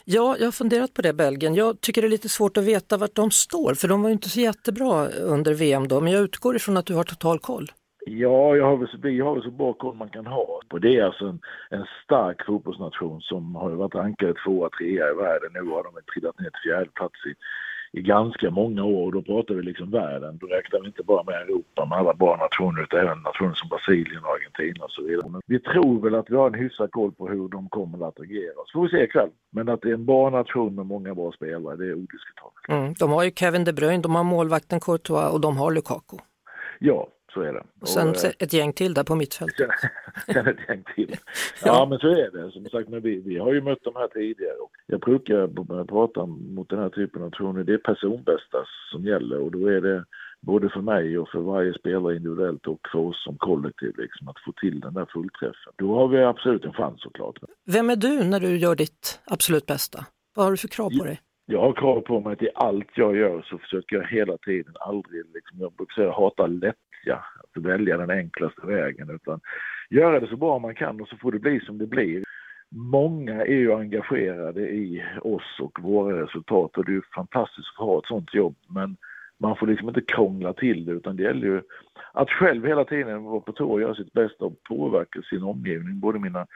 Ja, 0.05 0.37
jag 0.39 0.47
har 0.47 0.53
funderat 0.53 0.95
på 0.95 1.03
det 1.03 1.13
Belgien. 1.13 1.55
Jag 1.55 1.81
tycker 1.81 2.03
det 2.03 2.09
är 2.09 2.17
lite 2.17 2.29
svårt 2.29 2.57
att 2.57 2.65
veta 2.65 2.97
vart 2.97 3.15
de 3.15 3.31
står 3.31 3.75
för 3.75 3.89
de 3.89 4.03
var 4.03 4.09
ju 4.09 4.13
inte 4.13 4.29
så 4.29 4.41
jättebra 4.41 5.09
under 5.09 5.55
VM 5.55 5.89
då, 5.89 6.01
men 6.01 6.13
jag 6.13 6.23
utgår 6.23 6.57
ifrån 6.57 6.77
att 6.77 6.87
du 6.87 6.95
har 6.95 7.05
total 7.05 7.39
koll. 7.39 7.71
Ja, 8.05 8.57
jag 8.57 8.65
har 8.65 8.77
väl, 8.77 8.89
vi 9.03 9.21
har 9.21 9.35
väl 9.35 9.43
så 9.43 9.51
bra 9.51 9.73
koll 9.73 9.95
man 9.95 10.09
kan 10.09 10.27
ha. 10.27 10.61
Och 10.71 10.81
det 10.81 10.99
är 10.99 11.05
alltså 11.05 11.25
en, 11.25 11.41
en 11.71 11.87
stark 12.05 12.47
fotbollsnation 12.47 13.21
som 13.21 13.55
har 13.55 13.71
varit 13.71 13.95
rankade 13.95 14.35
tvåa, 14.35 14.69
trea 14.71 15.11
i 15.11 15.15
världen. 15.15 15.51
Nu 15.53 15.61
har 15.61 15.83
de 15.83 15.93
trillat 16.13 16.41
ner 16.41 16.51
till 16.51 16.71
fjärde 16.71 16.91
plats 16.91 17.27
i, 17.27 17.35
i 17.99 18.03
ganska 18.03 18.51
många 18.51 18.85
år. 18.85 19.07
Och 19.07 19.13
då 19.13 19.23
pratar 19.23 19.55
vi 19.55 19.63
liksom 19.63 19.91
världen. 19.91 20.39
Då 20.39 20.47
räknar 20.47 20.81
vi 20.81 20.87
inte 20.87 21.03
bara 21.03 21.23
med 21.23 21.35
Europa 21.35 21.85
med 21.85 21.99
alla 21.99 22.15
bra 22.15 22.37
nationer 22.37 22.83
utan 22.83 23.01
även 23.01 23.19
nationer 23.19 23.55
som 23.55 23.69
Brasilien 23.69 24.23
Argentina 24.25 24.85
och 24.85 24.91
så 24.91 25.03
vidare. 25.03 25.29
Men 25.29 25.41
vi 25.47 25.59
tror 25.61 26.01
väl 26.01 26.15
att 26.15 26.31
vi 26.31 26.37
har 26.37 26.47
en 26.47 26.61
hyfsad 26.61 26.91
koll 26.91 27.13
på 27.13 27.29
hur 27.29 27.49
de 27.49 27.69
kommer 27.69 28.09
att 28.09 28.21
agera. 28.21 28.61
Så 28.67 28.79
får 28.79 28.83
vi 28.83 28.89
se 28.89 29.05
ikväll. 29.05 29.31
Men 29.51 29.69
att 29.69 29.83
det 29.83 29.89
är 29.89 29.95
en 29.95 30.07
bra 30.07 30.31
nation 30.31 30.75
med 30.75 30.87
många 30.87 31.15
bra 31.15 31.33
spelare, 31.33 31.77
det 31.77 31.87
är 31.87 31.95
odiskutabelt. 31.95 32.69
Mm, 32.69 32.95
de 32.99 33.11
har 33.11 33.25
ju 33.25 33.31
Kevin 33.31 33.65
De 33.65 33.73
Bruyne, 33.73 34.03
de 34.03 34.15
har 34.15 34.25
målvakten 34.25 34.81
Courtois 34.81 35.33
och 35.33 35.41
de 35.41 35.57
har 35.57 35.71
Lukaku. 35.71 36.17
Ja, 36.79 37.09
så 37.35 37.41
är 37.41 37.53
det. 37.53 37.63
Och 37.81 37.89
sen 37.89 38.09
Och, 38.09 38.25
eh, 38.25 38.31
ett 38.39 38.53
gäng 38.53 38.73
till 38.73 38.95
där 38.95 39.05
på 39.05 39.15
mittfältet. 39.15 39.71
Sen 40.27 40.47
ett 40.47 40.69
gäng 40.69 40.85
till. 40.95 41.17
Ja, 41.65 41.87
men 41.87 41.99
så 41.99 42.09
är 42.09 42.31
det. 42.31 42.53
Som 42.53 42.65
sagt, 42.65 42.89
men 42.89 43.01
vi, 43.03 43.21
vi 43.21 43.39
har 43.39 43.53
ju 43.53 43.61
mött 43.63 43.85
de 43.85 43.97
här 43.97 44.09
tidigare. 44.09 44.55
Och 44.55 44.71
jag 44.87 45.01
brukar 45.01 45.85
prata 45.85 46.27
mot 46.27 46.69
den 46.69 46.79
här 46.79 46.89
typen 46.89 47.23
av 47.23 47.29
nationer. 47.29 47.65
Det 47.65 47.73
är 47.75 47.79
personbästa 47.79 48.59
som 48.93 49.05
gäller 49.05 49.39
och 49.39 49.51
då 49.51 49.67
är 49.67 49.81
det 49.81 50.05
både 50.41 50.69
för 50.69 50.81
mig 50.81 51.19
och 51.19 51.29
för 51.29 51.39
varje 51.39 51.75
spelare 51.75 52.17
individuellt 52.17 52.67
och 52.67 52.81
för 52.93 52.99
oss 52.99 53.25
som 53.25 53.37
kollektiv 53.39 53.93
liksom, 53.99 54.29
att 54.29 54.41
få 54.45 54.53
till 54.53 54.81
den 54.81 54.95
där 54.95 55.07
fullträffen. 55.13 55.73
Då 55.77 55.95
har 55.95 56.09
vi 56.09 56.25
absolut 56.25 56.65
en 56.65 56.73
chans 56.73 57.03
såklart. 57.03 57.39
Vem 57.67 57.91
är 57.91 57.97
du 57.97 58.25
när 58.25 58.41
du 58.41 58.57
gör 58.57 58.75
ditt 58.75 59.21
absolut 59.25 59.67
bästa? 59.67 60.07
Vad 60.35 60.47
har 60.47 60.51
du 60.51 60.57
för 60.57 60.69
krav 60.69 60.91
på 60.99 61.05
dig? 61.05 61.21
Jag 61.47 61.61
har 61.61 61.73
krav 61.73 62.01
på 62.01 62.21
mig 62.21 62.33
att 62.33 62.43
i 62.43 62.49
allt 62.55 62.89
jag 62.95 63.17
gör 63.17 63.43
så 63.43 63.59
försöker 63.59 63.97
jag 63.97 64.07
hela 64.07 64.39
tiden 64.39 64.75
aldrig, 64.81 65.23
liksom, 65.35 65.61
jag 65.61 65.73
brukar 65.73 65.95
säga 65.95 66.13
hata 66.13 66.47
välja, 67.05 67.25
att 67.57 67.63
välja 67.63 67.97
den 67.97 68.11
enklaste 68.11 68.67
vägen 68.67 69.11
utan 69.11 69.41
göra 69.91 70.21
det 70.21 70.27
så 70.27 70.37
bra 70.37 70.59
man 70.59 70.75
kan 70.75 71.01
och 71.01 71.09
så 71.09 71.17
får 71.17 71.33
det 71.33 71.39
bli 71.39 71.61
som 71.61 71.79
det 71.79 71.87
blir. 71.87 72.25
Många 72.71 73.45
är 73.45 73.55
ju 73.55 73.73
engagerade 73.73 74.61
i 74.61 75.05
oss 75.23 75.61
och 75.61 75.79
våra 75.81 76.23
resultat 76.23 76.79
och 76.79 76.85
det 76.85 76.93
är 76.93 76.95
ju 76.95 77.03
fantastiskt 77.15 77.69
att 77.79 77.87
ha 77.87 77.99
ett 77.99 78.07
sånt 78.07 78.35
jobb 78.35 78.57
men 78.69 78.97
man 79.39 79.57
får 79.57 79.67
liksom 79.67 79.89
inte 79.89 80.01
krångla 80.01 80.53
till 80.53 80.85
det 80.85 80.93
utan 80.93 81.17
det 81.17 81.23
gäller 81.23 81.47
ju 81.47 81.63
att 82.13 82.31
själv 82.31 82.67
hela 82.67 82.85
tiden 82.85 83.25
vara 83.25 83.41
på 83.41 83.53
tå 83.53 83.71
och 83.71 83.81
göra 83.81 83.95
sitt 83.95 84.13
bästa 84.13 84.45
och 84.45 84.63
påverka 84.63 85.23
sin 85.23 85.43
omgivning, 85.43 86.01
både 86.01 86.19
mina 86.19 86.47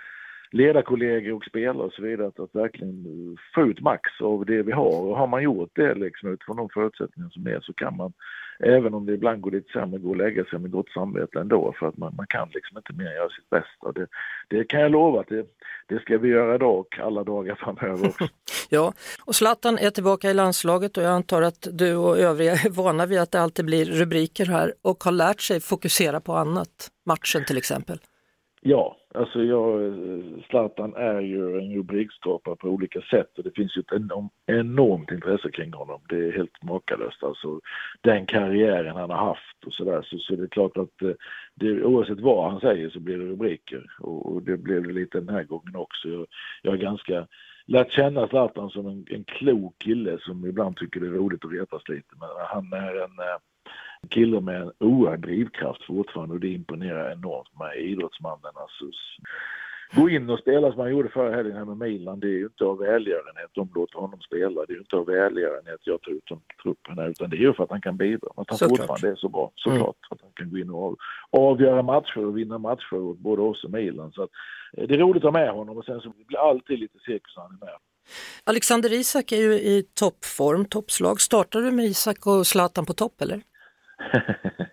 ledarkollegor 0.57 1.35
och 1.35 1.45
spelare 1.45 1.87
och 1.87 1.92
så 1.92 2.03
vidare, 2.03 2.27
att, 2.27 2.40
att 2.40 2.55
verkligen 2.55 3.07
få 3.55 3.62
ut 3.62 3.81
max 3.81 4.03
av 4.21 4.47
det 4.47 4.62
vi 4.62 4.73
har. 4.73 5.01
Och 5.01 5.16
har 5.16 5.27
man 5.27 5.42
gjort 5.42 5.71
det 5.75 5.95
liksom, 5.95 6.33
utifrån 6.33 6.57
de 6.57 6.69
förutsättningar 6.69 7.31
som 7.31 7.47
är 7.47 7.61
så 7.61 7.73
kan 7.73 7.97
man, 7.97 8.12
även 8.59 8.95
om 8.95 9.07
det 9.07 9.12
ibland 9.12 9.40
går 9.40 9.51
lite 9.51 9.73
sämre, 9.73 9.99
gå 9.99 10.11
och 10.11 10.16
lägga 10.16 10.45
sig 10.45 10.59
med 10.59 10.71
gott 10.71 10.88
samvete 10.88 11.40
ändå 11.40 11.75
för 11.79 11.88
att 11.88 11.97
man, 11.97 12.14
man 12.16 12.27
kan 12.27 12.49
liksom 12.55 12.77
inte 12.77 12.92
mer 12.92 13.14
göra 13.14 13.29
sitt 13.29 13.51
bästa. 13.51 13.92
Det, 13.92 14.07
det 14.49 14.64
kan 14.64 14.81
jag 14.81 14.90
lova 14.90 15.21
att 15.21 15.29
det, 15.29 15.47
det 15.87 15.99
ska 16.01 16.19
vi 16.19 16.29
göra 16.29 16.55
idag 16.55 16.79
och 16.79 16.99
alla 16.99 17.25
dagar 17.25 17.55
framöver 17.55 18.09
också. 18.09 18.29
Ja, 18.69 18.92
och 19.25 19.35
Zlatan 19.35 19.79
är 19.79 19.90
tillbaka 19.90 20.31
i 20.31 20.35
landslaget 20.35 20.97
och 20.97 21.03
jag 21.03 21.12
antar 21.12 21.42
att 21.42 21.69
du 21.73 21.97
och 21.97 22.19
övriga 22.19 22.53
är 22.53 22.71
vana 22.71 23.07
vid 23.07 23.21
att 23.21 23.33
det 23.33 23.40
alltid 23.40 23.64
blir 23.64 23.85
rubriker 23.85 24.47
här 24.47 24.75
och 24.83 25.05
har 25.05 25.12
lärt 25.12 25.40
sig 25.40 25.61
fokusera 25.61 26.21
på 26.21 26.33
annat. 26.33 26.90
Matchen 27.07 27.45
till 27.45 27.59
exempel. 27.59 27.99
Ja, 28.61 28.97
alltså 29.14 29.42
jag, 29.42 29.85
eh, 29.85 30.25
Zlatan 30.51 30.95
är 30.95 31.21
ju 31.21 31.59
en 31.59 31.75
rubrikskapare 31.75 32.57
på 32.57 32.69
olika 32.69 33.01
sätt 33.01 33.38
och 33.38 33.45
det 33.45 33.57
finns 33.57 33.77
ju 33.77 33.81
ett 33.81 33.92
enorm, 33.92 34.29
enormt 34.47 35.11
intresse 35.11 35.51
kring 35.51 35.73
honom. 35.73 36.01
Det 36.09 36.16
är 36.16 36.33
helt 36.33 36.62
makalöst 36.62 37.23
alltså. 37.23 37.61
Den 38.01 38.27
karriären 38.27 38.97
han 38.97 39.11
har 39.11 39.27
haft 39.27 39.64
och 39.66 39.73
sådär 39.73 40.03
så, 40.03 40.19
så 40.19 40.37
det 40.37 40.42
är 40.42 40.49
klart 40.49 40.77
att 40.77 41.03
eh, 41.03 41.12
det, 41.55 41.85
oavsett 41.85 42.21
vad 42.21 42.51
han 42.51 42.61
säger 42.61 42.90
så 42.90 43.01
blir 43.01 43.19
det 43.19 43.25
rubriker 43.25 43.87
och, 44.01 44.33
och 44.33 44.42
det 44.42 44.57
blev 44.57 44.83
det 44.83 44.92
lite 44.92 45.21
den 45.21 45.35
här 45.35 45.45
gången 45.45 45.77
också. 45.77 46.09
Jag, 46.09 46.27
jag 46.62 46.75
är 46.75 46.79
ganska 46.79 47.27
lärt 47.66 47.92
känna 47.92 48.29
Zlatan 48.29 48.71
som 48.71 48.87
en, 48.87 49.07
en 49.11 49.25
klok 49.25 49.79
kille 49.79 50.19
som 50.21 50.47
ibland 50.47 50.77
tycker 50.77 51.01
det 51.01 51.07
är 51.07 51.11
roligt 51.11 51.45
att 51.45 51.53
retas 51.53 51.88
lite 51.88 52.14
men 52.21 52.29
han 52.49 52.73
är 52.73 52.95
en 52.95 53.19
eh, 53.19 53.38
kille 54.09 54.40
med 54.40 54.62
en 54.62 54.73
oerhörd 54.79 55.21
drivkraft 55.21 55.85
fortfarande 55.85 56.35
och 56.35 56.40
det 56.40 56.49
imponerar 56.49 57.12
enormt 57.12 57.59
med 57.59 57.77
idrottsmannen. 57.77 58.53
Alltså, 58.55 58.85
gå 59.95 60.11
in 60.11 60.31
och 60.31 60.38
spela 60.38 60.73
som 60.73 60.81
han 60.81 60.90
gjorde 60.90 61.09
förra 61.09 61.37
helgen 61.37 61.57
här 61.57 61.64
med 61.64 61.77
Milan, 61.77 62.21
det 62.21 62.27
är 62.27 62.38
ju 62.38 62.45
inte 62.45 62.64
av 62.64 62.79
välgörenhet 62.79 63.51
de 63.53 63.69
låter 63.75 63.99
honom 63.99 64.21
spela. 64.21 64.64
Det 64.66 64.73
är 64.73 64.75
ju 64.75 64.81
inte 64.81 64.97
av 64.97 65.07
välgörenhet 65.07 65.81
jag 65.85 66.03
tar 66.03 66.11
ut 66.11 66.25
truppen 66.62 66.99
här, 66.99 67.09
utan 67.09 67.31
det 67.31 67.37
är 67.37 67.40
ju 67.40 67.55
för 67.55 67.64
att 67.64 67.71
han 67.71 67.81
kan 67.81 67.97
bidra. 67.97 68.29
Att 68.37 68.51
han 68.51 68.59
Såklart. 68.59 68.79
fortfarande 68.79 69.09
är 69.09 69.16
så 69.16 69.29
bra, 69.29 69.53
såklart. 69.55 69.97
Att 70.11 70.21
han 70.21 70.31
kan 70.35 70.51
gå 70.51 70.59
in 70.59 70.71
och 70.71 70.85
av, 70.85 70.97
avgöra 71.31 71.83
matcher 71.83 72.25
och 72.27 72.38
vinna 72.38 72.59
matcher 72.59 72.95
åt 72.95 73.19
både 73.19 73.42
oss 73.42 73.64
och 73.64 73.71
Milan. 73.71 74.12
Så 74.12 74.23
att, 74.23 74.31
eh, 74.77 74.88
det 74.88 74.95
är 74.95 74.99
roligt 74.99 75.25
att 75.25 75.33
ha 75.33 75.40
med 75.40 75.51
honom 75.51 75.77
och 75.79 75.85
sen 75.85 76.01
så 76.01 76.09
blir 76.11 76.27
det 76.29 76.40
alltid 76.40 76.79
lite 76.79 76.99
cirkus 76.99 77.37
när 77.37 77.42
han 77.42 77.53
är 77.53 77.64
med. 77.66 77.75
Alexander 78.45 78.92
Isak 78.92 79.33
är 79.33 79.37
ju 79.37 79.53
i 79.53 79.83
toppform, 79.95 80.64
toppslag. 80.64 81.21
Startar 81.21 81.61
du 81.61 81.71
med 81.71 81.85
Isak 81.85 82.27
och 82.27 82.47
Zlatan 82.47 82.87
på 82.87 82.92
topp 82.92 83.21
eller? 83.21 83.40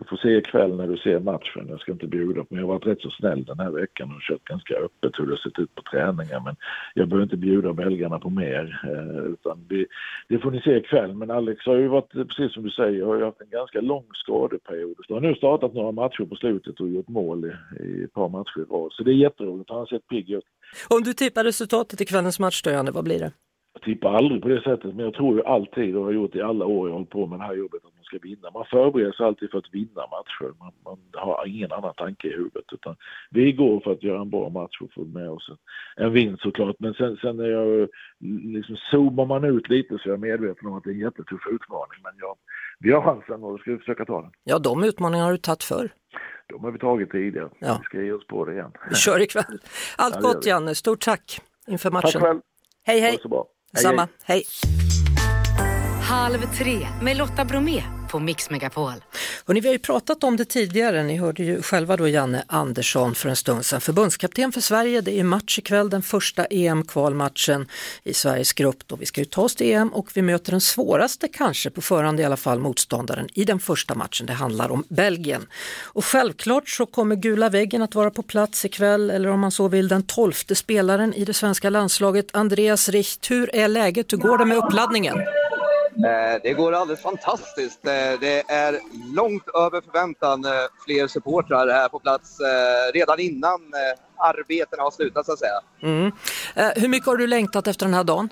Du 0.00 0.04
får 0.04 0.16
se 0.16 0.36
ikväll 0.36 0.76
när 0.76 0.88
du 0.88 0.96
ser 0.96 1.20
matchen. 1.20 1.66
Jag 1.68 1.80
ska 1.80 1.92
inte 1.92 2.06
bjuda 2.06 2.40
på, 2.40 2.46
men 2.50 2.58
jag 2.58 2.66
har 2.66 2.74
varit 2.74 2.86
rätt 2.86 3.00
så 3.00 3.10
snäll 3.10 3.44
den 3.44 3.60
här 3.60 3.70
veckan 3.70 4.14
och 4.14 4.22
kört 4.22 4.44
ganska 4.44 4.74
öppet 4.74 5.18
hur 5.18 5.26
det 5.26 5.38
sett 5.38 5.58
ut 5.58 5.74
på 5.74 5.82
träningar. 5.82 6.40
Men 6.44 6.56
jag 6.94 7.08
behöver 7.08 7.24
inte 7.24 7.36
bjuda 7.36 7.72
belgarna 7.72 8.18
på 8.18 8.30
mer. 8.30 8.80
Eh, 8.84 9.24
utan 9.32 9.66
vi, 9.68 9.86
det 10.28 10.38
får 10.38 10.50
ni 10.50 10.60
se 10.60 10.76
ikväll. 10.76 11.14
Men 11.14 11.30
Alex 11.30 11.66
har 11.66 11.76
ju 11.76 11.88
varit, 11.88 12.12
precis 12.12 12.52
som 12.54 12.62
du 12.62 12.70
säger, 12.70 13.04
har 13.04 13.16
ju 13.16 13.24
haft 13.24 13.40
en 13.40 13.50
ganska 13.50 13.80
lång 13.80 14.04
skadeperiod. 14.12 14.96
Han 15.08 15.14
har 15.14 15.20
nu 15.20 15.34
startat 15.34 15.74
några 15.74 15.92
matcher 15.92 16.24
på 16.24 16.36
slutet 16.36 16.80
och 16.80 16.88
gjort 16.88 17.08
mål 17.08 17.44
i, 17.44 17.82
i 17.84 18.04
ett 18.04 18.12
par 18.12 18.28
matcher 18.28 18.60
i 18.60 18.64
rad. 18.64 18.92
Så 18.92 19.02
det 19.02 19.10
är 19.10 19.14
jätteroligt. 19.26 19.70
Han 19.70 19.78
har 19.78 19.86
sett 19.86 20.08
pigg 20.08 20.30
ut. 20.30 20.44
Om 20.88 21.02
du 21.02 21.12
tippar 21.12 21.44
resultatet 21.44 22.00
i 22.00 22.04
kvällens 22.04 22.40
match 22.40 22.62
då, 22.62 22.70
Janne, 22.70 22.90
vad 22.90 23.04
blir 23.04 23.18
det? 23.18 23.32
Jag 23.72 23.82
tippar 23.82 24.14
aldrig 24.14 24.42
på 24.42 24.48
det 24.48 24.62
sättet, 24.62 24.94
men 24.94 25.04
jag 25.04 25.14
tror 25.14 25.36
ju 25.36 25.44
alltid 25.44 25.96
och 25.96 26.04
har 26.04 26.12
gjort 26.12 26.36
i 26.36 26.40
alla 26.40 26.66
år 26.66 26.88
jag 26.88 26.94
hållit 26.94 27.10
på 27.10 27.26
med 27.26 27.38
det 27.38 27.44
här 27.44 27.54
jobbet 27.54 27.84
ska 28.18 28.28
vinna. 28.28 28.50
Man 28.50 28.64
förbereder 28.70 29.12
sig 29.12 29.26
alltid 29.26 29.50
för 29.50 29.58
att 29.58 29.74
vinna 29.74 30.02
matcher. 30.16 30.54
Man, 30.58 30.72
man 30.84 30.98
har 31.12 31.46
ingen 31.46 31.72
annan 31.72 31.94
tanke 31.94 32.28
i 32.28 32.30
huvudet. 32.32 32.64
Utan 32.72 32.96
vi 33.30 33.52
går 33.52 33.80
för 33.80 33.92
att 33.92 34.02
göra 34.02 34.20
en 34.20 34.30
bra 34.30 34.48
match 34.48 34.76
och 34.80 34.92
få 34.92 35.04
med 35.04 35.30
oss 35.30 35.48
en, 35.48 36.04
en 36.04 36.12
vinst 36.12 36.42
såklart. 36.42 36.76
Men 36.78 36.94
sen, 36.94 37.16
sen 37.16 37.40
är 37.40 37.44
jag, 37.48 37.88
liksom, 38.54 38.76
zoomar 38.90 39.26
man 39.26 39.44
ut 39.44 39.68
lite 39.68 39.98
så 39.98 40.08
är 40.08 40.12
jag 40.12 40.20
medveten 40.20 40.68
om 40.68 40.74
att 40.74 40.84
det 40.84 40.90
är 40.90 40.94
en 40.94 41.00
jättetuff 41.00 41.46
utmaning. 41.50 41.98
Men 42.02 42.12
jag, 42.18 42.34
vi 42.78 42.90
har 42.92 43.02
chansen 43.02 43.44
och 43.44 43.52
då 43.52 43.58
ska 43.58 43.70
vi 43.70 43.78
försöka 43.78 44.04
ta 44.04 44.22
den. 44.22 44.30
Ja, 44.44 44.58
de 44.58 44.84
utmaningarna 44.84 45.26
har 45.26 45.32
du 45.32 45.38
tagit 45.38 45.62
förr. 45.64 45.88
De 46.48 46.64
har 46.64 46.70
vi 46.70 46.78
tagit 46.78 47.10
tidigare. 47.10 47.48
Ja. 47.58 47.76
Vi 47.80 47.84
ska 47.84 48.02
ge 48.02 48.12
oss 48.12 48.26
på 48.26 48.44
det 48.44 48.52
igen. 48.52 48.72
Vi 48.88 48.94
kör 48.94 49.22
ikväll. 49.22 49.58
Allt 49.98 50.14
Ja, 50.14 50.20
gott. 50.20 50.46
Janne, 50.46 50.74
stort 50.74 51.00
tack 51.00 51.40
inför 51.66 51.90
matchen. 51.90 52.10
Tack 52.12 52.22
själv. 52.22 52.40
Hej 52.86 53.00
Ha 53.00 53.06
hej! 53.06 53.16
det 53.16 53.22
så 53.22 53.28
bra. 53.28 53.46
Hej, 53.74 53.82
Samma, 53.82 54.08
hej. 54.24 54.42
Halv 56.10 56.38
tre 56.38 56.86
med 57.02 57.16
Lotta 57.16 57.44
Bromé 57.44 57.80
på 58.14 58.20
Mix 58.20 58.50
Megapol. 58.50 58.92
Hörrni, 59.46 59.60
vi 59.60 59.68
har 59.68 59.72
ju 59.72 59.78
pratat 59.78 60.24
om 60.24 60.36
det 60.36 60.44
tidigare, 60.44 61.02
ni 61.02 61.16
hörde 61.16 61.42
ju 61.42 61.62
själva 61.62 61.96
då 61.96 62.08
Janne 62.08 62.44
Andersson 62.46 63.14
för 63.14 63.28
en 63.28 63.36
stund 63.36 63.66
sedan. 63.66 63.80
Förbundskapten 63.80 64.52
för 64.52 64.60
Sverige, 64.60 65.00
det 65.00 65.20
är 65.20 65.24
match 65.24 65.58
ikväll, 65.58 65.90
den 65.90 66.02
första 66.02 66.44
EM-kvalmatchen 66.44 67.68
i 68.04 68.14
Sveriges 68.14 68.52
grupp. 68.52 68.76
Då 68.86 68.96
vi 68.96 69.06
ska 69.06 69.20
ju 69.20 69.24
ta 69.24 69.42
oss 69.42 69.54
till 69.54 69.72
EM 69.72 69.88
och 69.88 70.10
vi 70.14 70.22
möter 70.22 70.50
den 70.50 70.60
svåraste, 70.60 71.28
kanske 71.28 71.70
på 71.70 71.80
förhand 71.80 72.20
i 72.20 72.24
alla 72.24 72.36
fall, 72.36 72.58
motståndaren 72.58 73.28
i 73.34 73.44
den 73.44 73.60
första 73.60 73.94
matchen. 73.94 74.26
Det 74.26 74.32
handlar 74.32 74.70
om 74.70 74.84
Belgien. 74.88 75.46
Och 75.82 76.04
självklart 76.04 76.68
så 76.68 76.86
kommer 76.86 77.16
gula 77.16 77.48
väggen 77.48 77.82
att 77.82 77.94
vara 77.94 78.10
på 78.10 78.22
plats 78.22 78.64
ikväll, 78.64 79.10
eller 79.10 79.28
om 79.28 79.40
man 79.40 79.50
så 79.50 79.68
vill 79.68 79.88
den 79.88 80.02
tolfte 80.02 80.54
spelaren 80.54 81.14
i 81.14 81.24
det 81.24 81.34
svenska 81.34 81.70
landslaget, 81.70 82.26
Andreas 82.32 82.88
Richt. 82.88 83.30
Hur 83.30 83.56
är 83.56 83.68
läget? 83.68 84.12
Hur 84.12 84.18
går 84.18 84.38
det 84.38 84.44
med 84.44 84.58
uppladdningen? 84.58 85.16
Eh, 85.96 86.40
det 86.42 86.52
går 86.52 86.72
alldeles 86.72 87.02
fantastiskt. 87.02 87.86
Eh, 87.86 88.20
det 88.20 88.42
är 88.48 88.80
långt 89.14 89.48
över 89.48 89.80
förväntan 89.80 90.44
eh, 90.44 90.50
fler 90.84 91.06
supportrar 91.06 91.68
här 91.68 91.88
på 91.88 91.98
plats 91.98 92.38
redan 92.94 93.20
innan 93.20 93.60
arbetena 94.16 94.82
har 94.82 94.90
slutat 94.90 95.26
så 95.26 95.32
att 95.32 95.38
säga. 95.38 95.60
Mm. 95.82 96.12
Hur 96.76 96.88
mycket 96.88 97.06
har 97.06 97.16
du 97.16 97.26
längtat 97.26 97.66
efter 97.66 97.86
den 97.86 97.94
här 97.94 98.04
dagen? 98.04 98.28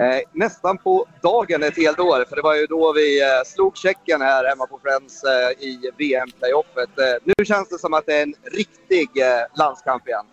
Eh, 0.00 0.20
Nästan 0.32 0.78
på 0.78 1.06
dagen 1.22 1.62
ett 1.62 1.76
helt 1.76 1.98
år, 1.98 2.24
för 2.28 2.36
det 2.36 2.42
var 2.42 2.54
ju 2.54 2.66
då 2.66 2.92
vi 2.92 3.22
eh, 3.22 3.26
slog 3.46 3.76
Tjeckien 3.76 4.20
här 4.20 4.44
hemma 4.44 4.66
på 4.66 4.78
Friends 4.82 5.24
eh, 5.24 5.64
i 5.66 5.90
VM-playoffet. 5.98 6.98
Eh, 6.98 7.32
Nu 7.36 7.44
känns 7.44 7.68
det 7.68 7.78
som 7.78 7.94
att 7.94 8.06
det 8.06 8.14
är 8.14 8.22
en 8.22 8.34
riktig 8.52 9.08
eh, 9.22 9.58
landskamp 9.58 10.08
igen. 10.08 10.24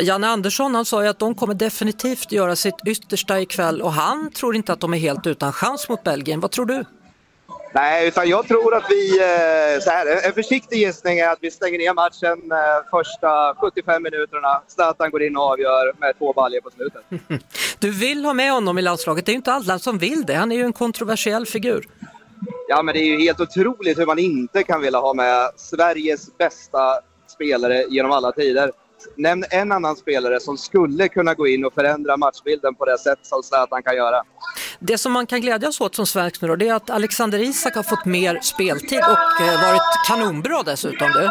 Janne 0.00 0.26
Andersson 0.28 0.74
han 0.74 0.84
sa 0.84 1.02
ju 1.02 1.08
att 1.08 1.18
de 1.18 1.34
kommer 1.34 1.54
definitivt 1.54 2.32
göra 2.32 2.56
sitt 2.56 2.74
yttersta 2.86 3.40
ikväll 3.40 3.82
och 3.82 3.92
han 3.92 4.30
tror 4.30 4.56
inte 4.56 4.72
att 4.72 4.80
de 4.80 4.94
är 4.94 4.98
helt 4.98 5.26
utan 5.26 5.52
chans 5.52 5.88
mot 5.88 6.02
Belgien. 6.04 6.40
Vad 6.40 6.50
tror 6.50 6.66
du? 6.66 6.84
Nej, 7.74 8.08
utan 8.08 8.28
jag 8.28 8.48
tror 8.48 8.74
att 8.74 8.84
vi, 8.88 9.18
eh, 9.18 9.80
så 9.80 9.90
här, 9.90 10.26
en 10.26 10.32
försiktig 10.32 10.78
gissning 10.78 11.18
är 11.18 11.28
att 11.28 11.38
vi 11.40 11.50
stänger 11.50 11.78
ner 11.78 11.94
matchen 11.94 12.52
eh, 12.52 12.90
första 12.90 13.54
75 13.54 14.02
minuterna. 14.02 14.62
Zlatan 14.68 15.10
går 15.10 15.22
in 15.22 15.36
och 15.36 15.42
avgör 15.42 15.92
med 15.98 16.18
två 16.18 16.32
baljor 16.32 16.60
på 16.60 16.70
slutet. 16.70 17.02
Du 17.78 17.90
vill 17.90 18.24
ha 18.24 18.32
med 18.32 18.52
honom 18.52 18.78
i 18.78 18.82
landslaget, 18.82 19.26
det 19.26 19.30
är 19.30 19.34
ju 19.34 19.36
inte 19.36 19.52
alla 19.52 19.78
som 19.78 19.98
vill 19.98 20.24
det. 20.26 20.34
Han 20.34 20.52
är 20.52 20.56
ju 20.56 20.62
en 20.62 20.72
kontroversiell 20.72 21.46
figur. 21.46 21.88
Ja, 22.68 22.82
men 22.82 22.94
det 22.94 23.00
är 23.00 23.06
ju 23.06 23.18
helt 23.18 23.40
otroligt 23.40 23.98
hur 23.98 24.06
man 24.06 24.18
inte 24.18 24.62
kan 24.62 24.80
vilja 24.80 24.98
ha 24.98 25.14
med 25.14 25.50
Sveriges 25.56 26.38
bästa 26.38 27.00
spelare 27.26 27.84
genom 27.88 28.12
alla 28.12 28.32
tider. 28.32 28.70
Nämn 29.16 29.44
en 29.50 29.72
annan 29.72 29.96
spelare 29.96 30.40
som 30.40 30.58
skulle 30.58 31.08
kunna 31.08 31.34
gå 31.34 31.46
in 31.46 31.64
och 31.64 31.74
förändra 31.74 32.16
matchbilden 32.16 32.74
på 32.74 32.84
det 32.84 32.98
sätt 32.98 33.18
som 33.22 33.42
Zlatan 33.42 33.82
kan 33.82 33.96
göra. 33.96 34.22
Det 34.84 34.98
som 34.98 35.12
man 35.12 35.26
kan 35.26 35.40
glädjas 35.40 35.80
åt 35.80 35.94
som 35.94 36.06
svensk 36.06 36.42
nu 36.42 36.48
då, 36.48 36.56
det 36.56 36.68
är 36.68 36.74
att 36.74 36.90
Alexander 36.90 37.38
Isak 37.38 37.74
har 37.74 37.82
fått 37.82 38.04
mer 38.04 38.38
speltid 38.42 38.98
och 38.98 39.46
eh, 39.46 39.62
varit 39.62 39.82
kanonbra 40.08 40.62
dessutom. 40.62 41.12
Du. 41.12 41.30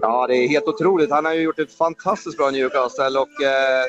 Ja, 0.00 0.26
det 0.26 0.36
är 0.36 0.48
helt 0.48 0.68
otroligt. 0.68 1.10
Han 1.10 1.24
har 1.24 1.32
ju 1.32 1.40
gjort 1.40 1.58
ett 1.58 1.76
fantastiskt 1.78 2.36
bra 2.36 2.50
Newcastle 2.50 3.18
och 3.18 3.42
eh, 3.42 3.84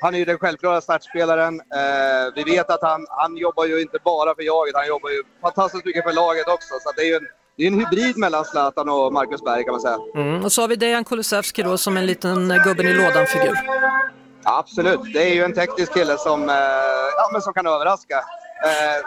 han 0.00 0.14
är 0.14 0.18
ju 0.18 0.24
den 0.24 0.38
självklara 0.38 0.80
startspelaren. 0.80 1.60
Eh, 1.60 2.32
vi 2.34 2.44
vet 2.44 2.70
att 2.70 2.82
han, 2.82 3.06
han 3.08 3.36
jobbar 3.36 3.66
ju 3.66 3.80
inte 3.80 3.98
bara 4.04 4.34
för 4.34 4.42
jaget, 4.42 4.74
han 4.74 4.88
jobbar 4.88 5.10
ju 5.10 5.22
fantastiskt 5.42 5.84
mycket 5.84 6.04
för 6.04 6.12
laget 6.12 6.48
också. 6.48 6.74
Så 6.80 6.92
det 6.96 7.02
är 7.02 7.06
ju 7.06 7.14
en, 7.14 7.26
det 7.56 7.62
är 7.62 7.66
en 7.66 7.78
hybrid 7.78 8.18
mellan 8.18 8.44
Zlatan 8.44 8.88
och 8.88 9.12
Marcus 9.12 9.42
Berg 9.42 9.64
kan 9.64 9.72
man 9.72 9.80
säga. 9.80 9.98
Mm. 10.14 10.44
Och 10.44 10.52
så 10.52 10.60
har 10.60 10.68
vi 10.68 10.76
Dejan 10.76 11.04
Kulusevski 11.04 11.62
då 11.62 11.78
som 11.78 11.96
en 11.96 12.06
liten 12.06 12.52
gubben 12.64 12.86
i 12.86 12.92
lådan-figur. 12.92 13.56
Absolut, 14.44 15.00
det 15.14 15.30
är 15.30 15.34
ju 15.34 15.44
en 15.44 15.54
teknisk 15.54 15.94
kille 15.94 16.18
som, 16.18 16.48
eh, 16.48 16.54
ja, 17.16 17.28
men 17.32 17.42
som 17.42 17.52
kan 17.54 17.66
överraska. 17.66 18.16
Eh, 18.64 19.04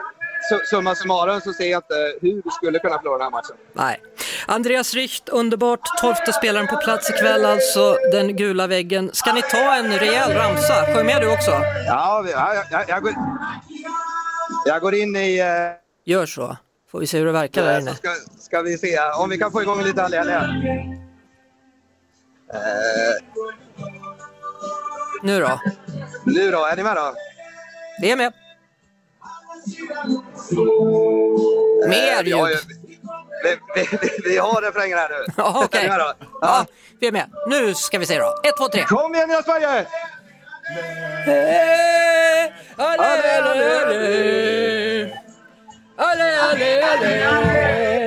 su- 0.51 0.65
summa 0.69 0.95
summarum 0.95 1.41
så 1.41 1.53
ser 1.53 1.71
jag 1.71 1.77
inte 1.79 1.93
hur 2.21 2.41
vi 2.45 2.51
skulle 2.51 2.79
kunna 2.79 2.97
förlora 2.97 3.17
den 3.17 3.23
här 3.23 3.31
matchen. 3.31 3.55
Nej. 3.73 4.01
Andreas 4.47 4.93
Richt, 4.93 5.29
underbart. 5.29 5.79
Tolfte 6.01 6.33
spelaren 6.33 6.67
på 6.67 6.77
plats 6.77 7.09
ikväll, 7.09 7.45
alltså 7.45 7.97
den 8.11 8.35
gula 8.35 8.67
väggen. 8.67 9.09
Ska 9.13 9.33
ni 9.33 9.41
ta 9.41 9.75
en 9.75 9.99
rejäl 9.99 10.31
ramsa? 10.33 10.85
Sjung 10.95 11.05
med 11.05 11.21
du 11.21 11.33
också. 11.33 11.51
Ja, 11.87 12.25
jag, 12.31 12.55
jag, 12.71 12.89
jag, 12.89 13.03
går, 13.03 13.13
jag 14.65 14.81
går 14.81 14.95
in 14.95 15.15
i... 15.15 15.39
Eh, 15.39 15.45
Gör 16.05 16.25
så, 16.25 16.57
får 16.91 16.99
vi 16.99 17.07
se 17.07 17.17
hur 17.17 17.25
det 17.25 17.31
verkar 17.31 17.63
där 17.63 17.75
så 17.75 17.81
inne. 17.81 17.95
ska, 17.95 18.09
ska 18.39 18.61
vi 18.61 18.77
se 18.77 18.99
om 19.17 19.29
vi 19.29 19.37
kan 19.37 19.51
få 19.51 19.61
igång 19.61 19.81
lite 19.83 20.03
allé. 20.03 20.17
Eh, 20.17 20.23
Nu 25.23 25.39
då? 25.39 25.59
nu 26.25 26.51
då, 26.51 26.65
är 26.65 26.75
ni 26.75 26.83
med 26.83 26.95
då? 26.95 27.13
Vi 28.01 28.11
är 28.11 28.15
med. 28.15 28.33
Mer 31.89 32.23
vi 32.23 32.31
har 32.31 32.47
ju, 32.49 32.53
ljud. 32.53 32.63
vi, 33.43 33.57
vi, 33.75 33.97
vi, 34.01 34.29
vi 34.29 34.37
har 34.37 34.61
refrängen 34.61 34.97
här 34.97 35.09
nu. 35.09 35.25
Ja, 35.37 35.61
okej. 35.65 35.89
Med 35.89 35.99
då? 35.99 36.13
Ja, 36.41 36.65
vi 36.99 37.07
är 37.07 37.11
med. 37.11 37.29
Nu 37.49 37.73
ska 37.73 37.99
vi 37.99 38.05
se 38.05 38.19
då. 38.19 38.41
Ett, 38.43 38.57
två, 38.57 38.67
tre. 38.67 38.83
Kom 38.83 39.15
igen 39.15 39.29
nya 39.29 39.43
Sverige! 39.43 39.85
Hey, 41.25 42.51
alle, 42.77 43.03
alle, 43.03 43.41
alle. 43.41 45.19
Alle, 45.97 46.41
alle, 46.41 46.87
alle. 46.87 48.02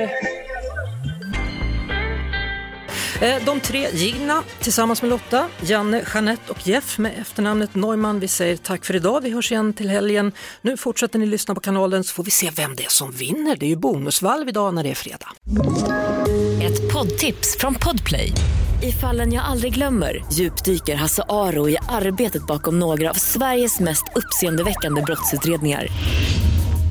Eh, 3.21 3.45
de 3.45 3.59
tre 3.59 3.87
Gina 3.93 4.43
tillsammans 4.59 5.01
med 5.01 5.09
Lotta, 5.09 5.47
Janne, 5.61 6.03
Jeanette 6.13 6.51
och 6.51 6.67
Jeff 6.67 6.97
med 6.97 7.11
efternamnet 7.21 7.75
Neumann. 7.75 8.19
Vi 8.19 8.27
säger 8.27 8.57
tack 8.57 8.85
för 8.85 8.95
idag. 8.95 9.21
Vi 9.21 9.29
hörs 9.29 9.51
igen 9.51 9.73
till 9.73 9.89
helgen. 9.89 10.31
Nu 10.61 10.77
fortsätter 10.77 11.19
ni 11.19 11.25
lyssna 11.25 11.55
på 11.55 11.61
kanalen 11.61 12.03
så 12.03 12.13
får 12.13 12.23
vi 12.23 12.31
se 12.31 12.49
vem 12.49 12.75
det 12.75 12.85
är 12.85 12.89
som 12.89 13.11
vinner. 13.11 13.55
Det 13.55 13.65
är 13.65 13.69
ju 13.69 13.75
bonusvalv 13.75 14.49
idag 14.49 14.73
när 14.73 14.83
det 14.83 14.91
är 14.91 14.95
fredag. 14.95 15.29
Ett 16.63 16.93
poddtips 16.93 17.57
från 17.59 17.75
Podplay. 17.75 18.31
I 18.83 18.91
fallen 18.91 19.33
jag 19.33 19.45
aldrig 19.45 19.73
glömmer 19.73 20.25
djupdyker 20.33 20.95
Hasse 20.95 21.23
Aro 21.29 21.69
i 21.69 21.77
arbetet 21.89 22.47
bakom 22.47 22.79
några 22.79 23.09
av 23.09 23.13
Sveriges 23.13 23.79
mest 23.79 24.03
uppseendeväckande 24.15 25.01
brottsutredningar. 25.01 25.87